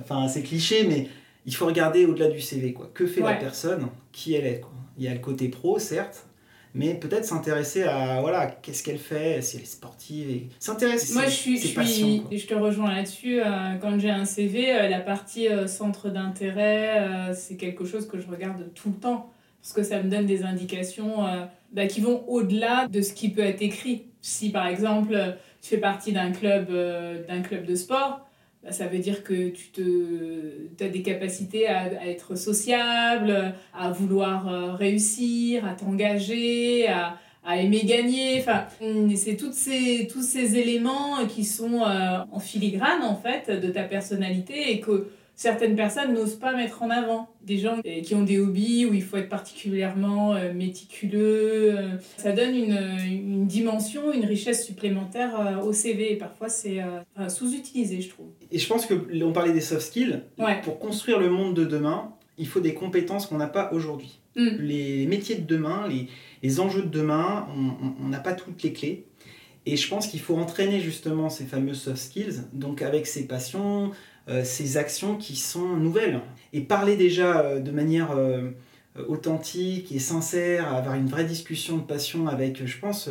enfin, 0.00 0.24
assez 0.24 0.42
cliché, 0.42 0.86
mais 0.88 1.08
il 1.46 1.54
faut 1.54 1.66
regarder 1.66 2.06
au-delà 2.06 2.28
du 2.28 2.40
CV. 2.40 2.72
Quoi. 2.72 2.90
Que 2.92 3.06
fait 3.06 3.20
la 3.20 3.34
personne? 3.34 3.88
Qui 4.12 4.34
elle 4.34 4.46
est 4.46 4.60
quoi? 4.60 4.72
Il 4.98 5.04
y 5.04 5.08
a 5.08 5.14
le 5.14 5.20
côté 5.20 5.48
pro, 5.48 5.78
certes, 5.78 6.27
mais 6.74 6.94
peut-être 6.94 7.24
s'intéresser 7.24 7.84
à 7.84 8.20
voilà 8.20 8.46
qu'est-ce 8.46 8.82
qu'elle 8.82 8.98
fait 8.98 9.42
si 9.42 9.56
elle 9.56 9.62
est 9.62 9.66
sportive 9.66 10.30
et 10.30 10.48
s'intéresser 10.58 11.14
moi 11.14 11.24
je 11.24 11.30
suis 11.30 11.58
je, 11.58 11.66
suis, 11.82 12.22
je 12.30 12.46
te 12.46 12.54
rejoins 12.54 12.94
là-dessus 12.94 13.40
euh, 13.40 13.74
quand 13.80 13.98
j'ai 13.98 14.10
un 14.10 14.24
CV 14.24 14.74
euh, 14.74 14.88
la 14.88 15.00
partie 15.00 15.48
euh, 15.48 15.66
centre 15.66 16.10
d'intérêt 16.10 17.32
c'est 17.34 17.56
quelque 17.56 17.84
chose 17.84 18.06
que 18.06 18.18
je 18.18 18.26
regarde 18.26 18.72
tout 18.74 18.90
le 18.90 18.96
temps. 18.96 19.32
Parce 19.60 19.72
que 19.72 19.82
ça 19.82 20.00
me 20.02 20.08
donne 20.08 20.24
des 20.24 20.44
indications 20.44 21.24
bah, 21.72 21.86
qui 21.86 22.00
vont 22.00 22.24
au-delà 22.28 22.86
de 22.86 23.02
ce 23.02 23.12
qui 23.12 23.28
peut 23.28 23.42
être 23.42 23.60
écrit. 23.60 24.06
Si 24.20 24.50
par 24.50 24.66
exemple 24.68 25.36
tu 25.60 25.70
fais 25.70 25.78
partie 25.78 26.12
d'un 26.12 26.30
club 26.30 26.68
d'un 27.26 27.42
club 27.42 27.66
de 27.66 27.74
sport 27.74 28.27
ça 28.70 28.86
veut 28.86 28.98
dire 28.98 29.22
que 29.22 29.48
tu 29.48 29.68
te, 29.68 30.84
as 30.84 30.88
des 30.88 31.02
capacités 31.02 31.68
à, 31.68 32.06
être 32.06 32.36
sociable, 32.36 33.54
à 33.72 33.90
vouloir 33.90 34.48
euh, 34.48 34.72
réussir, 34.72 35.64
à 35.64 35.74
t'engager, 35.74 36.88
à, 36.88 37.16
aimer 37.56 37.84
gagner. 37.84 38.40
Enfin, 38.40 38.66
c'est 39.16 39.36
toutes 39.36 39.54
ces, 39.54 40.06
tous 40.12 40.22
ces 40.22 40.58
éléments 40.58 41.26
qui 41.26 41.44
sont 41.44 41.82
euh, 41.82 42.18
en 42.30 42.40
filigrane, 42.40 43.02
en 43.02 43.16
fait, 43.16 43.50
de 43.50 43.68
ta 43.70 43.84
personnalité 43.84 44.72
et 44.72 44.80
que 44.80 45.08
certaines 45.38 45.76
personnes 45.76 46.14
n'osent 46.14 46.34
pas 46.34 46.52
mettre 46.52 46.82
en 46.82 46.90
avant. 46.90 47.30
Des 47.42 47.58
gens 47.58 47.78
euh, 47.86 48.00
qui 48.02 48.14
ont 48.16 48.24
des 48.24 48.40
hobbies 48.40 48.84
où 48.86 48.92
il 48.92 49.02
faut 49.02 49.16
être 49.16 49.28
particulièrement 49.28 50.34
euh, 50.34 50.52
méticuleux. 50.52 51.78
Euh, 51.78 51.96
ça 52.16 52.32
donne 52.32 52.56
une, 52.56 52.76
une 53.06 53.46
dimension, 53.46 54.12
une 54.12 54.24
richesse 54.24 54.66
supplémentaire 54.66 55.62
au 55.64 55.72
CV. 55.72 56.12
Et 56.12 56.16
parfois, 56.16 56.48
c'est 56.48 56.80
sous-utilisé, 57.28 58.00
je 58.00 58.10
trouve. 58.10 58.26
Et 58.50 58.58
je 58.58 58.66
pense 58.68 58.84
que 58.84 58.94
on 59.22 59.32
parlait 59.32 59.52
des 59.52 59.60
soft 59.60 59.82
skills. 59.82 60.20
Pour 60.64 60.80
construire 60.80 61.20
le 61.20 61.30
monde 61.30 61.54
de 61.54 61.64
demain, 61.64 62.12
il 62.36 62.48
faut 62.48 62.60
des 62.60 62.74
compétences 62.74 63.26
qu'on 63.26 63.38
n'a 63.38 63.46
pas 63.46 63.70
aujourd'hui. 63.72 64.18
Mm. 64.34 64.48
Les 64.58 65.06
métiers 65.06 65.36
de 65.36 65.46
demain, 65.46 65.86
les, 65.88 66.08
les 66.42 66.60
enjeux 66.60 66.82
de 66.82 66.88
demain, 66.88 67.46
on 68.02 68.08
n'a 68.08 68.18
pas 68.18 68.32
toutes 68.32 68.62
les 68.64 68.72
clés. 68.72 69.06
Et 69.66 69.76
je 69.76 69.88
pense 69.88 70.06
qu'il 70.06 70.20
faut 70.20 70.36
entraîner 70.36 70.80
justement 70.80 71.28
ces 71.28 71.44
fameux 71.44 71.74
soft 71.74 71.98
skills, 71.98 72.44
donc 72.54 72.80
avec 72.80 73.06
ses 73.06 73.26
passions, 73.26 73.92
ces 74.44 74.76
actions 74.76 75.16
qui 75.16 75.36
sont 75.36 75.76
nouvelles. 75.76 76.20
Et 76.52 76.60
parler 76.60 76.96
déjà 76.96 77.40
euh, 77.40 77.60
de 77.60 77.70
manière 77.70 78.12
euh, 78.12 78.50
authentique 79.06 79.92
et 79.92 79.98
sincère, 79.98 80.74
avoir 80.74 80.94
une 80.94 81.08
vraie 81.08 81.24
discussion 81.24 81.76
de 81.76 81.82
passion 81.82 82.26
avec, 82.26 82.66
je 82.66 82.78
pense, 82.78 83.08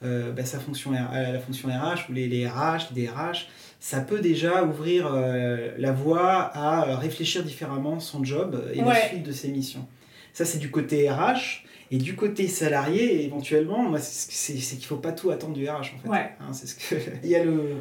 bah, 0.00 0.44
sa 0.44 0.58
fonction, 0.60 0.92
la 0.92 1.38
fonction 1.40 1.68
RH 1.68 2.08
ou 2.08 2.12
les, 2.14 2.26
les 2.26 2.46
RH, 2.46 2.94
les 2.94 3.06
DRH, 3.06 3.48
ça 3.80 4.00
peut 4.00 4.20
déjà 4.20 4.64
ouvrir 4.64 5.10
la 5.10 5.92
voie 5.92 6.56
à 6.56 6.96
réfléchir 6.96 7.42
différemment 7.44 8.00
son 8.00 8.24
job 8.24 8.64
et 8.72 8.80
la 8.80 8.94
suite 8.94 9.24
de 9.24 9.32
ses 9.32 9.48
missions. 9.48 9.86
Ça, 10.32 10.46
c'est 10.46 10.58
du 10.58 10.70
côté 10.70 11.10
RH. 11.10 11.64
Et 11.90 11.98
du 11.98 12.16
côté 12.16 12.48
salarié, 12.48 13.24
éventuellement, 13.24 13.94
c'est 13.98 14.54
qu'il 14.54 14.78
ne 14.78 14.84
faut 14.84 14.96
pas 14.96 15.12
tout 15.12 15.30
attendre 15.30 15.54
du 15.54 15.68
RH. 15.68 15.72
En 15.72 16.12
fait. 16.12 16.30
Hein, 16.40 16.52
c'est 16.52 16.66
ce 16.66 16.74
que... 16.74 16.96
Il 17.24 17.30
y 17.30 17.36
a 17.36 17.44
le, 17.44 17.76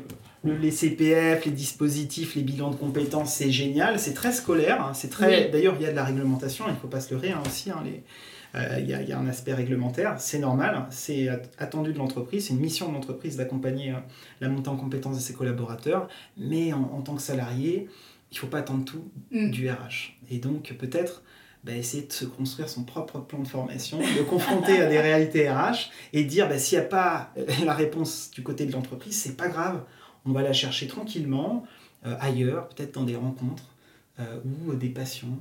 les 0.46 0.72
CPF, 0.72 1.46
les 1.46 1.52
dispositifs, 1.52 2.36
les 2.36 2.44
bilans 2.44 2.72
de 2.72 2.76
compétences, 2.76 3.34
c'est 3.34 3.52
génial, 3.52 4.00
c'est 4.00 4.14
très 4.14 4.32
scolaire, 4.32 4.82
hein, 4.82 4.94
c'est 4.94 5.10
très. 5.10 5.50
D'ailleurs, 5.50 5.76
il 5.80 5.84
y 5.84 5.86
a 5.88 5.92
de 5.92 5.96
la 5.96 6.04
réglementation, 6.04 6.66
il 6.68 6.74
ne 6.74 6.78
faut 6.78 6.88
pas 6.88 7.02
se 7.02 7.14
leurrer 7.14 7.32
hein, 7.32 7.42
aussi. 7.46 7.72
Hein, 7.72 7.82
les... 7.84 8.04
Euh, 8.56 8.80
il, 8.80 8.90
y 8.90 8.94
a, 8.94 9.02
il 9.02 9.10
y, 9.10 9.12
a 9.12 9.20
un 9.20 9.28
aspect 9.28 9.54
réglementaire, 9.54 10.16
c'est 10.18 10.40
normal, 10.40 10.86
c'est 10.90 11.28
attendu 11.58 11.92
de 11.92 11.98
l'entreprise, 11.98 12.48
c'est 12.48 12.54
une 12.54 12.62
mission 12.62 12.88
de 12.88 12.94
l'entreprise 12.94 13.36
d'accompagner 13.36 13.92
euh, 13.92 13.98
la 14.40 14.48
montée 14.48 14.70
en 14.70 14.78
compétences 14.78 15.18
de 15.18 15.22
ses 15.22 15.34
collaborateurs, 15.34 16.08
mais 16.38 16.72
en, 16.72 17.02
tant 17.02 17.16
que 17.16 17.22
salarié, 17.22 17.90
il 18.32 18.36
ne 18.36 18.40
faut 18.40 18.48
pas 18.48 18.60
attendre 18.60 18.86
tout 18.86 19.12
mm. 19.32 19.50
du 19.50 19.70
RH. 19.70 20.18
Et 20.30 20.38
donc 20.38 20.74
peut-être 20.80 21.22
bah, 21.66 21.74
essayer 21.76 22.04
de 22.04 22.14
se 22.14 22.26
construire 22.26 22.70
son 22.70 22.84
propre 22.84 23.20
plan 23.20 23.40
de 23.40 23.48
formation, 23.48 23.98
de 23.98 24.22
confronter 24.22 24.80
à 24.80 24.88
des 24.88 25.00
réalités 25.02 25.50
RH 25.50 25.90
et 26.14 26.24
dire 26.24 26.48
bah, 26.48 26.60
s'il 26.60 26.78
n'y 26.78 26.86
a 26.86 26.88
pas 26.88 27.32
euh, 27.38 27.46
la 27.66 27.74
réponse 27.74 28.32
du 28.32 28.42
côté 28.42 28.66
de 28.66 28.72
l'entreprise, 28.72 29.20
c'est 29.20 29.36
pas 29.36 29.50
grave, 29.50 29.82
on 30.26 30.32
va 30.32 30.42
la 30.42 30.54
chercher 30.54 30.88
tranquillement 30.88 31.66
euh, 32.06 32.16
ailleurs, 32.20 32.70
peut-être 32.70 32.94
dans 32.96 33.04
des 33.04 33.16
rencontres 33.16 33.70
euh, 34.20 34.38
ou 34.68 34.74
des 34.76 34.90
passions, 34.90 35.38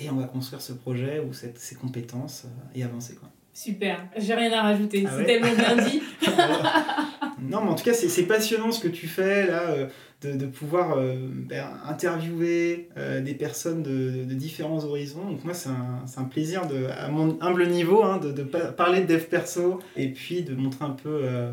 et 0.00 0.10
on 0.10 0.16
va 0.16 0.24
construire 0.24 0.60
ce 0.62 0.72
projet 0.72 1.20
ou 1.20 1.32
cette, 1.32 1.58
ces 1.58 1.74
compétences 1.74 2.44
euh, 2.46 2.78
et 2.78 2.82
avancer. 2.84 3.14
Quoi. 3.16 3.28
Super, 3.52 4.06
j'ai 4.16 4.34
rien 4.34 4.52
à 4.52 4.62
rajouter, 4.62 5.04
Ah 5.06 5.10
c'est 5.10 5.16
ouais 5.18 5.26
tellement 5.26 5.54
bien 5.56 5.84
dit. 5.84 6.00
non, 7.42 7.62
mais 7.62 7.70
en 7.70 7.74
tout 7.74 7.84
cas, 7.84 7.92
c'est 7.94 8.22
passionnant 8.26 8.70
ce 8.70 8.80
que 8.80 8.88
tu 8.88 9.06
fais 9.08 9.46
là, 9.46 9.62
euh, 9.70 9.86
de, 10.22 10.32
de 10.36 10.46
pouvoir 10.46 10.96
euh, 10.96 11.16
ben, 11.30 11.66
interviewer 11.86 12.88
euh, 12.96 13.20
des 13.20 13.34
personnes 13.34 13.82
de, 13.82 14.24
de 14.24 14.34
différents 14.34 14.84
horizons. 14.84 15.24
Donc, 15.24 15.44
moi, 15.44 15.54
c'est 15.54 15.70
un, 15.70 16.24
plaisir, 16.24 16.66
de, 16.66 16.86
à 16.86 17.08
mon 17.08 17.36
humble 17.40 17.66
niveau, 17.68 18.02
hein, 18.04 18.18
de, 18.18 18.30
de 18.32 18.42
pa- 18.42 18.72
parler 18.72 19.00
de 19.02 19.06
dev 19.06 19.24
perso 19.24 19.80
et 19.96 20.08
puis 20.08 20.42
de 20.42 20.54
montrer 20.54 20.84
un 20.84 20.90
peu, 20.90 21.20
euh, 21.22 21.50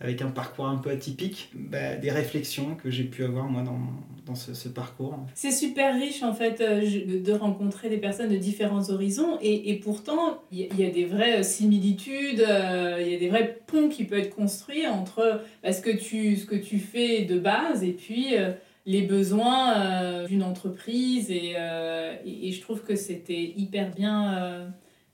avec 0.00 0.22
un 0.22 0.30
parcours 0.30 0.66
un 0.66 0.76
peu 0.76 0.90
atypique, 0.90 1.50
bah, 1.54 1.96
des 1.96 2.10
réflexions 2.10 2.74
que 2.82 2.90
j'ai 2.90 3.04
pu 3.04 3.22
avoir 3.24 3.44
moi 3.44 3.62
dans, 3.62 3.78
dans 4.26 4.34
ce, 4.34 4.68
parcours. 4.68 5.18
C'est 5.34 5.50
super 5.50 5.94
riche 5.94 6.22
en 6.22 6.32
fait 6.32 6.60
euh, 6.60 7.20
de 7.20 7.32
rencontrer 7.32 7.88
des 7.88 7.98
personnes 7.98 8.30
de 8.30 8.36
différents 8.36 8.88
horizons 8.90 9.38
et, 9.42 9.70
et 9.70 9.74
pourtant 9.76 10.42
il 10.52 10.68
y, 10.78 10.84
a 10.84 10.90
des 10.90 11.04
vraies 11.04 11.42
similitudes, 11.42 12.40
euh, 12.40 12.98
il 13.00 13.12
y 13.12 13.14
a 13.14 13.18
des 13.18 13.28
vrais 13.28 13.58
ponts 13.66 13.88
qui 13.88 14.04
peuvent 14.04 14.20
être 14.20 14.34
construits 14.34 14.86
entre 14.86 15.42
bah, 15.62 15.72
ce, 15.72 15.82
que 15.82 15.90
tu, 15.90 16.36
ce 16.36 16.46
que 16.46 16.56
tu 16.56 16.78
fais 16.78 17.24
de 17.24 17.38
base 17.38 17.84
et 17.84 17.92
puis 17.92 18.36
euh, 18.36 18.52
les 18.86 19.02
besoins 19.02 19.76
euh, 19.76 20.26
d'une 20.26 20.42
entreprise 20.42 21.30
et, 21.30 21.54
euh, 21.56 22.14
et, 22.24 22.48
et 22.48 22.52
je 22.52 22.60
trouve 22.60 22.82
que 22.82 22.96
c'était 22.96 23.52
hyper 23.56 23.90
bien, 23.90 24.34
euh, 24.34 24.66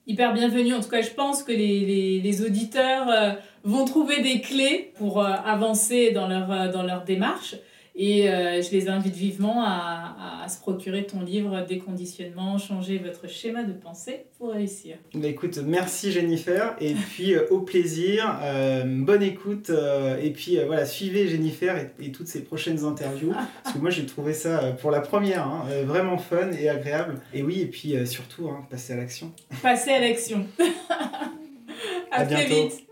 hyper 0.06 0.32
bienvenu. 0.32 0.74
En 0.74 0.80
tout 0.80 0.88
cas 0.88 1.02
je 1.02 1.10
pense 1.10 1.42
que 1.42 1.52
les, 1.52 1.80
les, 1.80 2.20
les 2.20 2.42
auditeurs 2.42 3.08
euh, 3.08 3.32
vont 3.66 3.84
trouver 3.84 4.22
des 4.22 4.40
clés 4.40 4.92
pour 4.96 5.20
euh, 5.20 5.32
avancer 5.44 6.12
dans 6.12 6.28
leur, 6.28 6.50
euh, 6.50 6.72
dans 6.72 6.82
leur 6.82 7.04
démarche. 7.04 7.56
Et 7.98 8.28
euh, 8.28 8.60
je 8.60 8.70
les 8.72 8.90
invite 8.90 9.14
vivement 9.14 9.64
à, 9.64 10.42
à 10.44 10.48
se 10.50 10.60
procurer 10.60 11.06
ton 11.06 11.22
livre 11.22 11.64
Déconditionnement, 11.66 12.58
changer 12.58 12.98
votre 12.98 13.26
schéma 13.26 13.62
de 13.62 13.72
pensée 13.72 14.26
pour 14.36 14.52
réussir. 14.52 14.96
Bah, 15.14 15.28
écoute, 15.28 15.58
merci 15.64 16.12
Jennifer, 16.12 16.76
et 16.78 16.92
puis 16.92 17.34
euh, 17.34 17.46
au 17.50 17.60
plaisir, 17.60 18.38
euh, 18.42 18.82
bonne 18.84 19.22
écoute, 19.22 19.70
et 20.22 20.30
puis 20.30 20.58
voilà, 20.66 20.84
suivez 20.84 21.26
Jennifer 21.26 21.74
et, 21.78 22.04
et 22.04 22.12
toutes 22.12 22.28
ses 22.28 22.44
prochaines 22.44 22.84
interviews, 22.84 23.32
parce 23.64 23.74
que 23.74 23.80
moi 23.80 23.88
j'ai 23.88 24.04
trouvé 24.04 24.34
ça 24.34 24.72
pour 24.78 24.90
la 24.90 25.00
première 25.00 25.46
hein, 25.46 25.64
vraiment 25.86 26.18
fun 26.18 26.50
et 26.52 26.68
agréable. 26.68 27.14
Et 27.32 27.42
oui, 27.42 27.62
et 27.62 27.66
puis 27.66 27.94
surtout, 28.06 28.48
hein, 28.50 28.66
passer 28.68 28.92
à 28.92 28.96
l'action. 28.96 29.32
Passez 29.62 29.92
à 29.92 30.00
l'action. 30.00 30.46
à, 32.10 32.20
À 32.20 32.26
très 32.26 32.46
bientôt. 32.46 32.68
vite. 32.68 32.86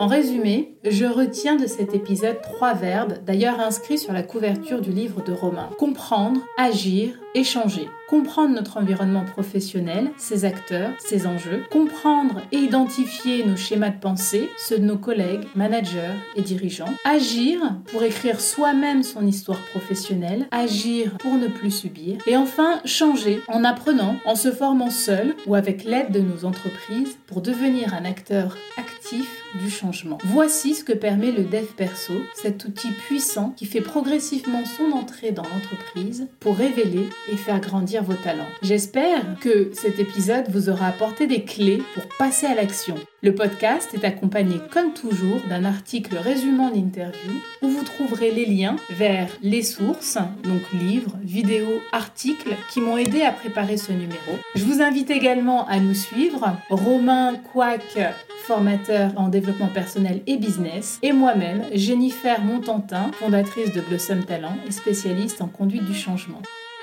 En 0.00 0.06
résumé, 0.06 0.78
je 0.82 1.04
retiens 1.04 1.56
de 1.56 1.66
cet 1.66 1.94
épisode 1.94 2.40
trois 2.40 2.72
verbes, 2.72 3.18
d'ailleurs 3.26 3.60
inscrits 3.60 3.98
sur 3.98 4.14
la 4.14 4.22
couverture 4.22 4.80
du 4.80 4.92
livre 4.92 5.22
de 5.22 5.30
Romain. 5.30 5.68
Comprendre, 5.78 6.40
agir, 6.56 7.20
échanger. 7.34 7.88
Comprendre 8.08 8.54
notre 8.54 8.76
environnement 8.76 9.24
professionnel, 9.24 10.10
ses 10.16 10.44
acteurs, 10.44 10.90
ses 10.98 11.28
enjeux. 11.28 11.62
Comprendre 11.70 12.42
et 12.50 12.56
identifier 12.56 13.44
nos 13.44 13.56
schémas 13.56 13.90
de 13.90 14.00
pensée, 14.00 14.48
ceux 14.58 14.78
de 14.78 14.84
nos 14.84 14.98
collègues, 14.98 15.46
managers 15.54 16.14
et 16.34 16.42
dirigeants. 16.42 16.92
Agir 17.04 17.60
pour 17.92 18.02
écrire 18.02 18.40
soi-même 18.40 19.04
son 19.04 19.26
histoire 19.26 19.60
professionnelle. 19.70 20.48
Agir 20.50 21.18
pour 21.18 21.34
ne 21.34 21.46
plus 21.46 21.70
subir. 21.70 22.18
Et 22.26 22.36
enfin, 22.36 22.80
changer 22.84 23.40
en 23.46 23.62
apprenant, 23.62 24.16
en 24.24 24.34
se 24.34 24.50
formant 24.50 24.90
seul 24.90 25.36
ou 25.46 25.54
avec 25.54 25.84
l'aide 25.84 26.10
de 26.10 26.20
nos 26.20 26.44
entreprises 26.44 27.16
pour 27.28 27.42
devenir 27.42 27.94
un 27.94 28.04
acteur 28.04 28.56
actif 28.76 29.28
du 29.62 29.70
changement. 29.70 30.18
Voici 30.24 30.74
ce 30.74 30.84
que 30.84 30.92
permet 30.92 31.32
le 31.32 31.44
dev 31.44 31.66
perso, 31.76 32.14
cet 32.34 32.64
outil 32.64 32.90
puissant 32.90 33.54
qui 33.56 33.66
fait 33.66 33.80
progressivement 33.80 34.64
son 34.64 34.92
entrée 34.96 35.32
dans 35.32 35.42
l'entreprise 35.42 36.28
pour 36.40 36.56
révéler 36.56 37.08
et 37.28 37.36
faire 37.36 37.60
grandir 37.60 38.02
vos 38.02 38.14
talents. 38.14 38.48
J'espère 38.62 39.22
que 39.40 39.70
cet 39.72 39.98
épisode 39.98 40.46
vous 40.48 40.68
aura 40.68 40.88
apporté 40.88 41.26
des 41.26 41.44
clés 41.44 41.82
pour 41.94 42.04
passer 42.18 42.46
à 42.46 42.54
l'action. 42.54 42.94
Le 43.22 43.34
podcast 43.34 43.90
est 43.94 44.04
accompagné 44.04 44.56
comme 44.72 44.94
toujours 44.94 45.40
d'un 45.48 45.64
article 45.64 46.16
résumant 46.16 46.70
l'interview 46.70 47.32
où 47.62 47.68
vous 47.68 47.84
trouverez 47.84 48.30
les 48.30 48.46
liens 48.46 48.76
vers 48.90 49.28
les 49.42 49.62
sources, 49.62 50.18
donc 50.44 50.62
livres, 50.72 51.18
vidéos, 51.22 51.80
articles 51.92 52.54
qui 52.72 52.80
m'ont 52.80 52.96
aidé 52.96 53.22
à 53.22 53.32
préparer 53.32 53.76
ce 53.76 53.92
numéro. 53.92 54.38
Je 54.54 54.64
vous 54.64 54.80
invite 54.80 55.10
également 55.10 55.66
à 55.68 55.80
nous 55.80 55.94
suivre, 55.94 56.56
Romain 56.70 57.34
Quack, 57.52 57.98
formateur 58.44 59.12
en 59.16 59.28
développement 59.28 59.68
personnel 59.68 60.22
et 60.26 60.36
business, 60.36 60.98
et 61.02 61.12
moi-même, 61.12 61.64
Jennifer 61.74 62.42
Montantin, 62.42 63.10
fondatrice 63.12 63.72
de 63.72 63.80
Blossom 63.82 64.24
Talent 64.24 64.56
et 64.66 64.72
spécialiste 64.72 65.42
en 65.42 65.48
conduite 65.48 65.84
du 65.84 65.94
changement. 65.94 66.40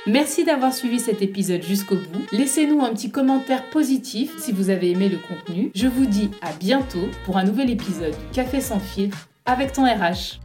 Merci 0.08 0.46
d'avoir 0.46 0.74
suivi 0.74 1.02
cet 1.02 1.22
épisode 1.22 1.62
jusqu'au 1.62 1.96
bout. 1.96 2.26
Laissez-nous 2.32 2.82
un 2.82 2.94
petit 2.94 3.12
commentaire 3.12 3.70
positif 3.70 4.32
si 4.40 4.54
vous 4.54 4.70
avez 4.70 4.92
aimé 4.92 5.10
le 5.10 5.18
contenu. 5.18 5.70
Je 5.76 5.88
vous 5.88 6.06
dis 6.06 6.32
à 6.42 6.54
bientôt 6.54 7.10
pour 7.26 7.36
un 7.36 7.44
nouvel 7.44 7.70
épisode 7.70 8.14
du 8.14 8.32
Café 8.32 8.62
sans 8.62 8.80
filtre 8.80 9.28
avec 9.46 9.74
ton 9.74 9.84
RH. 9.84 10.40